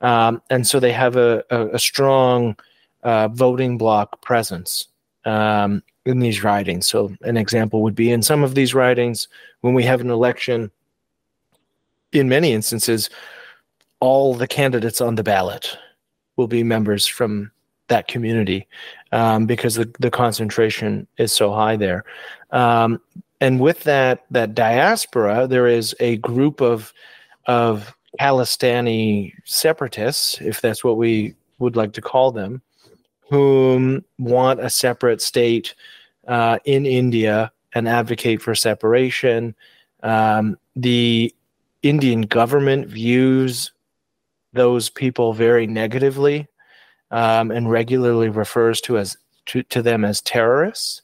Um, 0.02 0.42
and 0.50 0.66
so 0.66 0.80
they 0.80 0.94
have 0.94 1.16
a, 1.16 1.44
a, 1.50 1.68
a 1.68 1.80
strong 1.80 2.56
uh, 3.04 3.28
voting 3.30 3.78
bloc 3.78 4.22
presence 4.22 4.88
um, 5.26 5.84
in 6.06 6.20
these 6.20 6.44
ridings. 6.44 6.88
So, 6.88 7.14
an 7.22 7.38
example 7.38 7.82
would 7.84 7.96
be 7.96 8.12
in 8.12 8.24
some 8.24 8.44
of 8.44 8.56
these 8.56 8.74
ridings, 8.74 9.28
when 9.62 9.74
we 9.74 9.84
have 9.84 10.02
an 10.02 10.10
election, 10.10 10.72
in 12.12 12.30
many 12.30 12.54
instances, 12.54 13.10
all 14.00 14.34
the 14.34 14.48
candidates 14.48 15.02
on 15.02 15.16
the 15.16 15.24
ballot 15.24 15.78
will 16.38 16.48
be 16.48 16.64
members 16.64 17.06
from 17.06 17.52
that 17.90 18.08
community 18.08 18.68
um, 19.12 19.46
because 19.46 19.76
the, 19.76 19.92
the 20.00 20.12
concentration 20.12 21.08
is 21.18 21.32
so 21.32 21.52
high 21.52 21.76
there. 21.76 22.06
Um, 22.52 23.02
and 23.42 23.60
with 23.60 23.84
that 23.84 24.26
that 24.32 24.54
diaspora, 24.54 25.48
there 25.48 25.68
is 25.68 25.96
a 26.00 26.18
group 26.18 26.62
of 26.62 26.94
of 27.46 27.96
Khalistani 28.20 29.34
separatists, 29.46 30.40
if 30.42 30.62
that's 30.62 30.84
what 30.84 30.98
we 30.98 31.36
would 31.60 31.76
like 31.76 31.94
to 31.94 32.02
call 32.02 32.32
them, 32.32 32.62
whom 33.30 34.04
want 34.18 34.60
a 34.60 34.70
separate 34.70 35.22
state 35.22 35.76
uh, 36.28 36.60
in 36.66 36.86
India 36.86 37.52
and 37.74 37.88
advocate 37.88 38.42
for 38.42 38.56
separation. 38.56 39.56
Um, 40.04 40.58
the 40.76 41.34
Indian 41.84 42.24
government 42.24 42.88
views 42.88 43.72
those 44.54 44.90
people 44.90 45.34
very 45.34 45.68
negatively 45.68 46.48
um, 47.12 47.52
and 47.52 47.70
regularly 47.70 48.30
refers 48.30 48.82
to 48.82 48.98
as 48.98 49.18
to, 49.46 49.64
to 49.64 49.82
them 49.82 50.06
as 50.06 50.22
terrorists. 50.22 51.02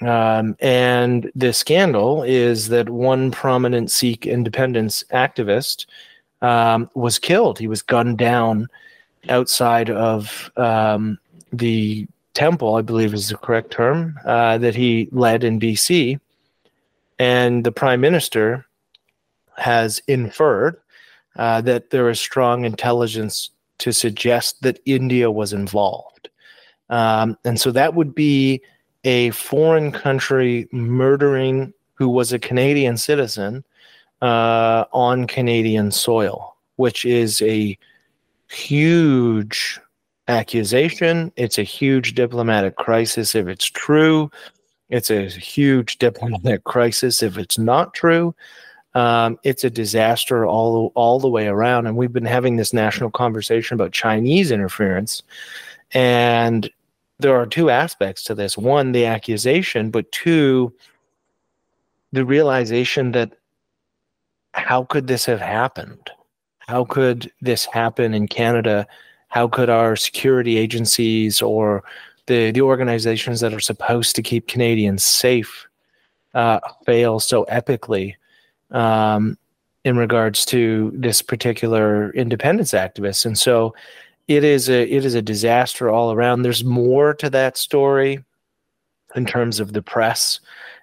Um, 0.00 0.56
and 0.60 1.30
the 1.34 1.52
scandal 1.52 2.22
is 2.22 2.68
that 2.68 2.88
one 2.88 3.30
prominent 3.30 3.90
Sikh 3.90 4.26
independence 4.26 5.04
activist 5.12 5.86
um, 6.42 6.90
was 6.94 7.18
killed. 7.18 7.58
He 7.58 7.68
was 7.68 7.82
gunned 7.82 8.18
down 8.18 8.68
outside 9.28 9.90
of 9.90 10.50
um, 10.56 11.18
the 11.52 12.06
temple, 12.34 12.74
I 12.74 12.82
believe 12.82 13.14
is 13.14 13.28
the 13.28 13.36
correct 13.36 13.70
term, 13.70 14.18
uh, 14.24 14.58
that 14.58 14.74
he 14.74 15.08
led 15.12 15.44
in 15.44 15.60
BC. 15.60 16.20
And 17.18 17.64
the 17.64 17.72
prime 17.72 18.00
minister 18.00 18.66
has 19.56 20.00
inferred 20.08 20.80
uh, 21.36 21.60
that 21.62 21.90
there 21.90 22.08
is 22.10 22.20
strong 22.20 22.64
intelligence 22.64 23.50
to 23.78 23.92
suggest 23.92 24.62
that 24.62 24.80
India 24.84 25.30
was 25.30 25.52
involved. 25.52 26.28
Um, 26.90 27.36
and 27.44 27.60
so 27.60 27.70
that 27.72 27.94
would 27.94 28.14
be 28.14 28.60
a 29.04 29.30
foreign 29.30 29.92
country 29.92 30.68
murdering 30.72 31.72
who 31.94 32.08
was 32.08 32.32
a 32.32 32.38
Canadian 32.38 32.96
citizen 32.96 33.64
uh, 34.22 34.84
on 34.92 35.26
Canadian 35.26 35.90
soil, 35.90 36.56
which 36.76 37.04
is 37.04 37.42
a 37.42 37.78
huge 38.48 39.80
accusation. 40.28 41.32
It's 41.36 41.58
a 41.58 41.62
huge 41.62 42.14
diplomatic 42.14 42.76
crisis 42.76 43.34
if 43.34 43.46
it's 43.46 43.66
true. 43.66 44.30
It's 44.88 45.10
a 45.10 45.28
huge 45.28 45.98
diplomatic 45.98 46.64
crisis 46.64 47.22
if 47.22 47.36
it's 47.38 47.58
not 47.58 47.94
true. 47.94 48.34
Um, 48.94 49.38
it's 49.42 49.64
a 49.64 49.70
disaster 49.70 50.46
all 50.46 50.92
all 50.94 51.18
the 51.18 51.28
way 51.28 51.46
around. 51.48 51.86
And 51.86 51.96
we've 51.96 52.12
been 52.12 52.24
having 52.24 52.56
this 52.56 52.72
national 52.72 53.10
conversation 53.10 53.74
about 53.74 53.92
Chinese 53.92 54.50
interference, 54.50 55.22
and 55.92 56.70
there 57.18 57.36
are 57.36 57.46
two 57.46 57.70
aspects 57.70 58.22
to 58.24 58.34
this: 58.34 58.56
one, 58.56 58.92
the 58.92 59.06
accusation, 59.06 59.90
but 59.90 60.10
two, 60.12 60.72
the 62.12 62.24
realization 62.24 63.12
that 63.12 63.32
how 64.52 64.84
could 64.84 65.08
this 65.08 65.24
have 65.26 65.40
happened? 65.40 66.10
How 66.58 66.84
could 66.84 67.30
this 67.40 67.66
happen 67.66 68.14
in 68.14 68.28
Canada? 68.28 68.86
How 69.28 69.48
could 69.48 69.68
our 69.68 69.96
security 69.96 70.56
agencies 70.56 71.42
or 71.42 71.82
the, 72.26 72.52
the 72.52 72.62
organizations 72.62 73.40
that 73.40 73.52
are 73.52 73.60
supposed 73.60 74.14
to 74.16 74.22
keep 74.22 74.46
Canadians 74.46 75.02
safe 75.02 75.66
uh, 76.34 76.60
fail 76.86 77.20
so 77.20 77.44
epically 77.46 78.14
um, 78.74 79.38
in 79.84 79.96
regards 79.96 80.44
to 80.46 80.92
this 80.94 81.22
particular 81.22 82.10
independence 82.12 82.72
activist? 82.72 83.24
And 83.24 83.38
so 83.38 83.74
it 84.28 84.44
is 84.44 84.68
a 84.68 84.82
it 84.82 85.04
is 85.04 85.14
a 85.14 85.22
disaster 85.22 85.90
all 85.90 86.12
around. 86.12 86.42
There's 86.42 86.64
more 86.64 87.14
to 87.14 87.30
that 87.30 87.56
story 87.56 88.22
in 89.14 89.26
terms 89.26 89.60
of 89.60 89.72
the 89.72 89.82
press 89.82 90.40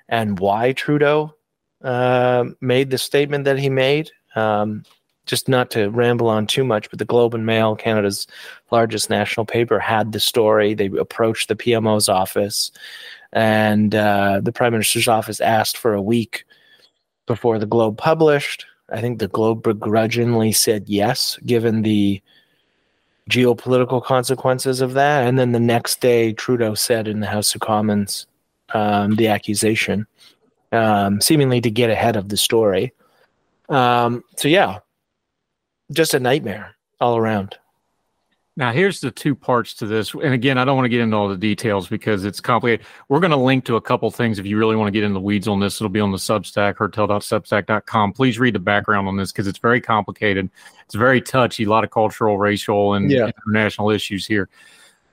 and 0.10 0.40
why 0.40 0.74
Trudeau 0.74 1.36
uh, 1.84 2.46
made 2.62 2.90
the 2.92 2.98
statement 2.98 3.46
that 3.46 3.60
he 3.60 3.70
made. 3.70 4.12
Um, 4.36 4.84
just 5.26 5.48
not 5.48 5.70
to 5.72 5.90
ramble 5.90 6.28
on 6.28 6.48
too 6.48 6.64
much, 6.64 6.90
but 6.90 7.00
the 7.00 7.06
Globe 7.06 7.36
and 7.36 7.46
Mail, 7.46 7.76
Canada's 7.76 8.28
largest 8.72 9.10
national 9.10 9.46
paper, 9.46 9.80
had 9.80 10.12
the 10.12 10.20
story. 10.20 10.74
They 10.74 10.88
approached 10.88 11.48
the 11.48 11.56
PMO's 11.56 12.10
office, 12.10 12.72
and 13.32 13.94
uh, 13.94 14.42
the 14.42 14.52
Prime 14.52 14.74
Minister's 14.74 15.08
office 15.08 15.40
asked 15.40 15.78
for 15.78 15.94
a 15.94 16.02
week 16.02 16.46
before 17.26 17.60
the 17.60 17.66
Globe 17.66 17.98
published. 17.98 18.66
I 18.92 19.02
think 19.02 19.20
the 19.20 19.28
Globe 19.28 19.64
begrudgingly 19.64 20.52
said 20.52 20.90
yes, 20.90 21.38
given 21.46 21.82
the 21.82 22.22
geopolitical 23.30 24.04
consequences 24.04 24.82
of 24.82 24.94
that. 24.94 25.26
And 25.26 25.40
then 25.40 25.52
the 25.52 25.60
next 25.60 26.02
day, 26.02 26.34
Trudeau 26.34 26.74
said 26.74 27.08
in 27.08 27.22
the 27.22 27.28
House 27.28 27.56
of 27.56 27.62
Commons 27.62 28.26
um, 28.74 29.16
the 29.16 29.28
accusation, 29.28 30.06
um, 30.72 31.22
seemingly 31.22 31.62
to 31.62 31.72
get 31.72 31.90
ahead 31.90 32.16
of 32.16 32.30
the 32.30 32.38
story. 32.38 32.94
Um, 33.70 34.24
so, 34.36 34.48
yeah, 34.48 34.80
just 35.92 36.14
a 36.14 36.20
nightmare 36.20 36.76
all 37.00 37.18
around. 37.18 37.58
Now, 38.62 38.72
here's 38.72 39.00
the 39.00 39.10
two 39.10 39.34
parts 39.34 39.74
to 39.74 39.88
this. 39.88 40.14
And 40.14 40.36
again, 40.36 40.60
I 40.60 40.66
don't 40.66 40.76
want 40.76 40.86
to 40.86 40.90
get 40.90 41.02
into 41.02 41.18
all 41.18 41.28
the 41.28 41.36
details 41.36 41.88
because 41.88 42.26
it's 42.26 42.40
complicated. 42.40 42.86
We're 43.10 43.20
going 43.20 43.32
to 43.32 43.38
link 43.38 43.66
to 43.66 43.76
a 43.76 43.82
couple 43.82 44.12
things 44.12 44.38
if 44.38 44.46
you 44.46 44.56
really 44.56 44.76
want 44.76 44.86
to 44.86 44.92
get 44.92 45.04
in 45.04 45.14
the 45.14 45.20
weeds 45.20 45.48
on 45.48 45.60
this. 45.60 45.82
It'll 45.82 45.90
be 45.90 46.00
on 46.00 46.12
the 46.12 46.20
Substack, 46.20 46.76
heardtell.substack.com. 46.76 48.14
Please 48.14 48.38
read 48.38 48.54
the 48.54 48.60
background 48.60 49.08
on 49.08 49.18
this 49.18 49.32
because 49.32 49.48
it's 49.48 49.58
very 49.58 49.82
complicated. 49.82 50.48
It's 50.86 50.94
very 50.94 51.22
touchy, 51.22 51.64
a 51.64 51.70
lot 51.72 51.84
of 51.84 51.90
cultural, 51.90 52.38
racial, 52.38 52.94
and 52.94 53.10
yeah. 53.10 53.32
international 53.48 53.90
issues 53.90 54.28
here. 54.28 54.48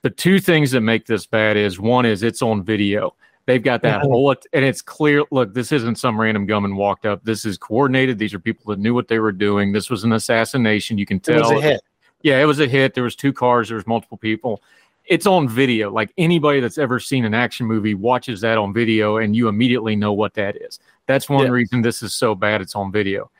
The 0.03 0.11
two 0.11 0.39
things 0.39 0.69
that 0.69 0.81
make 0.81 1.07
this 1.07 1.25
bad 1.25 1.57
is 1.57 1.79
one 1.79 2.05
is 2.05 2.21
it's 2.21 2.43
on 2.43 2.63
video. 2.63 3.15
They've 3.47 3.63
got 3.63 3.81
that 3.81 4.01
mm-hmm. 4.01 4.11
whole, 4.11 4.35
and 4.53 4.63
it's 4.63 4.83
clear. 4.83 5.23
Look, 5.31 5.55
this 5.55 5.71
isn't 5.71 5.95
some 5.95 6.21
random 6.21 6.45
gunman 6.45 6.75
walked 6.75 7.07
up. 7.07 7.23
This 7.23 7.45
is 7.45 7.57
coordinated. 7.57 8.19
These 8.19 8.35
are 8.35 8.39
people 8.39 8.69
that 8.69 8.77
knew 8.77 8.93
what 8.93 9.07
they 9.07 9.17
were 9.17 9.31
doing. 9.31 9.71
This 9.71 9.89
was 9.89 10.03
an 10.03 10.13
assassination. 10.13 10.99
You 10.99 11.07
can 11.07 11.19
tell. 11.19 11.37
It 11.37 11.55
was 11.55 11.63
a 11.63 11.67
hit 11.67 11.81
yeah, 12.21 12.41
it 12.41 12.45
was 12.45 12.59
a 12.59 12.67
hit. 12.67 12.93
There 12.93 13.03
was 13.03 13.15
two 13.15 13.33
cars. 13.33 13.69
There 13.69 13.75
was 13.75 13.87
multiple 13.87 14.17
people. 14.17 14.61
It's 15.05 15.25
on 15.25 15.47
video. 15.47 15.91
Like 15.91 16.11
anybody 16.17 16.59
that's 16.59 16.77
ever 16.77 16.99
seen 16.99 17.25
an 17.25 17.33
action 17.33 17.65
movie 17.65 17.95
watches 17.95 18.41
that 18.41 18.57
on 18.57 18.73
video, 18.73 19.17
and 19.17 19.35
you 19.35 19.47
immediately 19.47 19.95
know 19.95 20.13
what 20.13 20.33
that 20.35 20.55
is. 20.55 20.79
That's 21.07 21.29
one 21.29 21.45
yeah. 21.45 21.51
reason 21.51 21.81
this 21.81 22.03
is 22.03 22.13
so 22.13 22.35
bad. 22.35 22.61
It's 22.61 22.75
on 22.75 22.91
video. 22.91 23.31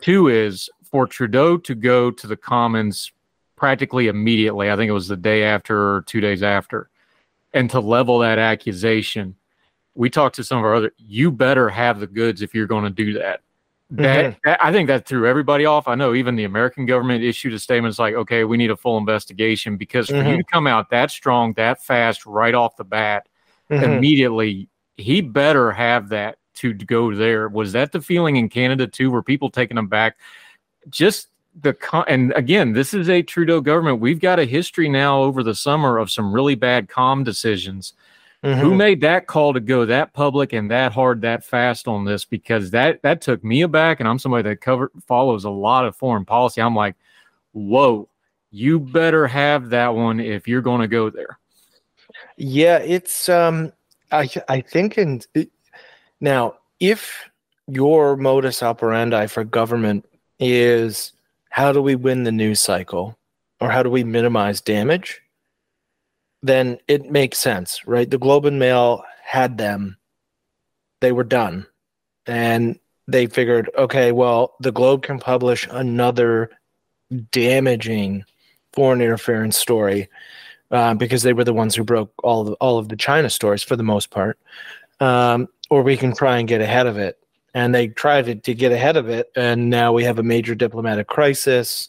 Two 0.00 0.28
is 0.28 0.70
for 0.84 1.06
Trudeau 1.06 1.58
to 1.58 1.74
go 1.74 2.10
to 2.10 2.26
the 2.26 2.36
Commons 2.36 3.12
practically 3.56 4.08
immediately. 4.08 4.70
I 4.70 4.76
think 4.76 4.88
it 4.88 4.92
was 4.92 5.08
the 5.08 5.16
day 5.16 5.44
after 5.44 5.96
or 5.96 6.02
two 6.02 6.20
days 6.20 6.42
after, 6.42 6.88
and 7.52 7.68
to 7.70 7.80
level 7.80 8.20
that 8.20 8.38
accusation. 8.38 9.36
We 9.94 10.08
talked 10.08 10.36
to 10.36 10.44
some 10.44 10.56
of 10.56 10.64
our 10.64 10.74
other. 10.74 10.92
You 10.96 11.30
better 11.30 11.68
have 11.68 12.00
the 12.00 12.06
goods 12.06 12.40
if 12.40 12.54
you're 12.54 12.66
going 12.66 12.84
to 12.84 12.90
do 12.90 13.12
that 13.18 13.42
that, 13.96 14.24
mm-hmm. 14.24 14.38
that, 14.44 14.64
I 14.64 14.72
think 14.72 14.88
that 14.88 15.06
threw 15.06 15.28
everybody 15.28 15.66
off. 15.66 15.86
I 15.86 15.94
know 15.94 16.14
even 16.14 16.34
the 16.34 16.44
American 16.44 16.86
government 16.86 17.22
issued 17.22 17.52
a 17.52 17.58
statement. 17.58 17.92
It's 17.92 17.98
like, 17.98 18.14
okay, 18.14 18.44
we 18.44 18.56
need 18.56 18.70
a 18.70 18.76
full 18.76 18.96
investigation 18.96 19.76
because 19.76 20.06
for 20.06 20.14
mm-hmm. 20.14 20.30
you 20.30 20.36
to 20.38 20.44
come 20.44 20.66
out 20.66 20.88
that 20.90 21.10
strong, 21.10 21.52
that 21.54 21.84
fast, 21.84 22.24
right 22.24 22.54
off 22.54 22.76
the 22.76 22.84
bat, 22.84 23.28
mm-hmm. 23.70 23.84
immediately, 23.84 24.68
he 24.96 25.20
better 25.20 25.72
have 25.72 26.08
that 26.08 26.38
to 26.54 26.72
go 26.72 27.14
there. 27.14 27.48
Was 27.48 27.72
that 27.72 27.92
the 27.92 28.00
feeling 28.00 28.36
in 28.36 28.48
Canada 28.48 28.86
too? 28.86 29.10
Were 29.10 29.22
people 29.22 29.50
taking 29.50 29.74
them 29.74 29.88
back? 29.88 30.16
Just 30.88 31.28
the 31.60 31.74
con- 31.74 32.06
and 32.08 32.32
again, 32.32 32.72
this 32.72 32.94
is 32.94 33.10
a 33.10 33.22
Trudeau 33.22 33.60
government. 33.60 34.00
We've 34.00 34.20
got 34.20 34.38
a 34.38 34.46
history 34.46 34.88
now 34.88 35.22
over 35.22 35.42
the 35.42 35.54
summer 35.54 35.98
of 35.98 36.10
some 36.10 36.32
really 36.32 36.54
bad 36.54 36.88
com 36.88 37.24
decisions 37.24 37.92
Mm-hmm. 38.44 38.60
Who 38.60 38.74
made 38.74 39.00
that 39.02 39.28
call 39.28 39.52
to 39.52 39.60
go 39.60 39.86
that 39.86 40.14
public 40.14 40.52
and 40.52 40.68
that 40.72 40.92
hard 40.92 41.20
that 41.20 41.44
fast 41.44 41.86
on 41.86 42.04
this? 42.04 42.24
Because 42.24 42.72
that 42.72 43.00
that 43.02 43.20
took 43.20 43.44
me 43.44 43.62
aback, 43.62 44.00
and 44.00 44.08
I'm 44.08 44.18
somebody 44.18 44.48
that 44.48 44.60
cover 44.60 44.90
follows 45.06 45.44
a 45.44 45.50
lot 45.50 45.86
of 45.86 45.94
foreign 45.94 46.24
policy. 46.24 46.60
I'm 46.60 46.74
like, 46.74 46.96
whoa, 47.52 48.08
you 48.50 48.80
better 48.80 49.28
have 49.28 49.70
that 49.70 49.94
one 49.94 50.18
if 50.18 50.48
you're 50.48 50.60
going 50.60 50.80
to 50.80 50.88
go 50.88 51.08
there. 51.08 51.38
Yeah, 52.36 52.78
it's 52.78 53.28
um, 53.28 53.72
I 54.10 54.28
I 54.48 54.60
think 54.60 54.98
and 54.98 55.24
now 56.20 56.56
if 56.80 57.30
your 57.68 58.16
modus 58.16 58.60
operandi 58.60 59.26
for 59.28 59.44
government 59.44 60.04
is 60.40 61.12
how 61.50 61.70
do 61.70 61.80
we 61.80 61.94
win 61.94 62.24
the 62.24 62.32
news 62.32 62.58
cycle 62.58 63.16
or 63.60 63.70
how 63.70 63.84
do 63.84 63.90
we 63.90 64.02
minimize 64.02 64.60
damage 64.60 65.21
then 66.42 66.78
it 66.88 67.10
makes 67.10 67.38
sense, 67.38 67.86
right? 67.86 68.10
The 68.10 68.18
Globe 68.18 68.46
and 68.46 68.58
Mail 68.58 69.04
had 69.22 69.58
them. 69.58 69.96
They 71.00 71.12
were 71.12 71.24
done. 71.24 71.66
And 72.26 72.78
they 73.06 73.26
figured, 73.26 73.70
okay, 73.76 74.12
well, 74.12 74.54
the 74.60 74.72
Globe 74.72 75.02
can 75.02 75.18
publish 75.18 75.66
another 75.70 76.50
damaging 77.30 78.24
foreign 78.72 79.00
interference 79.00 79.56
story 79.56 80.08
uh, 80.70 80.94
because 80.94 81.22
they 81.22 81.32
were 81.32 81.44
the 81.44 81.52
ones 81.52 81.74
who 81.74 81.84
broke 81.84 82.12
all 82.22 82.48
of, 82.48 82.54
all 82.54 82.78
of 82.78 82.88
the 82.88 82.96
China 82.96 83.28
stories 83.28 83.62
for 83.62 83.76
the 83.76 83.82
most 83.82 84.10
part. 84.10 84.38
Um, 85.00 85.48
or 85.70 85.82
we 85.82 85.96
can 85.96 86.14
try 86.14 86.38
and 86.38 86.48
get 86.48 86.60
ahead 86.60 86.86
of 86.86 86.96
it. 86.96 87.18
And 87.54 87.74
they 87.74 87.88
tried 87.88 88.26
to, 88.26 88.34
to 88.34 88.54
get 88.54 88.72
ahead 88.72 88.96
of 88.96 89.08
it. 89.08 89.30
And 89.36 89.68
now 89.68 89.92
we 89.92 90.04
have 90.04 90.18
a 90.18 90.22
major 90.22 90.54
diplomatic 90.54 91.06
crisis. 91.06 91.88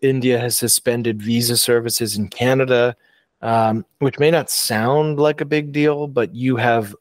India 0.00 0.38
has 0.38 0.56
suspended 0.56 1.22
visa 1.22 1.56
services 1.56 2.16
in 2.16 2.28
Canada 2.28 2.96
um, 3.44 3.84
which 3.98 4.18
may 4.18 4.30
not 4.30 4.48
sound 4.50 5.20
like 5.20 5.42
a 5.42 5.44
big 5.44 5.70
deal, 5.70 6.08
but 6.08 6.34
you 6.34 6.56
have 6.56 6.96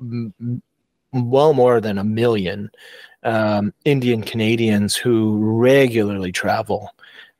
m- 0.00 0.62
well 1.12 1.52
more 1.52 1.80
than 1.80 1.98
a 1.98 2.04
million 2.04 2.70
um, 3.24 3.74
Indian 3.84 4.22
Canadians 4.22 4.94
who 4.94 5.38
regularly 5.38 6.30
travel 6.30 6.94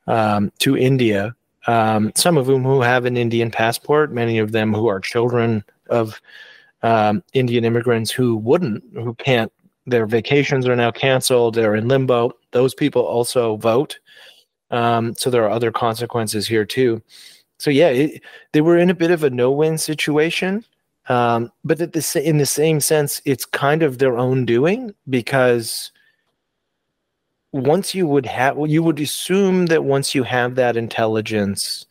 um, 0.05 0.51
to 0.59 0.77
India. 0.77 1.33
Um, 1.65 2.11
some 2.15 2.37
of 2.37 2.45
whom 2.45 2.63
who 2.63 2.81
have 2.81 3.05
an 3.05 3.15
Indian 3.15 3.51
passport, 3.51 4.11
many 4.11 4.37
of 4.37 4.51
them 4.51 4.73
who 4.73 4.87
are 4.87 4.99
children 4.99 5.63
of 5.89 6.19
um, 6.83 7.23
Indian 7.33 7.63
immigrants 7.63 8.11
who 8.11 8.35
wouldn't, 8.35 8.83
who 8.93 9.13
can't. 9.15 9.51
Their 9.85 10.05
vacations 10.05 10.67
are 10.67 10.75
now 10.75 10.91
canceled. 10.91 11.55
They're 11.55 11.75
in 11.75 11.87
limbo. 11.87 12.33
Those 12.51 12.73
people 12.73 13.01
also 13.01 13.55
vote. 13.57 13.97
Um, 14.71 15.15
so 15.15 15.29
there 15.29 15.45
are 15.45 15.49
other 15.49 15.71
consequences 15.71 16.47
here 16.47 16.65
too 16.65 17.01
so 17.59 17.69
yeah, 17.69 17.89
it, 17.89 18.21
they 18.53 18.61
were 18.61 18.77
in 18.77 18.89
a 18.89 18.95
bit 18.95 19.11
of 19.11 19.23
a 19.23 19.29
no-win 19.29 19.77
situation. 19.77 20.65
Um, 21.07 21.51
but 21.63 21.81
at 21.81 21.93
the 21.93 22.21
in 22.23 22.37
the 22.37 22.45
same 22.45 22.79
sense, 22.79 23.21
it's 23.25 23.45
kind 23.45 23.83
of 23.83 23.97
their 23.97 24.17
own 24.17 24.45
doing 24.45 24.93
because 25.09 25.91
once 27.51 27.95
you 27.95 28.07
would 28.07 28.25
have, 28.27 28.55
well, 28.55 28.69
you 28.69 28.83
would 28.83 28.99
assume 28.99 29.65
that 29.67 29.83
once 29.83 30.13
you 30.13 30.23
have 30.23 30.55
that 30.55 30.77
intelligence 30.77 31.85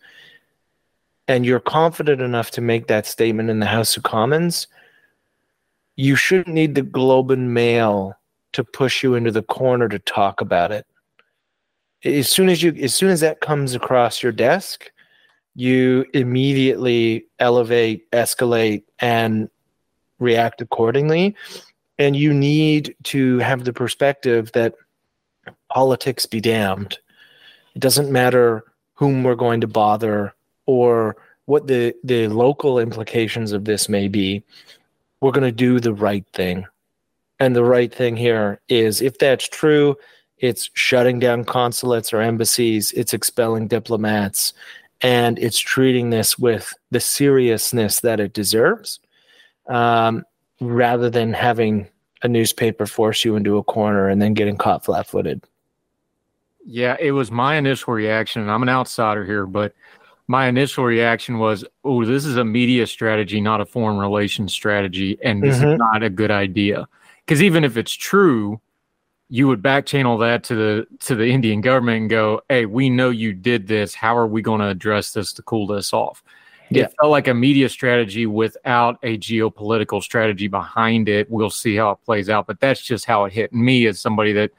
and 1.26 1.44
you're 1.44 1.60
confident 1.60 2.22
enough 2.22 2.50
to 2.52 2.60
make 2.60 2.86
that 2.86 3.06
statement 3.06 3.50
in 3.50 3.58
the 3.58 3.66
House 3.66 3.96
of 3.96 4.04
Commons, 4.04 4.68
you 5.96 6.14
shouldn't 6.14 6.54
need 6.54 6.74
the 6.76 6.82
Globe 6.82 7.32
and 7.32 7.52
Mail 7.52 8.16
to 8.52 8.62
push 8.64 9.02
you 9.02 9.14
into 9.14 9.32
the 9.32 9.42
corner 9.42 9.88
to 9.88 9.98
talk 9.98 10.40
about 10.40 10.70
it. 10.70 10.86
As 12.04 12.28
soon 12.28 12.48
as 12.48 12.62
you, 12.62 12.72
as 12.80 12.94
soon 12.94 13.10
as 13.10 13.20
that 13.20 13.40
comes 13.40 13.74
across 13.74 14.22
your 14.22 14.32
desk, 14.32 14.92
you 15.58 16.06
immediately 16.14 17.26
elevate, 17.40 18.08
escalate, 18.12 18.84
and 19.00 19.50
react 20.20 20.60
accordingly. 20.60 21.34
And 21.98 22.14
you 22.14 22.32
need 22.32 22.94
to 23.04 23.38
have 23.38 23.64
the 23.64 23.72
perspective 23.72 24.52
that 24.52 24.76
politics 25.68 26.26
be 26.26 26.40
damned. 26.40 27.00
It 27.74 27.80
doesn't 27.80 28.12
matter 28.12 28.62
whom 28.94 29.24
we're 29.24 29.34
going 29.34 29.60
to 29.60 29.66
bother 29.66 30.32
or 30.66 31.16
what 31.46 31.66
the, 31.66 31.92
the 32.04 32.28
local 32.28 32.78
implications 32.78 33.50
of 33.50 33.64
this 33.64 33.88
may 33.88 34.06
be. 34.06 34.44
We're 35.20 35.32
going 35.32 35.42
to 35.42 35.50
do 35.50 35.80
the 35.80 35.92
right 35.92 36.24
thing. 36.34 36.66
And 37.40 37.56
the 37.56 37.64
right 37.64 37.92
thing 37.92 38.16
here 38.16 38.60
is 38.68 39.02
if 39.02 39.18
that's 39.18 39.48
true, 39.48 39.96
it's 40.38 40.70
shutting 40.74 41.18
down 41.18 41.44
consulates 41.44 42.12
or 42.12 42.20
embassies, 42.20 42.92
it's 42.92 43.12
expelling 43.12 43.66
diplomats, 43.66 44.52
and 45.00 45.38
it's 45.38 45.58
treating 45.58 46.10
this 46.10 46.38
with 46.38 46.72
the 46.90 47.00
seriousness 47.00 48.00
that 48.00 48.20
it 48.20 48.32
deserves 48.32 49.00
um, 49.68 50.24
rather 50.60 51.08
than 51.08 51.32
having 51.32 51.86
a 52.22 52.28
newspaper 52.28 52.86
force 52.86 53.24
you 53.24 53.36
into 53.36 53.58
a 53.58 53.62
corner 53.62 54.08
and 54.08 54.20
then 54.20 54.34
getting 54.34 54.56
caught 54.56 54.84
flat 54.84 55.06
footed. 55.06 55.42
Yeah, 56.64 56.96
it 56.98 57.12
was 57.12 57.30
my 57.30 57.56
initial 57.56 57.94
reaction. 57.94 58.42
and 58.42 58.50
I'm 58.50 58.62
an 58.62 58.68
outsider 58.68 59.24
here, 59.24 59.46
but 59.46 59.72
my 60.26 60.46
initial 60.48 60.84
reaction 60.84 61.38
was, 61.38 61.64
oh, 61.84 62.04
this 62.04 62.26
is 62.26 62.36
a 62.36 62.44
media 62.44 62.86
strategy, 62.86 63.40
not 63.40 63.60
a 63.60 63.66
foreign 63.66 63.98
relations 63.98 64.52
strategy. 64.52 65.16
And 65.22 65.42
this 65.42 65.56
mm-hmm. 65.58 65.68
is 65.68 65.78
not 65.78 66.02
a 66.02 66.10
good 66.10 66.30
idea. 66.30 66.86
Because 67.24 67.42
even 67.42 67.64
if 67.64 67.76
it's 67.76 67.92
true, 67.92 68.60
you 69.30 69.46
would 69.48 69.62
back 69.62 69.86
channel 69.86 70.18
that 70.18 70.44
to 70.44 70.54
the 70.54 70.86
to 71.00 71.14
the 71.14 71.26
Indian 71.26 71.60
government 71.60 72.02
and 72.02 72.10
go, 72.10 72.40
"Hey, 72.48 72.66
we 72.66 72.90
know 72.90 73.10
you 73.10 73.32
did 73.32 73.66
this. 73.66 73.94
How 73.94 74.16
are 74.16 74.26
we 74.26 74.42
going 74.42 74.60
to 74.60 74.68
address 74.68 75.12
this 75.12 75.32
to 75.34 75.42
cool 75.42 75.66
this 75.66 75.92
off?" 75.92 76.22
Yeah. 76.70 76.84
It 76.84 76.94
felt 77.00 77.10
like 77.10 77.28
a 77.28 77.34
media 77.34 77.68
strategy 77.68 78.26
without 78.26 78.98
a 79.02 79.16
geopolitical 79.18 80.02
strategy 80.02 80.48
behind 80.48 81.08
it. 81.08 81.30
We'll 81.30 81.50
see 81.50 81.76
how 81.76 81.92
it 81.92 81.98
plays 82.04 82.28
out, 82.28 82.46
but 82.46 82.60
that's 82.60 82.82
just 82.82 83.04
how 83.04 83.24
it 83.24 83.32
hit 83.32 83.52
me 83.54 83.86
as 83.86 84.00
somebody 84.00 84.32
that, 84.34 84.50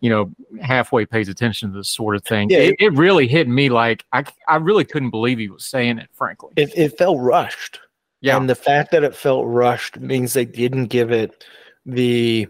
you 0.00 0.08
know, 0.08 0.30
halfway 0.62 1.04
pays 1.04 1.28
attention 1.28 1.70
to 1.70 1.76
this 1.76 1.88
sort 1.90 2.16
of 2.16 2.24
thing. 2.24 2.48
Yeah, 2.48 2.58
it, 2.58 2.76
it 2.78 2.92
really 2.94 3.28
hit 3.28 3.48
me 3.48 3.68
like 3.68 4.04
I, 4.12 4.24
I 4.48 4.56
really 4.56 4.84
couldn't 4.84 5.10
believe 5.10 5.38
he 5.38 5.50
was 5.50 5.66
saying 5.66 5.98
it, 5.98 6.08
frankly. 6.12 6.54
It, 6.56 6.72
it 6.76 6.96
felt 6.96 7.20
rushed. 7.20 7.80
Yeah. 8.20 8.36
And 8.36 8.48
the 8.48 8.54
fact 8.54 8.90
that 8.92 9.04
it 9.04 9.14
felt 9.14 9.46
rushed 9.46 9.98
means 10.00 10.32
they 10.32 10.46
didn't 10.46 10.86
give 10.86 11.12
it 11.12 11.44
the 11.84 12.48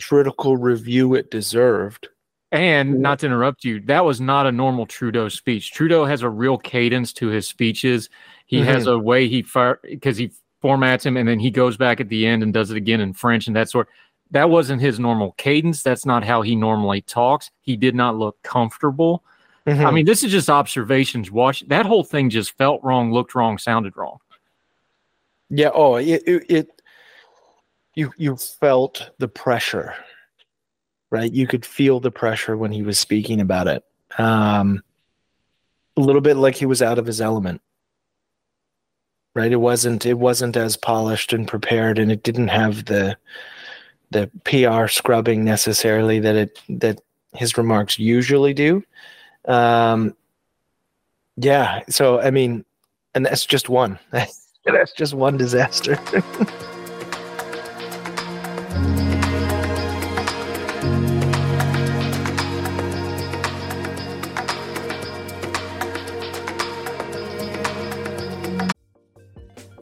critical 0.00 0.56
review 0.56 1.14
it 1.14 1.30
deserved. 1.30 2.08
And 2.50 3.00
not 3.00 3.18
to 3.18 3.26
interrupt 3.26 3.64
you, 3.64 3.80
that 3.80 4.04
was 4.04 4.20
not 4.20 4.46
a 4.46 4.52
normal 4.52 4.86
Trudeau 4.86 5.28
speech. 5.28 5.72
Trudeau 5.72 6.06
has 6.06 6.22
a 6.22 6.30
real 6.30 6.56
cadence 6.56 7.12
to 7.14 7.28
his 7.28 7.46
speeches. 7.46 8.08
He 8.46 8.58
mm-hmm. 8.58 8.66
has 8.68 8.86
a 8.86 8.98
way 8.98 9.28
he 9.28 9.42
fire 9.42 9.80
because 9.82 10.16
he 10.16 10.30
formats 10.62 11.04
him 11.04 11.16
and 11.16 11.28
then 11.28 11.38
he 11.38 11.50
goes 11.50 11.76
back 11.76 12.00
at 12.00 12.08
the 12.08 12.26
end 12.26 12.42
and 12.42 12.54
does 12.54 12.70
it 12.70 12.76
again 12.76 13.00
in 13.00 13.12
French 13.12 13.46
and 13.46 13.56
that 13.56 13.68
sort. 13.68 13.88
That 14.30 14.48
wasn't 14.50 14.80
his 14.80 14.98
normal 14.98 15.32
cadence. 15.32 15.82
That's 15.82 16.06
not 16.06 16.24
how 16.24 16.42
he 16.42 16.56
normally 16.56 17.02
talks. 17.02 17.50
He 17.60 17.76
did 17.76 17.94
not 17.94 18.16
look 18.16 18.40
comfortable. 18.42 19.22
Mm-hmm. 19.66 19.86
I 19.86 19.90
mean, 19.90 20.06
this 20.06 20.22
is 20.22 20.30
just 20.30 20.48
observations. 20.48 21.30
Watch 21.30 21.66
that 21.68 21.84
whole 21.84 22.04
thing 22.04 22.30
just 22.30 22.56
felt 22.56 22.82
wrong, 22.82 23.12
looked 23.12 23.34
wrong, 23.34 23.58
sounded 23.58 23.96
wrong. 23.96 24.18
Yeah. 25.50 25.70
Oh, 25.74 25.96
it, 25.96 26.22
it, 26.26 26.50
it 26.50 26.77
you 27.98 28.12
you 28.16 28.36
felt 28.36 29.10
the 29.18 29.28
pressure, 29.28 29.92
right? 31.10 31.32
You 31.32 31.46
could 31.48 31.66
feel 31.66 31.98
the 31.98 32.12
pressure 32.12 32.56
when 32.56 32.70
he 32.70 32.82
was 32.82 32.98
speaking 32.98 33.40
about 33.40 33.66
it. 33.66 33.84
Um, 34.18 34.82
a 35.96 36.00
little 36.00 36.20
bit 36.20 36.36
like 36.36 36.54
he 36.54 36.64
was 36.64 36.80
out 36.80 36.98
of 36.98 37.06
his 37.06 37.20
element 37.20 37.60
right 39.34 39.52
it 39.52 39.56
wasn't 39.56 40.06
it 40.06 40.14
wasn't 40.14 40.56
as 40.56 40.76
polished 40.76 41.32
and 41.32 41.46
prepared 41.46 41.98
and 41.98 42.10
it 42.10 42.22
didn't 42.22 42.48
have 42.48 42.84
the 42.86 43.16
the 44.10 44.30
pr 44.44 44.86
scrubbing 44.88 45.44
necessarily 45.44 46.18
that 46.18 46.36
it 46.36 46.58
that 46.68 47.00
his 47.34 47.58
remarks 47.58 47.98
usually 47.98 48.54
do 48.54 48.82
um 49.46 50.14
yeah 51.36 51.82
so 51.88 52.20
i 52.20 52.30
mean 52.30 52.64
and 53.14 53.26
that's 53.26 53.44
just 53.44 53.68
one 53.68 53.98
that's 54.10 54.92
just 54.96 55.14
one 55.14 55.36
disaster 55.36 55.98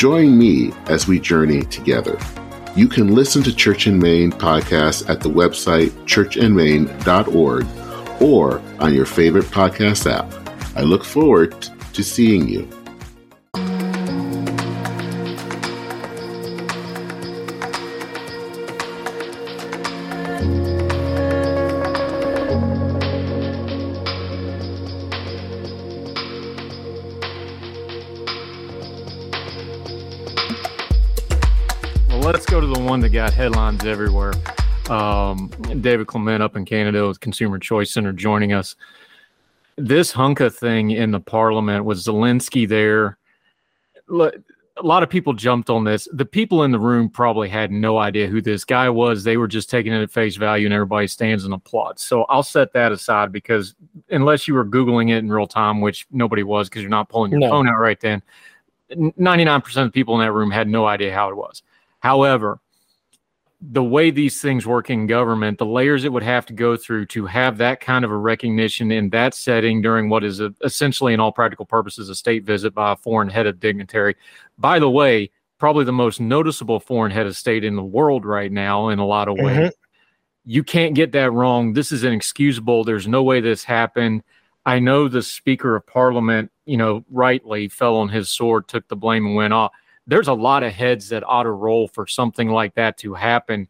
Join 0.00 0.38
me 0.38 0.72
as 0.86 1.06
we 1.06 1.20
journey 1.20 1.60
together. 1.64 2.18
You 2.74 2.88
can 2.88 3.14
listen 3.14 3.42
to 3.42 3.54
Church 3.54 3.86
in 3.86 3.98
Main 3.98 4.32
podcasts 4.32 5.06
at 5.10 5.20
the 5.20 5.28
website 5.28 5.90
churchandmain.org 6.06 7.66
or 8.22 8.62
on 8.82 8.94
your 8.94 9.04
favorite 9.04 9.44
podcast 9.44 10.10
app. 10.10 10.32
I 10.74 10.84
look 10.84 11.04
forward 11.04 11.68
to 11.92 12.02
seeing 12.02 12.48
you. 12.48 12.66
One 32.90 32.98
that 32.98 33.10
got 33.10 33.32
headlines 33.32 33.84
everywhere. 33.84 34.32
Um, 34.88 35.46
David 35.80 36.08
Clement 36.08 36.42
up 36.42 36.56
in 36.56 36.64
Canada 36.64 37.06
with 37.06 37.20
Consumer 37.20 37.60
Choice 37.60 37.92
Center 37.92 38.12
joining 38.12 38.52
us. 38.52 38.74
This 39.76 40.12
hunka 40.12 40.52
thing 40.52 40.90
in 40.90 41.12
the 41.12 41.20
parliament 41.20 41.84
was 41.84 42.04
Zelensky 42.04 42.68
there. 42.68 43.16
A 44.10 44.32
lot 44.82 45.04
of 45.04 45.08
people 45.08 45.34
jumped 45.34 45.70
on 45.70 45.84
this. 45.84 46.08
The 46.12 46.24
people 46.24 46.64
in 46.64 46.72
the 46.72 46.80
room 46.80 47.08
probably 47.08 47.48
had 47.48 47.70
no 47.70 47.96
idea 47.96 48.26
who 48.26 48.42
this 48.42 48.64
guy 48.64 48.90
was. 48.90 49.22
They 49.22 49.36
were 49.36 49.46
just 49.46 49.70
taking 49.70 49.92
it 49.92 50.02
at 50.02 50.10
face 50.10 50.34
value, 50.34 50.66
and 50.66 50.74
everybody 50.74 51.06
stands 51.06 51.44
and 51.44 51.54
applauds. 51.54 52.02
So 52.02 52.24
I'll 52.24 52.42
set 52.42 52.72
that 52.72 52.90
aside 52.90 53.30
because 53.30 53.76
unless 54.08 54.48
you 54.48 54.54
were 54.54 54.64
Googling 54.64 55.10
it 55.10 55.18
in 55.18 55.30
real 55.30 55.46
time, 55.46 55.80
which 55.80 56.08
nobody 56.10 56.42
was 56.42 56.68
because 56.68 56.82
you're 56.82 56.90
not 56.90 57.08
pulling 57.08 57.30
your 57.30 57.38
no. 57.38 57.50
phone 57.50 57.68
out 57.68 57.78
right 57.78 58.00
then, 58.00 58.20
99% 58.90 59.64
of 59.76 59.86
the 59.86 59.92
people 59.92 60.20
in 60.20 60.26
that 60.26 60.32
room 60.32 60.50
had 60.50 60.66
no 60.66 60.86
idea 60.86 61.14
how 61.14 61.28
it 61.28 61.36
was. 61.36 61.62
However, 62.00 62.58
the 63.60 63.84
way 63.84 64.10
these 64.10 64.40
things 64.40 64.66
work 64.66 64.88
in 64.88 65.06
government, 65.06 65.58
the 65.58 65.66
layers 65.66 66.04
it 66.04 66.12
would 66.12 66.22
have 66.22 66.46
to 66.46 66.52
go 66.54 66.76
through 66.76 67.06
to 67.06 67.26
have 67.26 67.58
that 67.58 67.80
kind 67.80 68.04
of 68.04 68.10
a 68.10 68.16
recognition 68.16 68.90
in 68.90 69.10
that 69.10 69.34
setting 69.34 69.82
during 69.82 70.08
what 70.08 70.24
is 70.24 70.40
a, 70.40 70.54
essentially, 70.64 71.12
in 71.12 71.20
all 71.20 71.32
practical 71.32 71.66
purposes, 71.66 72.08
a 72.08 72.14
state 72.14 72.44
visit 72.44 72.74
by 72.74 72.92
a 72.92 72.96
foreign 72.96 73.28
head 73.28 73.46
of 73.46 73.60
dignitary. 73.60 74.16
By 74.56 74.78
the 74.78 74.88
way, 74.88 75.30
probably 75.58 75.84
the 75.84 75.92
most 75.92 76.20
noticeable 76.20 76.80
foreign 76.80 77.12
head 77.12 77.26
of 77.26 77.36
state 77.36 77.62
in 77.62 77.76
the 77.76 77.84
world 77.84 78.24
right 78.24 78.50
now, 78.50 78.88
in 78.88 78.98
a 78.98 79.06
lot 79.06 79.28
of 79.28 79.36
ways. 79.36 79.56
Mm-hmm. 79.56 79.68
You 80.46 80.64
can't 80.64 80.94
get 80.94 81.12
that 81.12 81.30
wrong. 81.32 81.74
This 81.74 81.92
is 81.92 82.02
inexcusable. 82.02 82.84
There's 82.84 83.06
no 83.06 83.22
way 83.22 83.42
this 83.42 83.62
happened. 83.62 84.22
I 84.64 84.78
know 84.78 85.06
the 85.06 85.22
Speaker 85.22 85.76
of 85.76 85.86
Parliament, 85.86 86.50
you 86.64 86.78
know, 86.78 87.04
rightly 87.10 87.68
fell 87.68 87.96
on 87.96 88.08
his 88.08 88.30
sword, 88.30 88.68
took 88.68 88.88
the 88.88 88.96
blame, 88.96 89.26
and 89.26 89.34
went 89.34 89.52
off 89.52 89.72
there's 90.10 90.28
a 90.28 90.34
lot 90.34 90.62
of 90.62 90.72
heads 90.72 91.08
that 91.10 91.22
ought 91.26 91.44
to 91.44 91.50
roll 91.50 91.88
for 91.88 92.06
something 92.06 92.48
like 92.48 92.74
that 92.74 92.98
to 92.98 93.14
happen. 93.14 93.68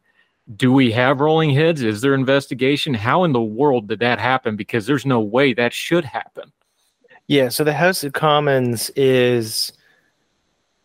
Do 0.55 0.73
we 0.73 0.91
have 0.91 1.21
rolling 1.21 1.51
heads? 1.51 1.81
Is 1.83 2.01
there 2.01 2.15
investigation? 2.15 2.93
How 2.93 3.23
in 3.23 3.31
the 3.31 3.41
world 3.41 3.87
did 3.87 3.99
that 3.99 4.19
happen? 4.19 4.55
Because 4.55 4.85
there's 4.85 5.05
no 5.05 5.19
way 5.19 5.53
that 5.53 5.71
should 5.71 6.03
happen. 6.03 6.51
Yeah, 7.27 7.49
so 7.49 7.63
the 7.63 7.73
House 7.73 8.03
of 8.03 8.13
Commons 8.13 8.89
is 8.95 9.71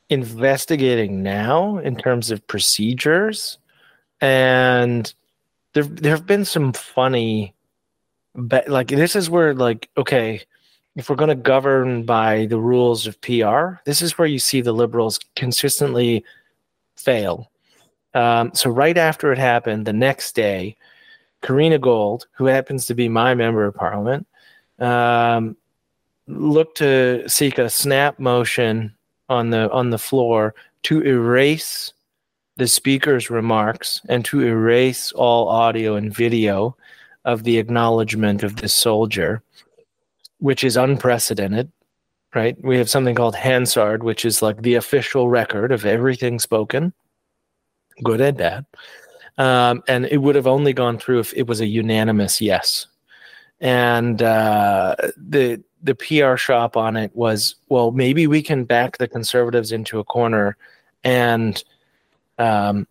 investigating 0.09 1.23
now 1.23 1.79
in 1.79 1.97
terms 1.97 2.31
of 2.31 2.47
procedures 2.47 3.59
and 4.21 5.13
there 5.73 5.83
there 5.83 6.15
have 6.15 6.27
been 6.27 6.45
some 6.45 6.73
funny 6.73 7.55
but 8.35 8.69
like 8.69 8.87
this 8.87 9.17
is 9.17 9.29
where 9.29 9.53
like 9.53 9.91
okay 9.97 10.41
if 10.97 11.09
we're 11.11 11.17
going 11.17 11.29
to 11.29 11.35
govern 11.35 12.05
by 12.05 12.47
the 12.47 12.59
rules 12.59 13.07
of 13.07 13.21
PR, 13.21 13.75
this 13.85 14.03
is 14.03 14.19
where 14.19 14.27
you 14.27 14.39
see 14.39 14.63
the 14.63 14.73
liberals 14.73 15.21
consistently 15.37 16.25
fail. 16.97 17.51
Um, 18.15 18.51
so 18.55 18.71
right 18.71 18.97
after 18.97 19.31
it 19.31 19.39
happened, 19.39 19.87
the 19.87 19.93
next 19.93 20.35
day, 20.35 20.75
Karina 21.43 21.79
Gould, 21.79 22.27
who 22.33 22.47
happens 22.47 22.87
to 22.87 22.95
be 22.95 23.11
my 23.11 23.35
member 23.35 23.67
of 23.67 23.75
parliament, 23.75 24.27
um, 24.79 25.55
looked 26.27 26.79
to 26.79 27.29
seek 27.29 27.59
a 27.59 27.71
snap 27.71 28.19
motion 28.19 28.95
on 29.29 29.51
the 29.51 29.71
on 29.71 29.91
the 29.91 29.99
floor 29.99 30.55
to 30.83 31.03
erase 31.03 31.93
the 32.57 32.67
speaker's 32.67 33.29
remarks 33.29 34.01
and 34.09 34.25
to 34.25 34.41
erase 34.41 35.13
all 35.13 35.49
audio 35.49 35.95
and 35.95 36.15
video 36.15 36.75
of 37.25 37.43
the 37.43 37.59
acknowledgement 37.59 38.43
of 38.43 38.57
this 38.57 38.73
soldier, 38.73 39.43
which 40.39 40.65
is 40.65 40.77
unprecedented. 40.77 41.71
Right? 42.35 42.57
We 42.63 42.77
have 42.77 42.91
something 42.91 43.15
called 43.15 43.35
Hansard, 43.35 44.03
which 44.03 44.25
is 44.25 44.43
like 44.43 44.61
the 44.61 44.75
official 44.75 45.31
record 45.31 45.73
of 45.73 45.87
everything 45.87 46.39
spoken, 46.39 46.93
good 48.03 48.21
and 48.21 48.37
bad. 48.37 48.67
Um, 49.39 49.83
and 49.89 50.07
it 50.07 50.19
would 50.19 50.35
have 50.35 50.47
only 50.47 50.73
gone 50.73 50.99
through 50.99 51.21
if 51.21 51.35
it 51.35 51.47
was 51.47 51.61
a 51.61 51.67
unanimous 51.67 52.41
yes. 52.41 52.87
And 53.61 54.21
uh, 54.23 54.97
the 55.17 55.63
the 55.83 55.95
PR 55.95 56.37
shop 56.37 56.77
on 56.77 56.97
it 56.97 57.15
was, 57.15 57.55
well, 57.69 57.91
maybe 57.91 58.27
we 58.27 58.43
can 58.43 58.65
back 58.65 58.99
the 58.99 59.09
conservatives 59.09 59.73
into 59.73 59.99
a 59.99 60.05
corner 60.05 60.57
and 61.05 61.63
um, 62.39 62.87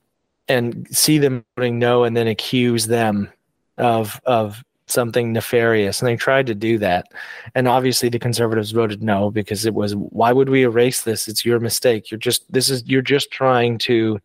and 0.48 0.88
see 0.89 1.18
them 1.18 1.46
voting 1.56 1.78
no, 1.78 2.04
and 2.04 2.16
then 2.16 2.28
accuse 2.28 2.88
them 2.88 3.32
of 3.78 4.20
of 4.26 4.64
something 4.88 5.34
nefarious. 5.34 6.02
And 6.02 6.08
they 6.08 6.16
tried 6.16 6.48
to 6.48 6.56
do 6.56 6.78
that, 6.80 7.08
and 7.54 7.68
obviously 7.68 8.10
the 8.10 8.20
conservatives 8.20 8.72
voted 8.72 9.04
no 9.04 9.32
because 9.32 9.66
it 9.66 9.74
was 9.74 9.96
why 9.96 10.32
would 10.32 10.50
we 10.50 10.64
erase 10.64 11.04
this? 11.04 11.28
It's 11.28 11.46
your 11.46 11.60
mistake. 11.60 12.12
You're 12.12 12.20
just 12.20 12.52
this 12.52 12.70
is 12.70 12.84
you're 12.86 13.02
just 13.02 13.32
trying 13.32 13.78
to 13.80 14.20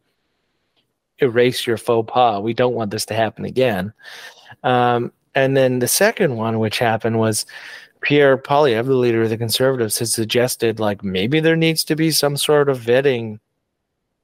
erase 1.19 1.67
your 1.67 1.77
faux 1.77 2.11
pas. 2.11 2.43
We 2.43 2.55
don't 2.55 2.75
want 2.75 2.91
this 2.91 3.07
to 3.07 3.15
happen 3.15 3.45
again. 3.45 3.93
Um, 4.63 5.13
and 5.35 5.57
then 5.57 5.79
the 5.79 5.89
second 5.89 6.37
one, 6.37 6.59
which 6.59 6.79
happened, 6.79 7.19
was 7.19 7.47
Pierre 8.01 8.37
Poilievre, 8.37 8.87
the 8.87 8.95
leader 8.95 9.23
of 9.23 9.31
the 9.31 9.37
Conservatives, 9.37 9.99
had 9.99 10.09
suggested 10.09 10.81
like 10.81 11.05
maybe 11.05 11.41
there 11.41 11.57
needs 11.57 11.85
to 11.85 11.97
be 11.97 12.11
some 12.11 12.37
sort 12.37 12.69
of 12.69 12.81
vetting 12.81 13.39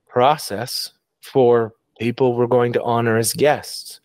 process 0.09 0.93
for 1.20 1.74
people 1.99 2.34
we're 2.34 2.47
going 2.47 2.72
to 2.72 2.82
honor 2.82 3.16
as 3.16 3.32
guests. 3.32 4.01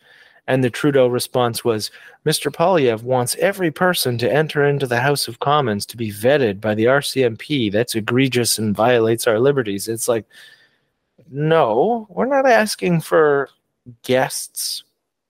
And 0.48 0.64
the 0.64 0.70
Trudeau 0.70 1.06
response 1.06 1.64
was 1.64 1.90
Mr. 2.26 2.52
Poilievre 2.52 3.02
wants 3.02 3.36
every 3.36 3.70
person 3.70 4.18
to 4.18 4.32
enter 4.32 4.64
into 4.64 4.86
the 4.86 5.00
House 5.00 5.28
of 5.28 5.38
Commons 5.38 5.86
to 5.86 5.96
be 5.96 6.10
vetted 6.10 6.60
by 6.60 6.74
the 6.74 6.86
RCMP. 6.86 7.70
That's 7.70 7.94
egregious 7.94 8.58
and 8.58 8.74
violates 8.74 9.26
our 9.26 9.38
liberties. 9.38 9.86
It's 9.86 10.08
like, 10.08 10.26
no, 11.30 12.06
we're 12.10 12.26
not 12.26 12.46
asking 12.46 13.02
for 13.02 13.48
guests 14.02 14.82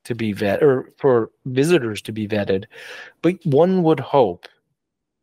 to 0.04 0.14
be 0.14 0.34
vetted 0.34 0.62
or 0.62 0.90
for 0.96 1.30
visitors 1.44 2.00
to 2.02 2.12
be 2.12 2.26
vetted. 2.26 2.64
But 3.20 3.36
one 3.44 3.82
would 3.82 4.00
hope 4.00 4.48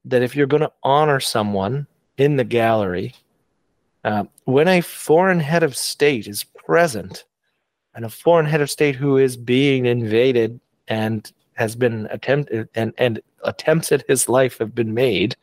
that 0.06 0.22
if 0.22 0.36
you're 0.36 0.48
going 0.48 0.62
to 0.62 0.72
honor 0.84 1.20
someone 1.20 1.88
in 2.18 2.38
the 2.38 2.44
gallery, 2.44 3.14
uh, 4.04 4.26
when 4.46 4.68
a 4.68 4.82
foreign 4.82 5.40
head 5.40 5.64
of 5.64 5.76
state 5.76 6.28
is 6.28 6.44
present 6.44 7.26
and 8.00 8.06
a 8.06 8.10
foreign 8.10 8.46
head 8.46 8.62
of 8.62 8.72
state 8.72 8.96
who 8.96 9.18
is 9.18 9.36
being 9.36 9.86
invaded 9.86 10.58
and 10.88 11.34
has 11.56 11.76
been 11.76 12.08
attempted 12.12 12.70
and, 12.74 12.94
and 12.98 13.20
attempts 13.44 13.92
at 13.92 14.08
his 14.08 14.30
life 14.30 14.58
have 14.58 14.74
been 14.74 14.94
made, 14.94 15.36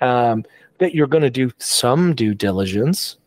um, 0.00 0.44
that 0.78 0.94
you're 0.94 1.08
going 1.08 1.24
to 1.24 1.30
do 1.30 1.50
some 1.58 2.14
due 2.14 2.32
diligence 2.32 3.18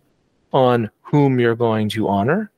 on 0.54 0.90
whom 1.02 1.42
you're 1.42 1.58
going 1.58 1.90
to 1.90 2.08
honor. 2.08 2.52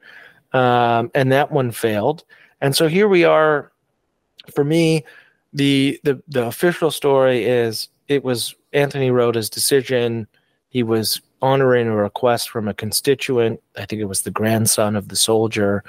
Um, 0.53 1.09
and 1.15 1.31
that 1.31 1.51
one 1.51 1.71
failed. 1.71 2.23
And 2.61 2.75
so 2.75 2.87
here 2.87 3.07
we 3.07 3.23
are. 3.23 3.71
For 4.53 4.63
me, 4.63 5.03
the 5.53 5.99
the 6.03 6.21
the 6.27 6.45
official 6.45 6.91
story 6.91 7.45
is 7.45 7.89
it 8.09 8.23
was 8.23 8.53
Anthony 8.73 9.09
Rota's 9.09 9.49
decision. 9.49 10.27
He 10.69 10.83
was 10.83 11.19
honoring 11.41 11.87
a 11.87 11.95
request 11.95 12.49
from 12.49 12.67
a 12.67 12.73
constituent. 12.73 13.61
I 13.77 13.85
think 13.85 14.01
it 14.01 14.05
was 14.05 14.21
the 14.21 14.31
grandson 14.31 14.95
of 14.95 15.09
the 15.09 15.15
soldier. 15.15 15.83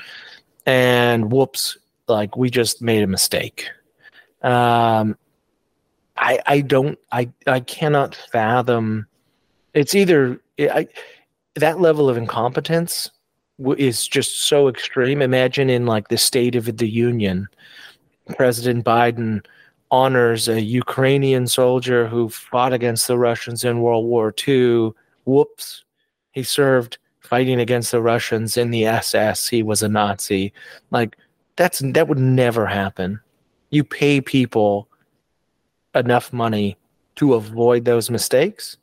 And 0.65 1.33
whoops, 1.33 1.77
like 2.09 2.37
we 2.37 2.51
just 2.51 2.83
made 2.83 3.03
a 3.03 3.07
mistake. 3.07 3.69
Um, 4.43 5.17
I 6.17 6.41
I 6.47 6.61
don't 6.61 6.99
I 7.13 7.31
I 7.47 7.61
cannot 7.61 8.15
fathom. 8.15 9.07
It's 9.75 9.95
either 9.95 10.41
I 10.59 10.89
that 11.55 11.81
level 11.81 12.09
of 12.09 12.17
incompetence 12.17 13.11
is 13.77 14.07
just 14.07 14.43
so 14.43 14.69
extreme. 14.69 15.23
Imagine 15.23 15.71
in 15.71 15.87
like 15.87 16.09
the 16.09 16.19
State 16.19 16.55
of 16.55 16.77
the 16.77 16.89
Union, 16.89 17.49
President 18.37 18.85
Biden 18.85 19.45
honors 19.91 20.49
a 20.49 20.61
Ukrainian 20.61 21.47
soldier 21.47 22.07
who 22.07 22.29
fought 22.29 22.73
against 22.73 23.07
the 23.07 23.19
Russians 23.19 23.65
in 23.65 23.81
World 23.81 24.05
War 24.07 24.35
II. 24.47 24.93
Whoops, 25.27 25.85
he 26.33 26.43
served 26.43 26.99
fighting 27.21 27.61
against 27.61 27.91
the 27.91 28.01
Russians 28.01 28.57
in 28.57 28.71
the 28.71 28.87
SS. 28.87 29.49
He 29.49 29.63
was 29.63 29.83
a 29.83 29.89
Nazi. 29.89 30.53
Like 30.91 31.17
that's 31.57 31.81
that 31.81 32.09
would 32.09 32.19
never 32.19 32.67
happen. 32.67 33.21
You 33.71 33.85
pay 33.85 34.21
people 34.21 34.89
enough 35.95 36.33
money 36.33 36.77
to 37.17 37.35
avoid 37.35 37.85
those 37.85 38.11
mistakes 38.11 38.79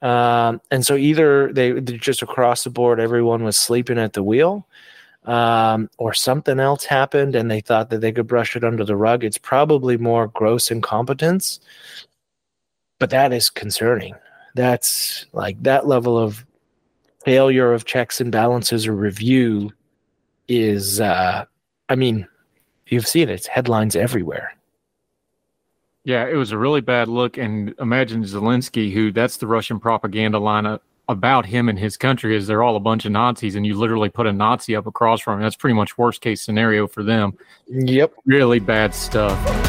um, 0.00 0.60
and 0.70 0.84
so 0.86 0.96
either 0.96 1.52
they 1.52 1.80
just 1.80 2.22
across 2.22 2.64
the 2.64 2.70
board, 2.70 3.00
everyone 3.00 3.42
was 3.42 3.56
sleeping 3.56 3.98
at 3.98 4.12
the 4.12 4.22
wheel, 4.22 4.66
um, 5.24 5.90
or 5.98 6.14
something 6.14 6.60
else 6.60 6.84
happened 6.84 7.34
and 7.34 7.50
they 7.50 7.60
thought 7.60 7.90
that 7.90 8.00
they 8.00 8.12
could 8.12 8.28
brush 8.28 8.54
it 8.56 8.64
under 8.64 8.84
the 8.84 8.96
rug. 8.96 9.24
It's 9.24 9.38
probably 9.38 9.96
more 9.96 10.28
gross 10.28 10.70
incompetence, 10.70 11.60
but 12.98 13.10
that 13.10 13.32
is 13.32 13.50
concerning. 13.50 14.14
That's 14.58 15.24
like 15.32 15.62
that 15.62 15.86
level 15.86 16.18
of 16.18 16.44
failure 17.24 17.72
of 17.72 17.84
checks 17.84 18.20
and 18.20 18.32
balances 18.32 18.88
or 18.88 18.92
review 18.92 19.72
is, 20.48 21.00
uh, 21.00 21.44
I 21.88 21.94
mean, 21.94 22.26
you've 22.88 23.06
seen 23.06 23.28
it, 23.28 23.34
it's 23.34 23.46
headlines 23.46 23.94
everywhere. 23.94 24.52
Yeah, 26.02 26.26
it 26.26 26.34
was 26.34 26.50
a 26.50 26.58
really 26.58 26.80
bad 26.80 27.06
look. 27.06 27.38
And 27.38 27.72
imagine 27.78 28.24
Zelensky, 28.24 28.92
who 28.92 29.12
that's 29.12 29.36
the 29.36 29.46
Russian 29.46 29.78
propaganda 29.78 30.40
line 30.40 30.80
about 31.08 31.46
him 31.46 31.68
and 31.68 31.78
his 31.78 31.96
country 31.96 32.34
is 32.34 32.48
they're 32.48 32.64
all 32.64 32.74
a 32.74 32.80
bunch 32.80 33.04
of 33.04 33.12
Nazis, 33.12 33.54
and 33.54 33.64
you 33.64 33.76
literally 33.76 34.08
put 34.08 34.26
a 34.26 34.32
Nazi 34.32 34.74
up 34.74 34.88
across 34.88 35.20
from 35.20 35.34
him. 35.34 35.42
That's 35.42 35.54
pretty 35.54 35.74
much 35.74 35.96
worst 35.96 36.20
case 36.20 36.42
scenario 36.42 36.88
for 36.88 37.04
them. 37.04 37.38
Yep. 37.68 38.12
Really 38.26 38.58
bad 38.58 38.92
stuff. 38.92 39.67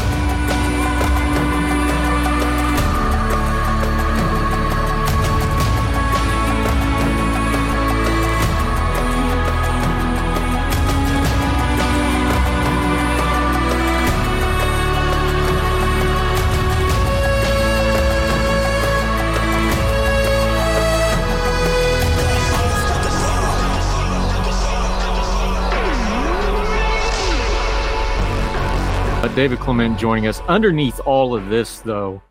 David 29.39 29.59
Clement 29.59 29.97
joining 29.97 30.27
us. 30.27 30.41
Underneath 30.49 30.99
all 31.05 31.33
of 31.33 31.47
this, 31.47 31.79
though, 31.79 32.21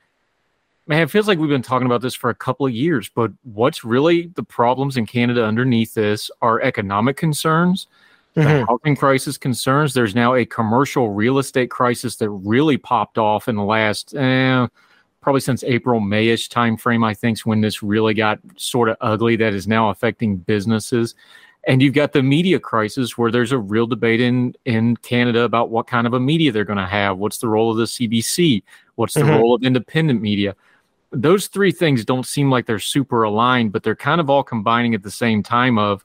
man, 0.86 1.00
it 1.00 1.10
feels 1.10 1.26
like 1.26 1.38
we've 1.38 1.48
been 1.48 1.62
talking 1.62 1.86
about 1.86 2.02
this 2.02 2.14
for 2.14 2.28
a 2.28 2.34
couple 2.34 2.66
of 2.66 2.72
years, 2.74 3.08
but 3.08 3.32
what's 3.44 3.82
really 3.82 4.26
the 4.34 4.42
problems 4.42 4.98
in 4.98 5.06
Canada 5.06 5.42
underneath 5.42 5.94
this 5.94 6.30
are 6.42 6.60
economic 6.60 7.16
concerns, 7.16 7.86
mm-hmm. 8.36 8.46
the 8.46 8.66
housing 8.66 8.94
crisis 8.94 9.38
concerns. 9.38 9.94
There's 9.94 10.14
now 10.14 10.34
a 10.34 10.44
commercial 10.44 11.08
real 11.08 11.38
estate 11.38 11.70
crisis 11.70 12.16
that 12.16 12.28
really 12.28 12.76
popped 12.76 13.16
off 13.16 13.48
in 13.48 13.56
the 13.56 13.64
last, 13.64 14.14
eh, 14.14 14.66
probably 15.22 15.40
since 15.40 15.64
April, 15.64 16.02
Mayish 16.02 16.50
timeframe, 16.50 17.06
I 17.06 17.14
think, 17.14 17.38
is 17.38 17.46
when 17.46 17.62
this 17.62 17.82
really 17.82 18.12
got 18.12 18.38
sort 18.56 18.90
of 18.90 18.98
ugly 19.00 19.34
that 19.36 19.54
is 19.54 19.66
now 19.66 19.88
affecting 19.88 20.36
businesses. 20.36 21.14
And 21.66 21.82
you've 21.82 21.94
got 21.94 22.12
the 22.12 22.22
media 22.22 22.58
crisis 22.58 23.18
where 23.18 23.30
there's 23.30 23.52
a 23.52 23.58
real 23.58 23.86
debate 23.86 24.20
in, 24.20 24.54
in 24.64 24.96
Canada 24.98 25.42
about 25.42 25.70
what 25.70 25.86
kind 25.86 26.06
of 26.06 26.14
a 26.14 26.20
media 26.20 26.50
they're 26.50 26.64
going 26.64 26.78
to 26.78 26.86
have. 26.86 27.18
What's 27.18 27.38
the 27.38 27.48
role 27.48 27.70
of 27.70 27.76
the 27.76 27.84
CBC? 27.84 28.62
What's 28.94 29.14
the 29.14 29.20
mm-hmm. 29.20 29.30
role 29.30 29.54
of 29.54 29.62
independent 29.62 30.22
media? 30.22 30.54
Those 31.10 31.46
three 31.46 31.72
things 31.72 32.04
don't 32.04 32.26
seem 32.26 32.50
like 32.50 32.66
they're 32.66 32.78
super 32.78 33.22
aligned, 33.22 33.72
but 33.72 33.82
they're 33.82 33.96
kind 33.96 34.20
of 34.20 34.30
all 34.30 34.42
combining 34.42 34.94
at 34.94 35.02
the 35.02 35.10
same 35.10 35.42
time 35.42 35.78
of, 35.78 36.04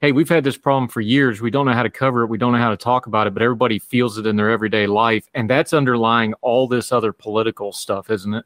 hey, 0.00 0.12
we've 0.12 0.28
had 0.28 0.44
this 0.44 0.56
problem 0.56 0.88
for 0.88 1.00
years. 1.00 1.40
We 1.40 1.50
don't 1.50 1.66
know 1.66 1.72
how 1.72 1.82
to 1.82 1.90
cover 1.90 2.22
it. 2.22 2.26
We 2.26 2.38
don't 2.38 2.52
know 2.52 2.58
how 2.58 2.70
to 2.70 2.76
talk 2.76 3.06
about 3.06 3.26
it, 3.26 3.34
but 3.34 3.42
everybody 3.42 3.78
feels 3.78 4.18
it 4.18 4.26
in 4.26 4.36
their 4.36 4.50
everyday 4.50 4.86
life. 4.86 5.28
And 5.34 5.48
that's 5.48 5.72
underlying 5.72 6.34
all 6.40 6.66
this 6.66 6.92
other 6.92 7.12
political 7.12 7.72
stuff, 7.72 8.10
isn't 8.10 8.34
it? 8.34 8.44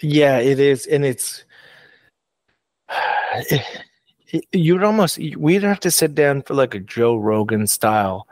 Yeah, 0.00 0.38
it 0.38 0.60
is. 0.60 0.86
And 0.86 1.04
it's 1.04 1.44
you'd 4.52 4.82
almost 4.82 5.18
we'd 5.36 5.62
have 5.62 5.80
to 5.80 5.90
sit 5.90 6.14
down 6.14 6.42
for 6.42 6.54
like 6.54 6.74
a 6.74 6.80
Joe 6.80 7.16
Rogan 7.16 7.66
style 7.66 8.26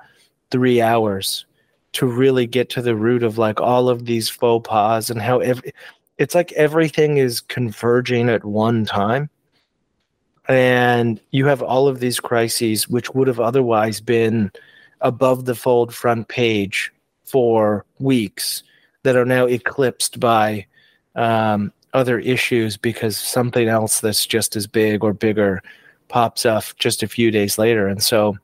three 0.51 0.81
hours 0.81 1.47
to 1.93 2.07
really 2.07 2.47
get 2.47 2.69
to 2.71 2.83
the 2.83 2.95
root 2.95 3.23
of 3.23 3.39
like 3.39 3.61
all 3.61 3.89
of 3.89 4.05
these 4.05 4.29
faux 4.29 4.69
pas 4.69 5.11
and 5.11 5.21
how 5.21 5.41
it's 6.19 6.35
like 6.35 6.53
everything 6.53 7.17
is 7.17 7.41
converging 7.41 8.29
at 8.29 8.45
one 8.45 8.85
time. 8.85 9.31
And 10.49 11.21
you 11.31 11.47
have 11.47 11.63
all 11.63 11.89
of 11.89 12.01
these 12.01 12.21
crises 12.21 12.89
which 12.89 13.15
would 13.15 13.29
have 13.29 13.41
otherwise 13.41 14.01
been 14.01 14.53
above 15.01 15.45
the 15.45 15.55
fold 15.55 15.95
front 15.95 16.29
page 16.29 16.93
for 17.25 17.85
weeks 17.99 18.63
that 19.03 19.17
are 19.17 19.25
now 19.25 19.47
eclipsed 19.47 20.21
by 20.21 20.67
um, 21.17 21.73
other 21.95 22.19
issues 22.19 22.77
because 22.77 23.17
something 23.17 23.69
else 23.69 24.01
that's 24.01 24.27
just 24.27 24.55
as 24.55 24.67
big 24.67 25.03
or 25.03 25.13
bigger 25.13 25.63
pops 26.09 26.47
up 26.47 26.65
just 26.79 27.03
a 27.03 27.09
few 27.09 27.31
days 27.31 27.59
later. 27.59 27.89
And 27.89 28.03
so 28.03 28.37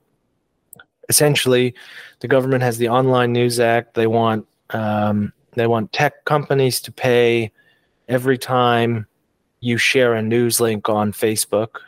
essentially, 1.09 1.75
the 2.21 2.29
government 2.29 2.63
has 2.63 2.79
the 2.79 2.89
Online 2.89 3.33
News 3.33 3.61
Act. 3.61 3.95
They 3.95 4.07
want 4.07 4.47
um, 4.71 5.33
they 5.53 5.67
want 5.67 5.93
tech 5.93 6.25
companies 6.25 6.81
to 6.83 6.93
pay 6.93 7.53
every 8.09 8.39
time 8.39 9.07
you 9.61 9.77
share 9.77 10.15
a 10.15 10.23
news 10.23 10.61
link 10.61 10.89
on 10.89 11.13
Facebook, 11.13 11.81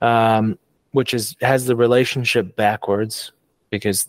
um, 0.00 0.58
which 0.92 1.14
is 1.14 1.36
has 1.40 1.66
the 1.66 1.76
relationship 1.76 2.56
backwards 2.56 3.32
because 3.70 4.08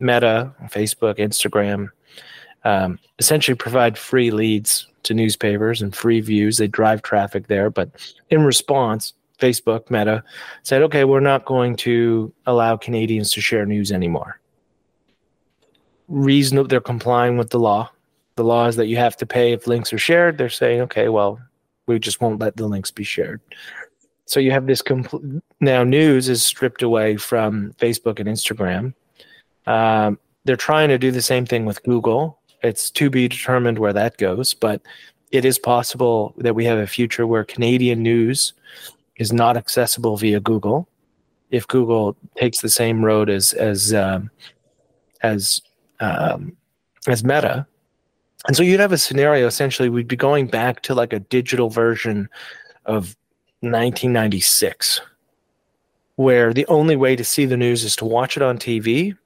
Meta, 0.00 0.52
Facebook, 0.64 1.18
Instagram, 1.18 1.88
um, 2.64 2.98
essentially 3.18 3.54
provide 3.54 3.96
free 3.96 4.30
leads 4.30 4.86
to 5.04 5.14
newspapers 5.14 5.82
and 5.82 5.94
free 5.94 6.20
views. 6.20 6.58
They 6.58 6.68
drive 6.68 7.02
traffic 7.02 7.46
there, 7.46 7.70
but 7.70 7.90
in 8.30 8.42
response, 8.42 9.14
Facebook, 9.42 9.90
Meta 9.90 10.22
said, 10.62 10.82
okay, 10.82 11.04
we're 11.04 11.20
not 11.20 11.44
going 11.44 11.76
to 11.76 12.32
allow 12.46 12.76
Canadians 12.76 13.32
to 13.32 13.40
share 13.40 13.66
news 13.66 13.90
anymore. 13.90 14.40
Reason 16.08 16.66
they're 16.68 16.80
complying 16.80 17.36
with 17.36 17.50
the 17.50 17.58
law. 17.58 17.90
The 18.36 18.44
law 18.44 18.66
is 18.66 18.76
that 18.76 18.86
you 18.86 18.96
have 18.96 19.16
to 19.18 19.26
pay 19.26 19.52
if 19.52 19.66
links 19.66 19.92
are 19.92 19.98
shared. 19.98 20.38
They're 20.38 20.48
saying, 20.48 20.80
okay, 20.82 21.08
well, 21.08 21.40
we 21.86 21.98
just 21.98 22.20
won't 22.20 22.40
let 22.40 22.56
the 22.56 22.66
links 22.66 22.90
be 22.90 23.04
shared. 23.04 23.40
So 24.26 24.40
you 24.40 24.52
have 24.52 24.66
this 24.66 24.82
now 25.60 25.84
news 25.84 26.28
is 26.28 26.42
stripped 26.42 26.82
away 26.82 27.16
from 27.16 27.72
Facebook 27.74 28.20
and 28.20 28.28
Instagram. 28.28 28.94
Um, 29.66 30.18
they're 30.44 30.56
trying 30.56 30.88
to 30.88 30.98
do 30.98 31.10
the 31.10 31.22
same 31.22 31.46
thing 31.46 31.66
with 31.66 31.82
Google. 31.82 32.38
It's 32.62 32.90
to 32.92 33.10
be 33.10 33.28
determined 33.28 33.78
where 33.78 33.92
that 33.92 34.16
goes, 34.16 34.54
but 34.54 34.80
it 35.32 35.44
is 35.44 35.58
possible 35.58 36.34
that 36.38 36.54
we 36.54 36.64
have 36.64 36.78
a 36.78 36.86
future 36.86 37.26
where 37.26 37.44
Canadian 37.44 38.02
news 38.02 38.52
is 39.16 39.32
not 39.32 39.56
accessible 39.56 40.16
via 40.16 40.40
Google. 40.40 40.88
If 41.50 41.66
Google 41.68 42.16
takes 42.36 42.60
the 42.60 42.68
same 42.68 43.04
road 43.04 43.28
as 43.28 43.52
as 43.52 43.92
um, 43.92 44.30
as 45.22 45.60
um, 46.00 46.56
as 47.06 47.22
Meta, 47.22 47.66
and 48.46 48.56
so 48.56 48.62
you'd 48.62 48.80
have 48.80 48.92
a 48.92 48.98
scenario 48.98 49.46
essentially 49.46 49.88
we'd 49.88 50.08
be 50.08 50.16
going 50.16 50.46
back 50.46 50.82
to 50.82 50.94
like 50.94 51.12
a 51.12 51.20
digital 51.20 51.68
version 51.68 52.28
of 52.86 53.16
1996 53.60 55.00
where 56.16 56.52
the 56.52 56.66
only 56.66 56.96
way 56.96 57.16
to 57.16 57.24
see 57.24 57.46
the 57.46 57.56
news 57.56 57.84
is 57.84 57.96
to 57.96 58.04
watch 58.04 58.36
it 58.36 58.42
on 58.42 58.58
TV 58.58 59.16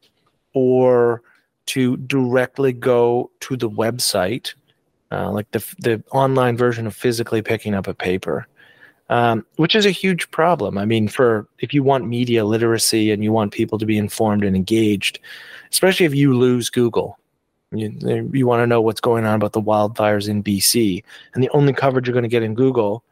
or 0.55 1.22
to 1.66 1.97
directly 1.99 2.72
go 2.72 3.30
to 3.41 3.57
the 3.57 3.68
website, 3.68 4.55
uh, 5.11 5.30
like 5.30 5.51
the 5.51 5.64
the 5.78 6.03
online 6.12 6.57
version 6.57 6.87
of 6.87 6.95
physically 6.95 7.43
picking 7.43 7.74
up 7.74 7.87
a 7.87 7.95
paper, 7.95 8.47
um, 9.09 9.47
which 9.57 9.75
is 9.75 9.87
a 9.87 9.91
huge 9.91 10.31
problem. 10.31 10.79
I 10.79 10.85
mean, 10.85 11.09
for 11.09 11.47
if 11.59 11.73
you 11.73 11.83
want 11.83 12.09
media 12.09 12.45
literacy 12.45 13.11
and 13.11 13.23
you 13.23 13.33
want 13.33 13.53
people 13.53 13.79
to 13.79 13.87
be 13.87 13.99
informed 13.99 14.45
and 14.45 14.57
engaged, 14.57 15.19
especially 15.71 16.07
if 16.07 16.15
you 16.15 16.37
lose 16.37 16.71
Google, 16.71 17.19
you, 17.71 18.31
you 18.33 18.47
want 18.47 18.63
to 18.63 18.67
know 18.67 18.81
what's 18.81 19.01
going 19.01 19.25
on 19.25 19.35
about 19.35 19.53
the 19.53 19.63
wildfires 19.63 20.29
in 20.29 20.43
BC, 20.43 21.03
and 21.35 21.43
the 21.43 21.51
only 21.51 21.73
coverage 21.73 22.07
you're 22.07 22.15
going 22.15 22.23
to 22.23 22.29
get 22.29 22.43
in 22.43 22.55
Google 22.55 23.05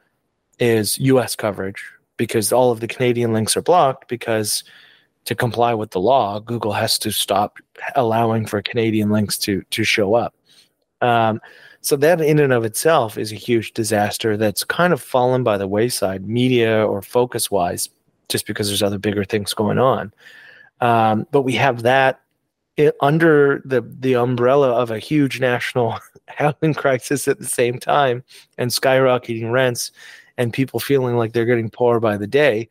is 0.58 0.98
U.S. 0.98 1.34
coverage 1.34 1.84
because 2.16 2.52
all 2.52 2.70
of 2.70 2.80
the 2.80 2.86
Canadian 2.86 3.32
links 3.32 3.56
are 3.56 3.62
blocked 3.62 4.08
because 4.08 4.62
to 5.24 5.34
comply 5.34 5.74
with 5.74 5.90
the 5.90 6.00
law, 6.00 6.38
Google 6.38 6.72
has 6.72 6.98
to 6.98 7.10
stop 7.10 7.58
allowing 7.96 8.46
for 8.46 8.62
Canadian 8.62 9.10
links 9.10 9.38
to 9.38 9.62
to 9.70 9.84
show 9.84 10.14
up. 10.14 10.34
Um, 11.00 11.40
so 11.84 11.96
that 11.96 12.20
in 12.22 12.38
and 12.38 12.52
of 12.52 12.64
itself 12.64 13.18
is 13.18 13.30
a 13.30 13.36
huge 13.36 13.72
disaster 13.72 14.38
that's 14.38 14.64
kind 14.64 14.94
of 14.94 15.02
fallen 15.02 15.44
by 15.44 15.58
the 15.58 15.68
wayside, 15.68 16.26
media 16.26 16.82
or 16.86 17.02
focus 17.02 17.50
wise, 17.50 17.90
just 18.30 18.46
because 18.46 18.68
there's 18.68 18.82
other 18.82 18.98
bigger 18.98 19.22
things 19.22 19.52
going 19.52 19.78
on. 19.78 20.10
Um, 20.80 21.26
but 21.30 21.42
we 21.42 21.52
have 21.56 21.82
that 21.82 22.20
it, 22.78 22.94
under 23.02 23.60
the 23.66 23.82
the 24.00 24.14
umbrella 24.14 24.72
of 24.72 24.90
a 24.90 24.98
huge 24.98 25.40
national 25.40 25.98
housing 26.28 26.72
crisis 26.72 27.28
at 27.28 27.38
the 27.38 27.44
same 27.44 27.78
time, 27.78 28.24
and 28.56 28.70
skyrocketing 28.70 29.52
rents, 29.52 29.92
and 30.38 30.54
people 30.54 30.80
feeling 30.80 31.16
like 31.16 31.34
they're 31.34 31.44
getting 31.44 31.70
poor 31.70 32.00
by 32.00 32.16
the 32.16 32.26
day. 32.26 32.68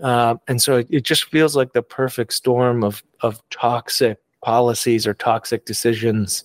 Uh, 0.00 0.36
and 0.48 0.62
so 0.62 0.76
it, 0.76 0.86
it, 0.90 1.04
just 1.04 1.24
feels 1.24 1.56
like 1.56 1.72
the 1.72 1.82
perfect 1.82 2.34
storm 2.34 2.84
of 2.84 3.02
of 3.22 3.42
toxic 3.48 4.18
policies 4.42 5.06
or 5.06 5.14
toxic 5.14 5.64
decisions 5.64 6.44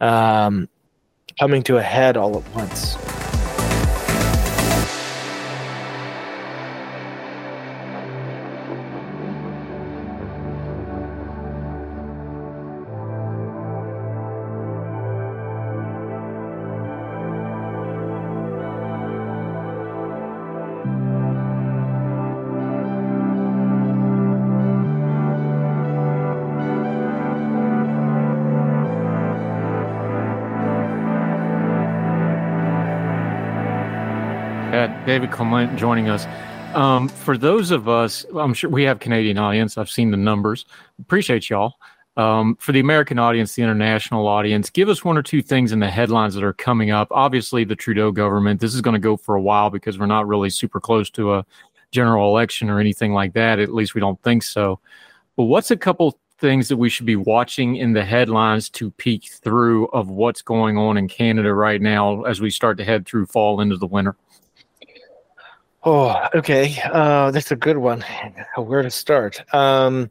um, 0.00 0.68
coming 1.38 1.62
to 1.62 1.76
a 1.76 1.82
head 1.82 2.16
all 2.16 2.36
at 2.36 2.54
once. 2.54 3.17
David 35.18 35.32
Clement 35.32 35.76
joining 35.76 36.08
us. 36.08 36.26
Um, 36.76 37.08
for 37.08 37.36
those 37.36 37.72
of 37.72 37.88
us, 37.88 38.24
I'm 38.36 38.54
sure 38.54 38.70
we 38.70 38.84
have 38.84 39.00
Canadian 39.00 39.36
audience. 39.36 39.76
I've 39.76 39.90
seen 39.90 40.12
the 40.12 40.16
numbers. 40.16 40.64
Appreciate 41.00 41.50
y'all. 41.50 41.74
Um, 42.16 42.54
for 42.60 42.70
the 42.70 42.78
American 42.78 43.18
audience, 43.18 43.56
the 43.56 43.62
international 43.62 44.28
audience, 44.28 44.70
give 44.70 44.88
us 44.88 45.04
one 45.04 45.18
or 45.18 45.24
two 45.24 45.42
things 45.42 45.72
in 45.72 45.80
the 45.80 45.90
headlines 45.90 46.34
that 46.34 46.44
are 46.44 46.52
coming 46.52 46.92
up. 46.92 47.08
Obviously, 47.10 47.64
the 47.64 47.74
Trudeau 47.74 48.12
government. 48.12 48.60
This 48.60 48.76
is 48.76 48.80
going 48.80 48.94
to 48.94 49.00
go 49.00 49.16
for 49.16 49.34
a 49.34 49.42
while 49.42 49.70
because 49.70 49.98
we're 49.98 50.06
not 50.06 50.28
really 50.28 50.50
super 50.50 50.78
close 50.78 51.10
to 51.10 51.34
a 51.34 51.46
general 51.90 52.28
election 52.28 52.70
or 52.70 52.78
anything 52.78 53.12
like 53.12 53.32
that. 53.32 53.58
At 53.58 53.74
least 53.74 53.96
we 53.96 54.00
don't 54.00 54.22
think 54.22 54.44
so. 54.44 54.78
But 55.34 55.44
what's 55.44 55.72
a 55.72 55.76
couple 55.76 56.16
things 56.38 56.68
that 56.68 56.76
we 56.76 56.88
should 56.88 57.06
be 57.06 57.16
watching 57.16 57.74
in 57.74 57.92
the 57.92 58.04
headlines 58.04 58.70
to 58.70 58.92
peek 58.92 59.24
through 59.24 59.86
of 59.88 60.10
what's 60.10 60.42
going 60.42 60.78
on 60.78 60.96
in 60.96 61.08
Canada 61.08 61.52
right 61.54 61.82
now 61.82 62.22
as 62.22 62.40
we 62.40 62.50
start 62.50 62.78
to 62.78 62.84
head 62.84 63.04
through 63.04 63.26
fall 63.26 63.60
into 63.60 63.76
the 63.76 63.88
winter? 63.88 64.14
Oh, 65.84 66.26
okay. 66.34 66.76
Uh, 66.84 67.30
that's 67.30 67.50
a 67.50 67.56
good 67.56 67.78
one. 67.78 68.04
Where 68.56 68.82
to 68.82 68.90
start? 68.90 69.42
Um, 69.54 70.10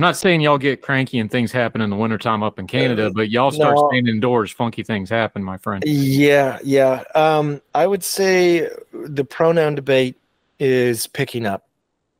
I'm 0.00 0.04
not 0.04 0.16
saying 0.16 0.40
y'all 0.40 0.58
get 0.58 0.80
cranky 0.80 1.18
and 1.18 1.30
things 1.30 1.50
happen 1.50 1.80
in 1.80 1.90
the 1.90 1.96
wintertime 1.96 2.42
up 2.42 2.58
in 2.58 2.68
Canada, 2.68 3.06
uh, 3.06 3.10
but 3.10 3.30
y'all 3.30 3.50
start 3.50 3.74
no, 3.74 3.88
staying 3.88 4.06
indoors, 4.06 4.52
funky 4.52 4.84
things 4.84 5.10
happen, 5.10 5.42
my 5.42 5.58
friend. 5.58 5.82
Yeah, 5.84 6.58
yeah. 6.62 7.02
Um, 7.16 7.60
I 7.74 7.86
would 7.86 8.04
say 8.04 8.70
the 8.92 9.24
pronoun 9.24 9.74
debate 9.74 10.16
is 10.60 11.08
picking 11.08 11.46
up 11.46 11.68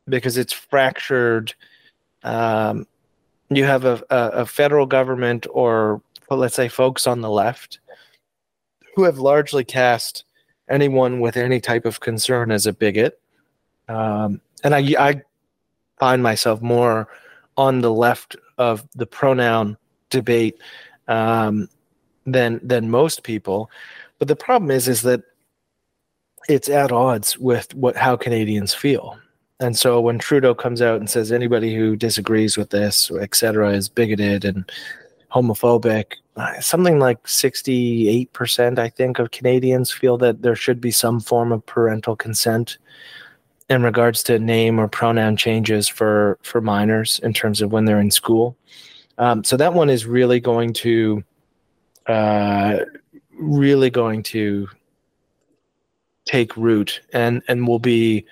because 0.09 0.37
it's 0.37 0.51
fractured. 0.51 1.53
Um, 2.23 2.85
you 3.49 3.63
have 3.63 3.85
a, 3.85 4.03
a, 4.09 4.29
a 4.29 4.45
federal 4.45 4.85
government 4.85 5.47
or 5.49 6.01
let's 6.29 6.55
say 6.55 6.67
folks 6.67 7.07
on 7.07 7.21
the 7.21 7.29
left 7.29 7.79
who 8.95 9.03
have 9.05 9.19
largely 9.19 9.63
cast 9.63 10.25
anyone 10.69 11.19
with 11.19 11.37
any 11.37 11.59
type 11.59 11.85
of 11.85 11.99
concern 11.99 12.51
as 12.51 12.65
a 12.65 12.73
bigot. 12.73 13.19
Um, 13.87 14.41
and 14.63 14.75
I, 14.75 14.79
I 14.99 15.21
find 15.99 16.21
myself 16.23 16.61
more 16.61 17.07
on 17.57 17.81
the 17.81 17.93
left 17.93 18.35
of 18.57 18.87
the 18.95 19.05
pronoun 19.05 19.77
debate 20.09 20.57
um, 21.07 21.67
than 22.25 22.59
than 22.63 22.89
most 22.89 23.23
people. 23.23 23.69
But 24.19 24.27
the 24.27 24.35
problem 24.35 24.71
is, 24.71 24.87
is 24.87 25.01
that 25.03 25.23
it's 26.47 26.69
at 26.69 26.91
odds 26.91 27.37
with 27.37 27.73
what 27.73 27.95
how 27.95 28.15
Canadians 28.15 28.73
feel. 28.73 29.17
And 29.59 29.77
so 29.77 29.99
when 29.99 30.19
Trudeau 30.19 30.55
comes 30.55 30.81
out 30.81 30.99
and 30.99 31.09
says 31.09 31.31
anybody 31.31 31.75
who 31.75 31.97
disagrees 31.97 32.57
with 32.57 32.69
this, 32.69 33.11
et 33.19 33.35
cetera, 33.35 33.71
is 33.73 33.89
bigoted 33.89 34.45
and 34.45 34.71
homophobic, 35.31 36.13
something 36.61 36.99
like 36.99 37.21
68% 37.23 38.79
i 38.79 38.87
think 38.87 39.19
of 39.19 39.31
canadians 39.31 39.91
feel 39.91 40.17
that 40.17 40.41
there 40.41 40.55
should 40.55 40.79
be 40.79 40.89
some 40.89 41.19
form 41.19 41.51
of 41.51 41.65
parental 41.65 42.15
consent 42.15 42.77
in 43.69 43.83
regards 43.83 44.23
to 44.23 44.39
name 44.39 44.79
or 44.79 44.87
pronoun 44.87 45.37
changes 45.37 45.87
for 45.87 46.37
for 46.41 46.59
minors 46.59 47.19
in 47.23 47.33
terms 47.33 47.61
of 47.61 47.71
when 47.71 47.85
they're 47.85 47.99
in 47.99 48.11
school. 48.11 48.57
Um, 49.17 49.43
so 49.43 49.57
that 49.57 49.73
one 49.73 49.89
is 49.89 50.05
really 50.05 50.39
going 50.39 50.73
to 50.73 51.23
uh, 52.07 52.79
really 53.31 53.89
going 53.89 54.23
to 54.23 54.67
take 56.25 56.57
root 56.57 57.01
and 57.13 57.41
and 57.47 57.67
will 57.67 57.79
be 57.79 58.25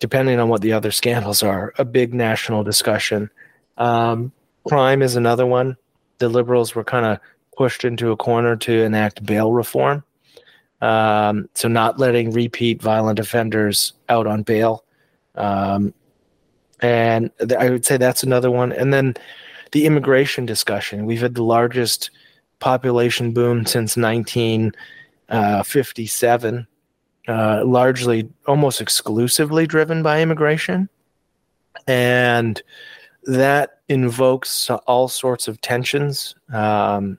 depending 0.00 0.38
on 0.38 0.48
what 0.48 0.60
the 0.60 0.72
other 0.72 0.90
scandals 0.90 1.42
are 1.42 1.72
a 1.78 1.84
big 1.84 2.14
national 2.14 2.64
discussion 2.64 3.30
um, 3.76 4.32
crime 4.66 5.02
is 5.02 5.14
another 5.14 5.44
one 5.44 5.76
the 6.18 6.28
liberals 6.28 6.74
were 6.74 6.84
kind 6.84 7.06
of 7.06 7.18
pushed 7.56 7.84
into 7.84 8.10
a 8.10 8.16
corner 8.16 8.56
to 8.56 8.82
enact 8.82 9.24
bail 9.24 9.52
reform 9.52 10.02
um, 10.84 11.48
so 11.54 11.66
not 11.66 11.98
letting 11.98 12.30
repeat 12.32 12.82
violent 12.82 13.18
offenders 13.18 13.94
out 14.10 14.26
on 14.26 14.42
bail. 14.42 14.84
Um, 15.34 15.94
and 16.80 17.30
th- 17.38 17.52
I 17.52 17.70
would 17.70 17.86
say 17.86 17.96
that's 17.96 18.22
another 18.22 18.50
one. 18.50 18.70
And 18.72 18.92
then 18.92 19.14
the 19.72 19.86
immigration 19.86 20.44
discussion. 20.44 21.06
We've 21.06 21.22
had 21.22 21.36
the 21.36 21.42
largest 21.42 22.10
population 22.58 23.32
boom 23.32 23.64
since 23.64 23.96
1957, 23.96 26.66
uh, 27.26 27.32
uh, 27.32 27.62
largely 27.64 28.28
almost 28.46 28.82
exclusively 28.82 29.66
driven 29.66 30.02
by 30.02 30.20
immigration. 30.20 30.90
And 31.86 32.62
that 33.24 33.80
invokes 33.88 34.70
all 34.86 35.08
sorts 35.08 35.48
of 35.48 35.60
tensions. 35.60 36.34
Um, 36.52 37.18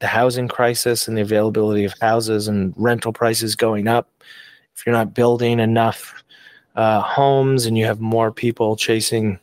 the 0.00 0.06
housing 0.06 0.48
crisis 0.48 1.08
and 1.08 1.16
the 1.16 1.22
availability 1.22 1.84
of 1.84 1.94
houses 2.00 2.48
and 2.48 2.74
rental 2.76 3.12
prices 3.12 3.54
going 3.56 3.88
up. 3.88 4.10
If 4.74 4.84
you're 4.84 4.94
not 4.94 5.14
building 5.14 5.60
enough 5.60 6.22
uh, 6.74 7.00
homes 7.00 7.66
and 7.66 7.78
you 7.78 7.86
have 7.86 8.00
more 8.00 8.32
people 8.32 8.76
chasing 8.76 9.38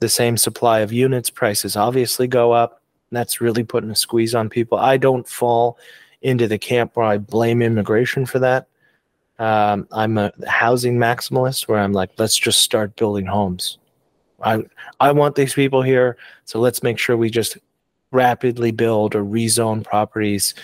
the 0.00 0.08
same 0.08 0.36
supply 0.36 0.80
of 0.80 0.92
units, 0.92 1.30
prices 1.30 1.76
obviously 1.76 2.26
go 2.26 2.52
up. 2.52 2.82
That's 3.12 3.40
really 3.40 3.62
putting 3.62 3.90
a 3.90 3.94
squeeze 3.94 4.34
on 4.34 4.48
people. 4.48 4.78
I 4.78 4.96
don't 4.96 5.28
fall 5.28 5.78
into 6.22 6.48
the 6.48 6.58
camp 6.58 6.96
where 6.96 7.06
I 7.06 7.18
blame 7.18 7.60
immigration 7.60 8.24
for 8.24 8.38
that. 8.38 8.68
Um, 9.38 9.86
I'm 9.92 10.18
a 10.18 10.32
housing 10.46 10.96
maximalist 10.96 11.68
where 11.68 11.78
I'm 11.78 11.92
like, 11.92 12.10
let's 12.16 12.38
just 12.38 12.62
start 12.62 12.96
building 12.96 13.26
homes. 13.26 13.78
I 14.42 14.64
I 15.00 15.12
want 15.12 15.34
these 15.34 15.54
people 15.54 15.82
here, 15.82 16.16
so 16.44 16.58
let's 16.60 16.82
make 16.82 16.98
sure 16.98 17.16
we 17.16 17.30
just 17.30 17.58
rapidly 18.10 18.70
build 18.70 19.14
or 19.14 19.24
rezone 19.24 19.84
properties 19.84 20.54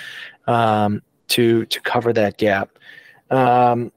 um, 0.47 1.03
to 1.29 1.64
to 1.66 1.81
cover 1.81 2.12
that 2.12 2.39
gap. 2.39 2.79
Um, 3.31 3.93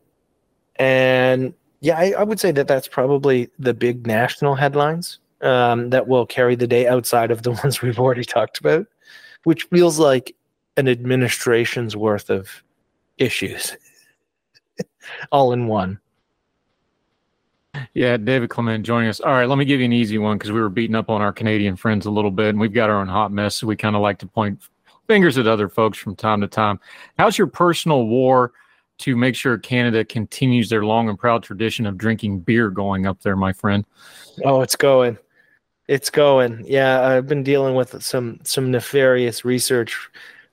and 0.78 1.54
yeah, 1.80 1.98
I, 1.98 2.14
I, 2.18 2.24
would 2.24 2.40
say 2.40 2.52
that 2.52 2.68
that's 2.68 2.88
probably 2.88 3.50
the 3.60 3.74
big 3.74 4.06
national 4.06 4.56
headlines 4.56 5.20
um, 5.42 5.90
that 5.92 6.08
will 6.08 6.26
carry 6.26 6.56
the 6.56 6.68
day 6.68 6.88
outside 6.88 7.32
of 7.32 7.44
the 7.44 7.52
ones 7.64 7.82
we've 7.82 8.00
already 8.00 8.26
talked 8.26 8.60
about, 8.60 8.86
which 9.44 9.64
feels 9.64 10.00
like 10.00 10.36
an 10.78 10.88
administration's 10.88 11.96
worth 11.96 12.30
of 12.30 12.64
issues 13.18 13.76
all 15.32 15.54
in 15.54 15.68
one. 15.68 16.00
Yeah, 17.94 18.16
David 18.16 18.50
Clement 18.50 18.86
joining 18.86 19.10
us. 19.10 19.20
All 19.20 19.34
right, 19.34 19.50
let 19.50 19.58
me 19.58 19.66
give 19.66 19.80
you 19.80 19.86
an 19.86 19.94
easy 19.94 20.18
one 20.18 20.38
because 20.38 20.52
we 20.52 20.62
were 20.62 20.70
beating 20.70 20.96
up 20.96 21.10
on 21.10 21.22
our 21.22 21.34
Canadian 21.34 21.76
friends 21.76 22.06
a 22.06 22.12
little 22.12 22.32
bit, 22.32 22.50
and 22.50 22.60
we've 22.60 22.74
got 22.74 22.90
our 22.90 23.02
own 23.02 23.08
hot 23.08 23.32
mess. 23.32 23.56
So 23.56 23.68
we 23.68 23.76
kind 23.76 23.96
of 23.96 24.02
like 24.02 24.18
to 24.20 24.28
point 24.28 24.62
fingers 25.08 25.38
at 25.38 25.48
other 25.48 25.68
folks 25.68 25.98
from 25.98 26.16
time 26.16 26.40
to 26.40 26.48
time. 26.48 26.80
How's 27.20 27.38
your 27.38 27.48
personal 27.48 28.08
war 28.08 28.54
to 29.00 29.18
make 29.18 29.36
sure 29.36 29.58
Canada 29.58 30.06
continues 30.06 30.70
their 30.70 30.86
long 30.86 31.10
and 31.10 31.20
proud 31.20 31.44
tradition 31.44 31.86
of 31.86 31.98
drinking 31.98 32.40
beer 32.40 32.70
going 32.70 33.08
up 33.08 33.22
there, 33.22 33.36
my 33.36 33.52
friend? 33.52 33.84
Oh, 34.46 34.62
it's 34.62 34.78
going. 34.78 35.18
It's 35.90 36.10
going. 36.10 36.64
Yeah, 36.66 37.06
I've 37.06 37.28
been 37.28 37.44
dealing 37.44 37.76
with 37.76 38.02
some 38.02 38.40
some 38.44 38.72
nefarious 38.72 39.44
research 39.44 40.10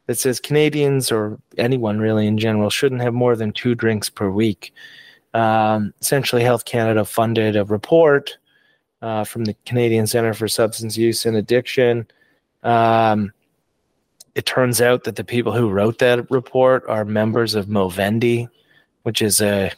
that 0.06 0.18
says 0.18 0.40
Canadians 0.40 1.12
or 1.12 1.38
anyone 1.56 2.00
really 2.00 2.26
in 2.26 2.36
general 2.36 2.70
shouldn't 2.70 3.02
have 3.02 3.14
more 3.14 3.36
than 3.36 3.52
two 3.52 3.76
drinks 3.76 4.10
per 4.10 4.28
week 4.28 4.72
um, 5.34 5.92
essentially 6.00 6.42
Health 6.42 6.64
Canada 6.64 7.04
funded 7.04 7.56
a 7.56 7.64
report 7.64 8.38
uh, 9.02 9.24
from 9.24 9.44
the 9.44 9.54
Canadian 9.66 10.06
Center 10.06 10.34
for 10.34 10.48
Substance 10.48 10.96
Use 10.96 11.26
and 11.26 11.36
Addiction. 11.36 12.06
Um, 12.62 13.32
it 14.34 14.46
turns 14.46 14.80
out 14.80 15.04
that 15.04 15.16
the 15.16 15.24
people 15.24 15.52
who 15.52 15.68
wrote 15.70 15.98
that 15.98 16.30
report 16.30 16.84
are 16.88 17.04
members 17.04 17.54
of 17.54 17.66
Movendi, 17.66 18.48
which 19.02 19.22
is 19.22 19.40
a 19.40 19.72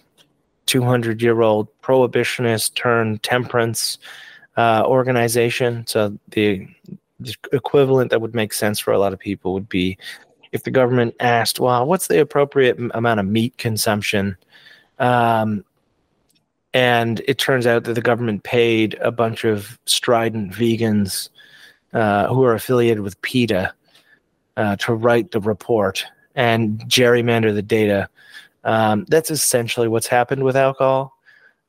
200 0.66 1.22
year 1.22 1.40
old 1.40 1.68
prohibitionist 1.82 2.74
turned 2.74 3.22
temperance 3.22 3.98
uh, 4.56 4.84
organization. 4.86 5.86
So 5.86 6.18
the, 6.30 6.66
the 7.18 7.34
equivalent 7.52 8.10
that 8.10 8.20
would 8.20 8.34
make 8.34 8.52
sense 8.52 8.78
for 8.78 8.92
a 8.92 8.98
lot 8.98 9.12
of 9.12 9.18
people 9.18 9.52
would 9.54 9.68
be 9.68 9.98
if 10.52 10.64
the 10.64 10.70
government 10.70 11.14
asked, 11.20 11.60
well, 11.60 11.86
what's 11.86 12.08
the 12.08 12.20
appropriate 12.20 12.78
amount 12.92 13.20
of 13.20 13.26
meat 13.26 13.56
consumption 13.56 14.36
um, 15.00 15.64
and 16.72 17.20
it 17.26 17.38
turns 17.38 17.66
out 17.66 17.84
that 17.84 17.94
the 17.94 18.00
government 18.00 18.44
paid 18.44 18.94
a 19.00 19.10
bunch 19.10 19.44
of 19.44 19.78
strident 19.86 20.52
vegans 20.52 21.30
uh, 21.92 22.28
who 22.28 22.44
are 22.44 22.54
affiliated 22.54 23.00
with 23.00 23.20
PETA 23.22 23.72
uh, 24.56 24.76
to 24.76 24.94
write 24.94 25.32
the 25.32 25.40
report 25.40 26.04
and 26.36 26.78
gerrymander 26.86 27.52
the 27.52 27.62
data. 27.62 28.08
Um, 28.62 29.04
that's 29.08 29.30
essentially 29.30 29.88
what's 29.88 30.06
happened 30.06 30.44
with 30.44 30.56
alcohol. 30.56 31.16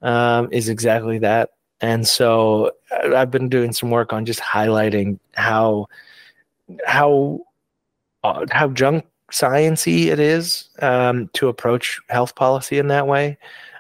Um, 0.04 0.50
is 0.52 0.68
exactly 0.68 1.20
that. 1.20 1.52
And 1.80 2.08
so 2.08 2.72
uh, 2.92 3.16
I've 3.16 3.30
been 3.30 3.50
doing 3.50 3.72
some 3.72 3.92
work 3.92 4.14
on 4.14 4.26
just 4.26 4.40
highlighting 4.40 5.20
how 5.36 5.88
how 6.86 7.42
uh, 8.24 8.46
how 8.52 8.70
junk 8.70 9.06
sciency 9.32 10.08
it 10.08 10.20
is 10.20 10.70
um, 10.80 11.30
to 11.34 11.48
approach 11.48 12.00
health 12.10 12.36
policy 12.36 12.78
in 12.78 12.88
that 12.88 13.08
way, 13.08 13.38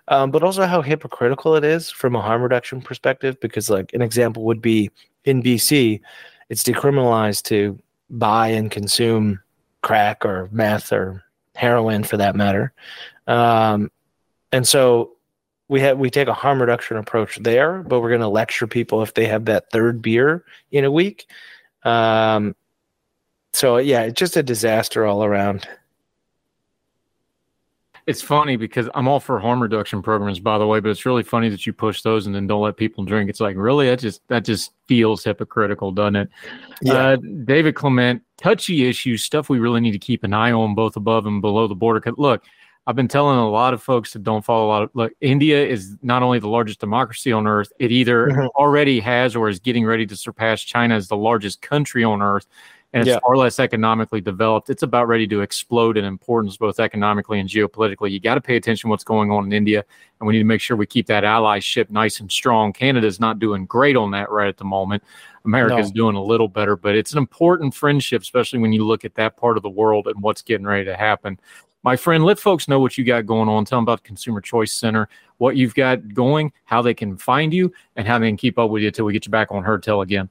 um, 0.07 0.31
but 0.31 0.43
also 0.43 0.65
how 0.65 0.81
hypocritical 0.81 1.55
it 1.55 1.63
is 1.63 1.89
from 1.89 2.15
a 2.15 2.21
harm 2.21 2.41
reduction 2.41 2.81
perspective. 2.81 3.39
Because, 3.39 3.69
like, 3.69 3.93
an 3.93 4.01
example 4.01 4.43
would 4.43 4.61
be 4.61 4.89
in 5.25 5.43
BC, 5.43 6.01
it's 6.49 6.63
decriminalized 6.63 7.43
to 7.43 7.79
buy 8.09 8.49
and 8.49 8.71
consume 8.71 9.39
crack 9.81 10.25
or 10.25 10.49
meth 10.51 10.91
or 10.91 11.23
heroin, 11.55 12.03
for 12.03 12.17
that 12.17 12.35
matter, 12.35 12.73
um, 13.27 13.91
and 14.51 14.67
so 14.67 15.13
we 15.71 15.79
have 15.79 15.97
we 15.97 16.09
take 16.09 16.27
a 16.27 16.33
harm 16.33 16.59
reduction 16.59 16.97
approach 16.97 17.37
there, 17.37 17.81
but 17.81 18.01
we're 18.01 18.09
going 18.09 18.19
to 18.21 18.27
lecture 18.27 18.67
people 18.67 19.01
if 19.01 19.13
they 19.13 19.25
have 19.25 19.45
that 19.45 19.71
third 19.71 20.01
beer 20.01 20.43
in 20.71 20.83
a 20.83 20.91
week. 20.91 21.27
Um, 21.83 22.55
so 23.53 23.77
yeah, 23.77 24.01
it's 24.03 24.19
just 24.19 24.37
a 24.37 24.43
disaster 24.43 25.05
all 25.05 25.23
around. 25.23 25.67
It's 28.07 28.21
funny 28.21 28.55
because 28.55 28.89
I'm 28.95 29.07
all 29.07 29.19
for 29.19 29.39
harm 29.39 29.61
reduction 29.61 30.01
programs, 30.01 30.39
by 30.39 30.57
the 30.57 30.65
way, 30.65 30.79
but 30.79 30.89
it's 30.89 31.05
really 31.05 31.21
funny 31.23 31.49
that 31.49 31.67
you 31.67 31.73
push 31.73 32.01
those 32.01 32.25
and 32.25 32.33
then 32.33 32.47
don't 32.47 32.61
let 32.61 32.75
people 32.75 33.03
drink. 33.03 33.29
It's 33.29 33.39
like 33.39 33.55
really 33.55 33.87
that 33.89 33.99
just 33.99 34.27
that 34.27 34.43
just 34.43 34.71
feels 34.87 35.23
hypocritical, 35.23 35.91
doesn't 35.91 36.15
it? 36.15 36.29
Yeah. 36.81 36.93
Uh, 36.93 37.15
David 37.45 37.75
Clement, 37.75 38.23
touchy 38.37 38.87
issues, 38.87 39.23
stuff 39.23 39.49
we 39.49 39.59
really 39.59 39.81
need 39.81 39.91
to 39.91 39.99
keep 39.99 40.23
an 40.23 40.33
eye 40.33 40.51
on, 40.51 40.73
both 40.73 40.95
above 40.95 41.27
and 41.27 41.41
below 41.41 41.67
the 41.67 41.75
border. 41.75 42.01
Look, 42.17 42.43
I've 42.87 42.95
been 42.95 43.07
telling 43.07 43.37
a 43.37 43.49
lot 43.49 43.75
of 43.75 43.83
folks 43.83 44.13
that 44.13 44.23
don't 44.23 44.43
follow 44.43 44.65
a 44.65 44.67
lot 44.67 44.83
of 44.83 44.89
look, 44.95 45.13
India 45.21 45.63
is 45.63 45.95
not 46.01 46.23
only 46.23 46.39
the 46.39 46.49
largest 46.49 46.79
democracy 46.79 47.31
on 47.31 47.45
earth, 47.45 47.71
it 47.77 47.91
either 47.91 48.27
mm-hmm. 48.27 48.47
already 48.55 48.99
has 48.99 49.35
or 49.35 49.47
is 49.47 49.59
getting 49.59 49.85
ready 49.85 50.07
to 50.07 50.17
surpass 50.17 50.63
China 50.63 50.95
as 50.95 51.07
the 51.07 51.17
largest 51.17 51.61
country 51.61 52.03
on 52.03 52.23
earth 52.23 52.47
and 52.93 53.01
it's 53.01 53.09
yeah. 53.09 53.19
far 53.19 53.37
less 53.37 53.59
economically 53.59 54.19
developed. 54.19 54.69
It's 54.69 54.83
about 54.83 55.07
ready 55.07 55.25
to 55.27 55.41
explode 55.41 55.97
in 55.97 56.03
importance, 56.03 56.57
both 56.57 56.79
economically 56.79 57.39
and 57.39 57.47
geopolitically. 57.47 58.11
You 58.11 58.19
got 58.19 58.35
to 58.35 58.41
pay 58.41 58.57
attention 58.57 58.87
to 58.87 58.91
what's 58.91 59.05
going 59.05 59.31
on 59.31 59.45
in 59.45 59.53
India, 59.53 59.85
and 60.19 60.27
we 60.27 60.33
need 60.33 60.39
to 60.39 60.45
make 60.45 60.61
sure 60.61 60.75
we 60.75 60.85
keep 60.85 61.07
that 61.07 61.23
allyship 61.23 61.89
nice 61.89 62.19
and 62.19 62.31
strong. 62.31 62.73
Canada's 62.73 63.19
not 63.19 63.39
doing 63.39 63.65
great 63.65 63.95
on 63.95 64.11
that 64.11 64.29
right 64.29 64.49
at 64.49 64.57
the 64.57 64.65
moment. 64.65 65.03
America's 65.45 65.91
no. 65.91 65.95
doing 65.95 66.15
a 66.15 66.23
little 66.23 66.49
better, 66.49 66.75
but 66.75 66.95
it's 66.95 67.13
an 67.13 67.17
important 67.17 67.73
friendship, 67.73 68.21
especially 68.21 68.59
when 68.59 68.73
you 68.73 68.85
look 68.85 69.05
at 69.05 69.15
that 69.15 69.37
part 69.37 69.57
of 69.57 69.63
the 69.63 69.69
world 69.69 70.07
and 70.07 70.21
what's 70.21 70.41
getting 70.41 70.67
ready 70.67 70.85
to 70.85 70.95
happen. 70.95 71.39
My 71.83 71.95
friend, 71.95 72.23
let 72.23 72.39
folks 72.39 72.67
know 72.67 72.79
what 72.79 72.95
you 72.95 73.03
got 73.03 73.25
going 73.25 73.49
on. 73.49 73.65
Tell 73.65 73.77
them 73.77 73.85
about 73.85 74.03
the 74.03 74.07
Consumer 74.07 74.39
Choice 74.39 74.71
Center, 74.71 75.09
what 75.37 75.55
you've 75.55 75.73
got 75.73 76.13
going, 76.13 76.51
how 76.65 76.81
they 76.83 76.93
can 76.93 77.17
find 77.17 77.51
you, 77.51 77.73
and 77.95 78.05
how 78.05 78.19
they 78.19 78.27
can 78.27 78.37
keep 78.37 78.59
up 78.59 78.69
with 78.69 78.83
you 78.83 78.89
until 78.89 79.05
we 79.05 79.13
get 79.13 79.25
you 79.25 79.31
back 79.31 79.51
on 79.51 79.63
Heard 79.63 79.81
Tell 79.81 80.01
again. 80.01 80.29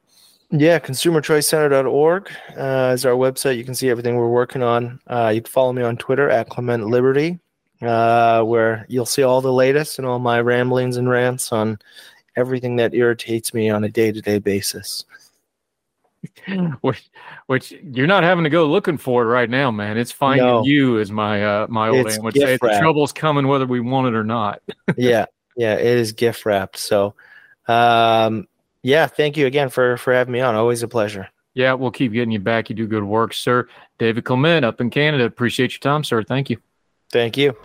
Yeah, 0.53 0.80
consumerchoicecenter.org 0.80 2.30
uh, 2.57 2.92
is 2.92 3.07
our 3.07 3.12
website. 3.12 3.57
You 3.57 3.64
can 3.64 3.74
see 3.74 3.88
everything 3.88 4.16
we're 4.16 4.28
working 4.28 4.62
on. 4.62 5.01
Uh, 5.07 5.30
you 5.32 5.42
can 5.42 5.51
follow 5.51 5.72
me 5.72 5.82
on 5.82 5.96
Twitter 5.96 6.28
at 6.28 6.48
Clement 6.48 6.86
Liberty, 6.86 7.38
uh, 7.82 8.42
where 8.42 8.84
you'll 8.88 9.07
see 9.07 9.22
all 9.22 9.40
the 9.40 9.53
latest 9.53 9.98
and 9.98 10.07
all 10.07 10.18
my 10.18 10.40
ramblings 10.40 10.96
and 10.96 11.09
rants 11.09 11.53
on 11.53 11.78
everything 12.36 12.76
that 12.76 12.94
irritates 12.94 13.55
me 13.55 13.70
on 13.70 13.84
a 13.84 13.88
day 13.88 14.11
to 14.11 14.20
day 14.20 14.38
basis. 14.38 15.05
which, 16.80 17.09
which 17.46 17.72
you're 17.82 18.09
not 18.09 18.24
having 18.24 18.44
to 18.44 18.51
go 18.51 18.66
looking 18.66 18.98
for 18.98 19.22
it 19.22 19.26
right 19.26 19.48
now, 19.48 19.70
man. 19.70 19.96
It's 19.96 20.12
finding 20.12 20.46
no. 20.46 20.64
you, 20.64 20.98
as 20.98 21.12
my 21.12 21.44
uh, 21.44 21.66
my 21.68 21.88
old 21.88 22.09
aunt 22.09 22.24
would 22.24 22.34
say. 22.34 22.59
The 22.61 22.76
trouble's 22.80 23.12
coming 23.12 23.46
whether 23.46 23.66
we 23.66 23.80
want 23.80 24.09
it 24.09 24.14
or 24.14 24.24
not. 24.24 24.61
yeah, 24.96 25.26
Yeah, 25.57 25.74
it 25.74 25.86
is 25.86 26.12
gift 26.12 26.44
wrapped. 26.44 26.76
So, 26.76 27.14
um, 27.68 28.48
yeah, 28.83 29.07
thank 29.07 29.37
you 29.37 29.47
again 29.47 29.68
for 29.68 29.97
for 29.97 30.12
having 30.12 30.33
me 30.33 30.41
on. 30.41 30.55
Always 30.55 30.83
a 30.83 30.89
pleasure. 30.89 31.28
Yeah, 31.55 31.74
we'll 31.74 31.91
keep 31.91 32.12
getting 32.12 32.31
you 32.31 32.39
back. 32.39 32.70
You 32.70 32.76
do 32.76 32.87
good 32.87 33.05
work, 33.05 33.35
sir. 33.35 33.68
David 33.99 34.24
Clement 34.24 34.64
up 34.64 34.81
in 34.81 34.89
Canada. 34.91 35.24
Appreciate 35.24 35.72
your 35.72 35.81
time, 35.81 36.05
sir. 36.05 36.22
Thank 36.22 36.49
you. 36.49 36.59
Thank 37.11 37.37
you. 37.37 37.57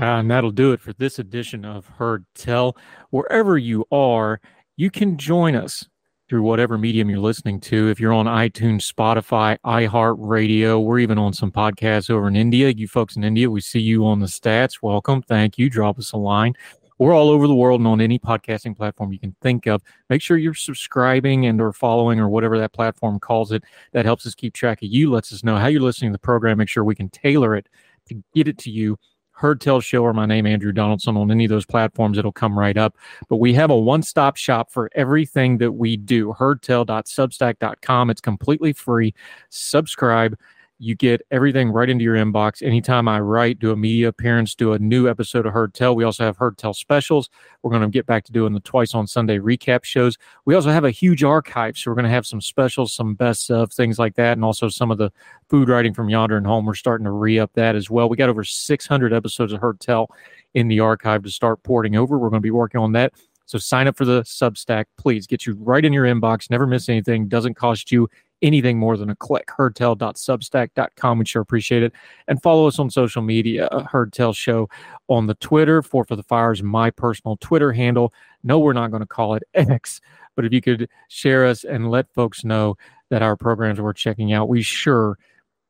Uh, 0.00 0.20
and 0.20 0.30
that'll 0.30 0.52
do 0.52 0.70
it 0.70 0.80
for 0.80 0.92
this 0.92 1.18
edition 1.18 1.64
of 1.64 1.88
Heard 1.98 2.24
Tell. 2.32 2.76
Wherever 3.10 3.58
you 3.58 3.84
are, 3.90 4.40
you 4.76 4.92
can 4.92 5.18
join 5.18 5.56
us 5.56 5.88
through 6.28 6.42
whatever 6.42 6.76
medium 6.76 7.08
you're 7.08 7.18
listening 7.18 7.58
to. 7.60 7.88
If 7.88 7.98
you're 7.98 8.12
on 8.12 8.26
iTunes, 8.26 8.90
Spotify, 8.92 9.56
iHeartRadio, 9.64 10.82
we're 10.82 10.98
even 10.98 11.16
on 11.16 11.32
some 11.32 11.50
podcasts 11.50 12.10
over 12.10 12.28
in 12.28 12.36
India. 12.36 12.68
You 12.68 12.86
folks 12.86 13.16
in 13.16 13.24
India, 13.24 13.50
we 13.50 13.60
see 13.60 13.80
you 13.80 14.06
on 14.06 14.20
the 14.20 14.26
stats. 14.26 14.82
Welcome. 14.82 15.22
Thank 15.22 15.56
you. 15.56 15.70
Drop 15.70 15.98
us 15.98 16.12
a 16.12 16.18
line. 16.18 16.54
We're 16.98 17.14
all 17.14 17.30
over 17.30 17.46
the 17.46 17.54
world 17.54 17.80
and 17.80 17.86
on 17.86 18.00
any 18.00 18.18
podcasting 18.18 18.76
platform 18.76 19.12
you 19.12 19.20
can 19.20 19.34
think 19.40 19.66
of. 19.66 19.82
Make 20.10 20.20
sure 20.20 20.36
you're 20.36 20.52
subscribing 20.52 21.46
and 21.46 21.60
or 21.60 21.72
following 21.72 22.18
or 22.18 22.28
whatever 22.28 22.58
that 22.58 22.72
platform 22.72 23.20
calls 23.20 23.52
it. 23.52 23.62
That 23.92 24.04
helps 24.04 24.26
us 24.26 24.34
keep 24.34 24.52
track 24.52 24.82
of 24.82 24.88
you, 24.88 25.10
lets 25.10 25.32
us 25.32 25.44
know 25.44 25.56
how 25.56 25.68
you're 25.68 25.80
listening 25.80 26.10
to 26.10 26.14
the 26.14 26.18
program. 26.18 26.58
Make 26.58 26.68
sure 26.68 26.84
we 26.84 26.96
can 26.96 27.08
tailor 27.08 27.54
it 27.54 27.68
to 28.08 28.22
get 28.34 28.48
it 28.48 28.58
to 28.58 28.70
you 28.70 28.98
Heard 29.38 29.60
Tell 29.60 29.80
Show 29.80 30.02
or 30.02 30.12
my 30.12 30.26
name, 30.26 30.46
Andrew 30.46 30.72
Donaldson, 30.72 31.16
on 31.16 31.30
any 31.30 31.44
of 31.44 31.50
those 31.50 31.64
platforms. 31.64 32.18
It'll 32.18 32.32
come 32.32 32.58
right 32.58 32.76
up. 32.76 32.96
But 33.28 33.36
we 33.36 33.54
have 33.54 33.70
a 33.70 33.78
one 33.78 34.02
stop 34.02 34.36
shop 34.36 34.72
for 34.72 34.90
everything 34.96 35.58
that 35.58 35.72
we 35.72 35.96
do. 35.96 36.34
Heardtell.substack.com. 36.36 38.10
It's 38.10 38.20
completely 38.20 38.72
free. 38.72 39.14
Subscribe 39.48 40.36
you 40.78 40.94
get 40.94 41.20
everything 41.30 41.70
right 41.70 41.90
into 41.90 42.04
your 42.04 42.14
inbox. 42.14 42.62
Anytime 42.62 43.08
I 43.08 43.20
write, 43.20 43.58
do 43.58 43.72
a 43.72 43.76
media 43.76 44.08
appearance, 44.08 44.54
do 44.54 44.72
a 44.72 44.78
new 44.78 45.08
episode 45.08 45.44
of 45.44 45.52
Heard 45.52 45.74
Tell. 45.74 45.96
We 45.96 46.04
also 46.04 46.24
have 46.24 46.36
Heard 46.36 46.56
Tell 46.56 46.72
specials. 46.72 47.28
We're 47.62 47.70
going 47.70 47.82
to 47.82 47.88
get 47.88 48.06
back 48.06 48.24
to 48.24 48.32
doing 48.32 48.52
the 48.52 48.60
twice 48.60 48.94
on 48.94 49.06
Sunday 49.06 49.38
recap 49.38 49.82
shows. 49.84 50.16
We 50.44 50.54
also 50.54 50.70
have 50.70 50.84
a 50.84 50.90
huge 50.90 51.24
archive. 51.24 51.76
So 51.76 51.90
we're 51.90 51.96
going 51.96 52.04
to 52.04 52.10
have 52.10 52.26
some 52.26 52.40
specials, 52.40 52.92
some 52.92 53.14
best 53.14 53.50
of 53.50 53.72
things 53.72 53.98
like 53.98 54.14
that, 54.14 54.34
and 54.34 54.44
also 54.44 54.68
some 54.68 54.90
of 54.90 54.98
the 54.98 55.10
food 55.48 55.68
writing 55.68 55.94
from 55.94 56.08
Yonder 56.08 56.36
and 56.36 56.46
Home. 56.46 56.64
We're 56.64 56.74
starting 56.74 57.04
to 57.06 57.10
re 57.10 57.38
up 57.38 57.52
that 57.54 57.74
as 57.74 57.90
well. 57.90 58.08
We 58.08 58.16
got 58.16 58.28
over 58.28 58.44
600 58.44 59.12
episodes 59.12 59.52
of 59.52 59.60
Heard 59.60 59.80
Tell 59.80 60.08
in 60.54 60.68
the 60.68 60.80
archive 60.80 61.24
to 61.24 61.30
start 61.30 61.62
porting 61.64 61.96
over. 61.96 62.18
We're 62.18 62.30
going 62.30 62.40
to 62.40 62.46
be 62.46 62.50
working 62.52 62.80
on 62.80 62.92
that. 62.92 63.12
So 63.46 63.56
sign 63.56 63.88
up 63.88 63.96
for 63.96 64.04
the 64.04 64.22
Substack, 64.22 64.84
please. 64.98 65.26
Get 65.26 65.46
you 65.46 65.56
right 65.58 65.82
in 65.82 65.92
your 65.92 66.04
inbox. 66.04 66.50
Never 66.50 66.66
miss 66.66 66.88
anything. 66.90 67.28
Doesn't 67.28 67.54
cost 67.54 67.90
you 67.90 68.06
anything 68.42 68.78
more 68.78 68.96
than 68.96 69.10
a 69.10 69.16
click. 69.16 69.48
Heardtell.substack.com. 69.48 71.18
We 71.18 71.24
sure 71.24 71.42
appreciate 71.42 71.82
it. 71.82 71.92
And 72.26 72.42
follow 72.42 72.66
us 72.66 72.78
on 72.78 72.90
social 72.90 73.22
media, 73.22 73.66
uh, 73.66 73.84
Heardtell 73.84 74.34
Show 74.34 74.68
on 75.08 75.26
the 75.26 75.34
Twitter. 75.34 75.82
Four 75.82 76.04
for 76.04 76.16
the 76.16 76.22
Fires, 76.22 76.62
my 76.62 76.90
personal 76.90 77.36
Twitter 77.36 77.72
handle. 77.72 78.12
No, 78.44 78.58
we're 78.58 78.72
not 78.72 78.90
going 78.90 79.02
to 79.02 79.06
call 79.06 79.34
it 79.34 79.42
X, 79.54 80.00
but 80.36 80.44
if 80.44 80.52
you 80.52 80.60
could 80.60 80.88
share 81.08 81.46
us 81.46 81.64
and 81.64 81.90
let 81.90 82.12
folks 82.14 82.44
know 82.44 82.76
that 83.10 83.22
our 83.22 83.36
programs 83.36 83.80
are 83.80 83.92
checking 83.92 84.32
out, 84.32 84.48
we 84.48 84.62
sure 84.62 85.18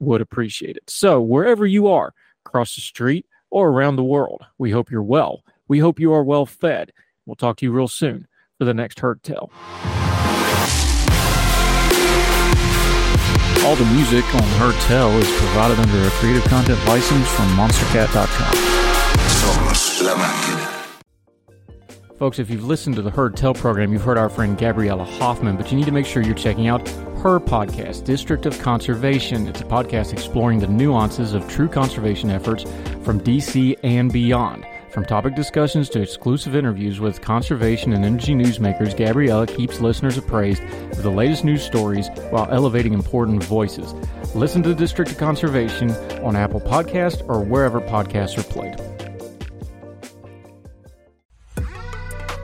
would 0.01 0.21
appreciate 0.21 0.77
it. 0.77 0.89
So, 0.89 1.21
wherever 1.21 1.67
you 1.67 1.89
are, 1.89 2.13
across 2.45 2.75
the 2.75 2.81
street 2.81 3.27
or 3.51 3.69
around 3.69 3.97
the 3.97 4.05
world, 4.05 4.45
we 4.59 4.71
hope 4.71 4.91
you're 4.91 5.03
well. 5.03 5.45
We 5.69 5.79
hope 5.79 6.01
you 6.01 6.13
are 6.13 6.25
well 6.25 6.47
fed. 6.47 6.93
We'll 7.27 7.37
talk 7.37 7.59
to 7.59 7.67
you 7.67 7.73
real 7.73 7.89
soon 7.89 8.27
for 8.59 8.65
the 8.65 8.75
next 8.75 8.99
Tell. 9.23 9.51
All 13.65 13.77
the 13.77 13.85
music 13.87 14.25
on 14.35 14.43
Heard 14.59 14.75
Tell 14.83 15.11
is 15.19 15.29
provided 15.41 15.79
under 15.81 16.07
a 16.07 16.11
creative 16.13 16.45
content 16.45 16.79
license 16.87 17.29
from 17.29 17.47
monstercat.com. 17.57 18.55
Somos 19.29 20.03
la 20.03 20.15
máquina. 20.15 20.79
Folks, 22.19 22.39
if 22.39 22.51
you've 22.51 22.65
listened 22.65 22.97
to 22.97 23.03
the 23.03 23.11
Heard 23.11 23.37
Tell 23.37 23.55
program, 23.55 23.93
you've 23.93 24.03
heard 24.03 24.17
our 24.17 24.29
friend 24.29 24.57
Gabriella 24.57 25.05
Hoffman, 25.05 25.57
but 25.57 25.71
you 25.71 25.77
need 25.77 25.87
to 25.87 25.93
make 25.93 26.07
sure 26.07 26.23
you're 26.23 26.35
checking 26.35 26.67
out 26.69 26.89
her 27.23 27.39
podcast, 27.41 28.05
District 28.05 28.47
of 28.47 28.59
Conservation. 28.61 29.47
It's 29.49 29.61
a 29.61 29.65
podcast 29.65 30.13
exploring 30.13 30.61
the 30.61 30.69
nuances 30.69 31.35
of 31.35 31.47
true 31.49 31.69
conservation 31.69 32.31
efforts 32.31 32.65
from 33.03 33.21
DC 33.21 33.77
and 33.83 34.13
beyond. 34.13 34.65
From 34.99 35.07
topic 35.07 35.37
discussions 35.37 35.89
to 35.91 36.03
exclusive 36.03 36.57
interviews 36.57 36.99
with 36.99 37.21
conservation 37.21 37.93
and 37.93 38.05
energy 38.05 38.35
newsmakers, 38.35 38.97
Gabriella 38.97 39.47
keeps 39.47 39.81
listeners 39.81 40.19
appraised 40.19 40.61
of 40.91 41.05
the 41.05 41.09
latest 41.09 41.45
news 41.45 41.63
stories 41.63 42.09
while 42.31 42.49
elevating 42.51 42.95
important 42.95 43.45
voices. 43.45 43.95
Listen 44.35 44.61
to 44.65 44.71
the 44.71 44.75
District 44.75 45.09
of 45.09 45.17
Conservation 45.17 45.93
on 46.25 46.35
Apple 46.35 46.61
Podcast 46.61 47.23
or 47.29 47.45
wherever 47.45 47.81
podcasts 47.81 48.37
are 48.39 48.43
played. 48.43 48.75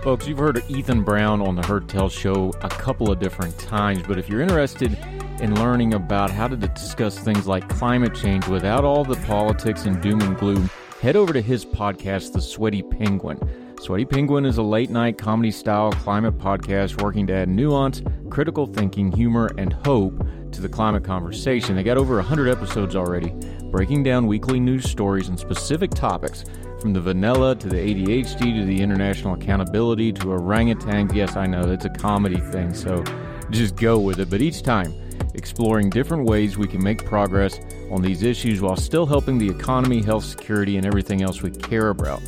Folks, 0.04 0.28
you've 0.28 0.38
heard 0.38 0.62
Ethan 0.68 1.02
Brown 1.02 1.42
on 1.42 1.56
the 1.56 1.66
Heard 1.66 1.88
Tell 1.88 2.08
show 2.08 2.52
a 2.60 2.68
couple 2.68 3.10
of 3.10 3.18
different 3.18 3.58
times, 3.58 4.04
but 4.06 4.16
if 4.16 4.28
you're 4.28 4.42
interested 4.42 4.96
in 5.40 5.56
learning 5.56 5.94
about 5.94 6.30
how 6.30 6.46
to 6.46 6.56
discuss 6.56 7.18
things 7.18 7.48
like 7.48 7.68
climate 7.68 8.14
change 8.14 8.46
without 8.46 8.84
all 8.84 9.02
the 9.02 9.16
politics 9.26 9.86
and 9.86 10.00
doom 10.00 10.20
and 10.20 10.38
gloom, 10.38 10.70
head 11.04 11.16
over 11.16 11.34
to 11.34 11.42
his 11.42 11.66
podcast, 11.66 12.32
The 12.32 12.40
Sweaty 12.40 12.80
Penguin. 12.80 13.38
Sweaty 13.78 14.06
Penguin 14.06 14.46
is 14.46 14.56
a 14.56 14.62
late 14.62 14.88
night 14.88 15.18
comedy 15.18 15.50
style 15.50 15.92
climate 15.92 16.38
podcast 16.38 17.02
working 17.02 17.26
to 17.26 17.34
add 17.34 17.50
nuance, 17.50 18.00
critical 18.30 18.66
thinking, 18.66 19.12
humor, 19.12 19.50
and 19.58 19.70
hope 19.70 20.26
to 20.50 20.62
the 20.62 20.68
climate 20.68 21.04
conversation. 21.04 21.76
They 21.76 21.82
got 21.82 21.98
over 21.98 22.14
100 22.14 22.48
episodes 22.48 22.96
already, 22.96 23.34
breaking 23.64 24.02
down 24.02 24.26
weekly 24.26 24.58
news 24.58 24.90
stories 24.90 25.28
and 25.28 25.38
specific 25.38 25.90
topics 25.90 26.46
from 26.80 26.94
the 26.94 27.02
vanilla 27.02 27.54
to 27.54 27.68
the 27.68 27.76
ADHD 27.76 28.58
to 28.58 28.64
the 28.64 28.80
international 28.80 29.34
accountability 29.34 30.10
to 30.10 30.32
orangutan. 30.32 31.14
Yes, 31.14 31.36
I 31.36 31.44
know 31.44 31.70
it's 31.70 31.84
a 31.84 31.90
comedy 31.90 32.40
thing, 32.40 32.72
so 32.72 33.04
just 33.50 33.76
go 33.76 33.98
with 33.98 34.20
it. 34.20 34.30
But 34.30 34.40
each 34.40 34.62
time, 34.62 34.94
exploring 35.34 35.90
different 35.90 36.24
ways 36.24 36.56
we 36.56 36.66
can 36.66 36.82
make 36.82 37.04
progress 37.04 37.60
on 37.90 38.00
these 38.02 38.22
issues 38.22 38.60
while 38.60 38.76
still 38.76 39.06
helping 39.06 39.38
the 39.38 39.48
economy, 39.48 40.02
health, 40.02 40.24
security, 40.24 40.76
and 40.76 40.84
everything 40.86 41.22
else 41.22 41.42
we 41.42 41.50
care 41.50 41.90
about. 41.90 42.22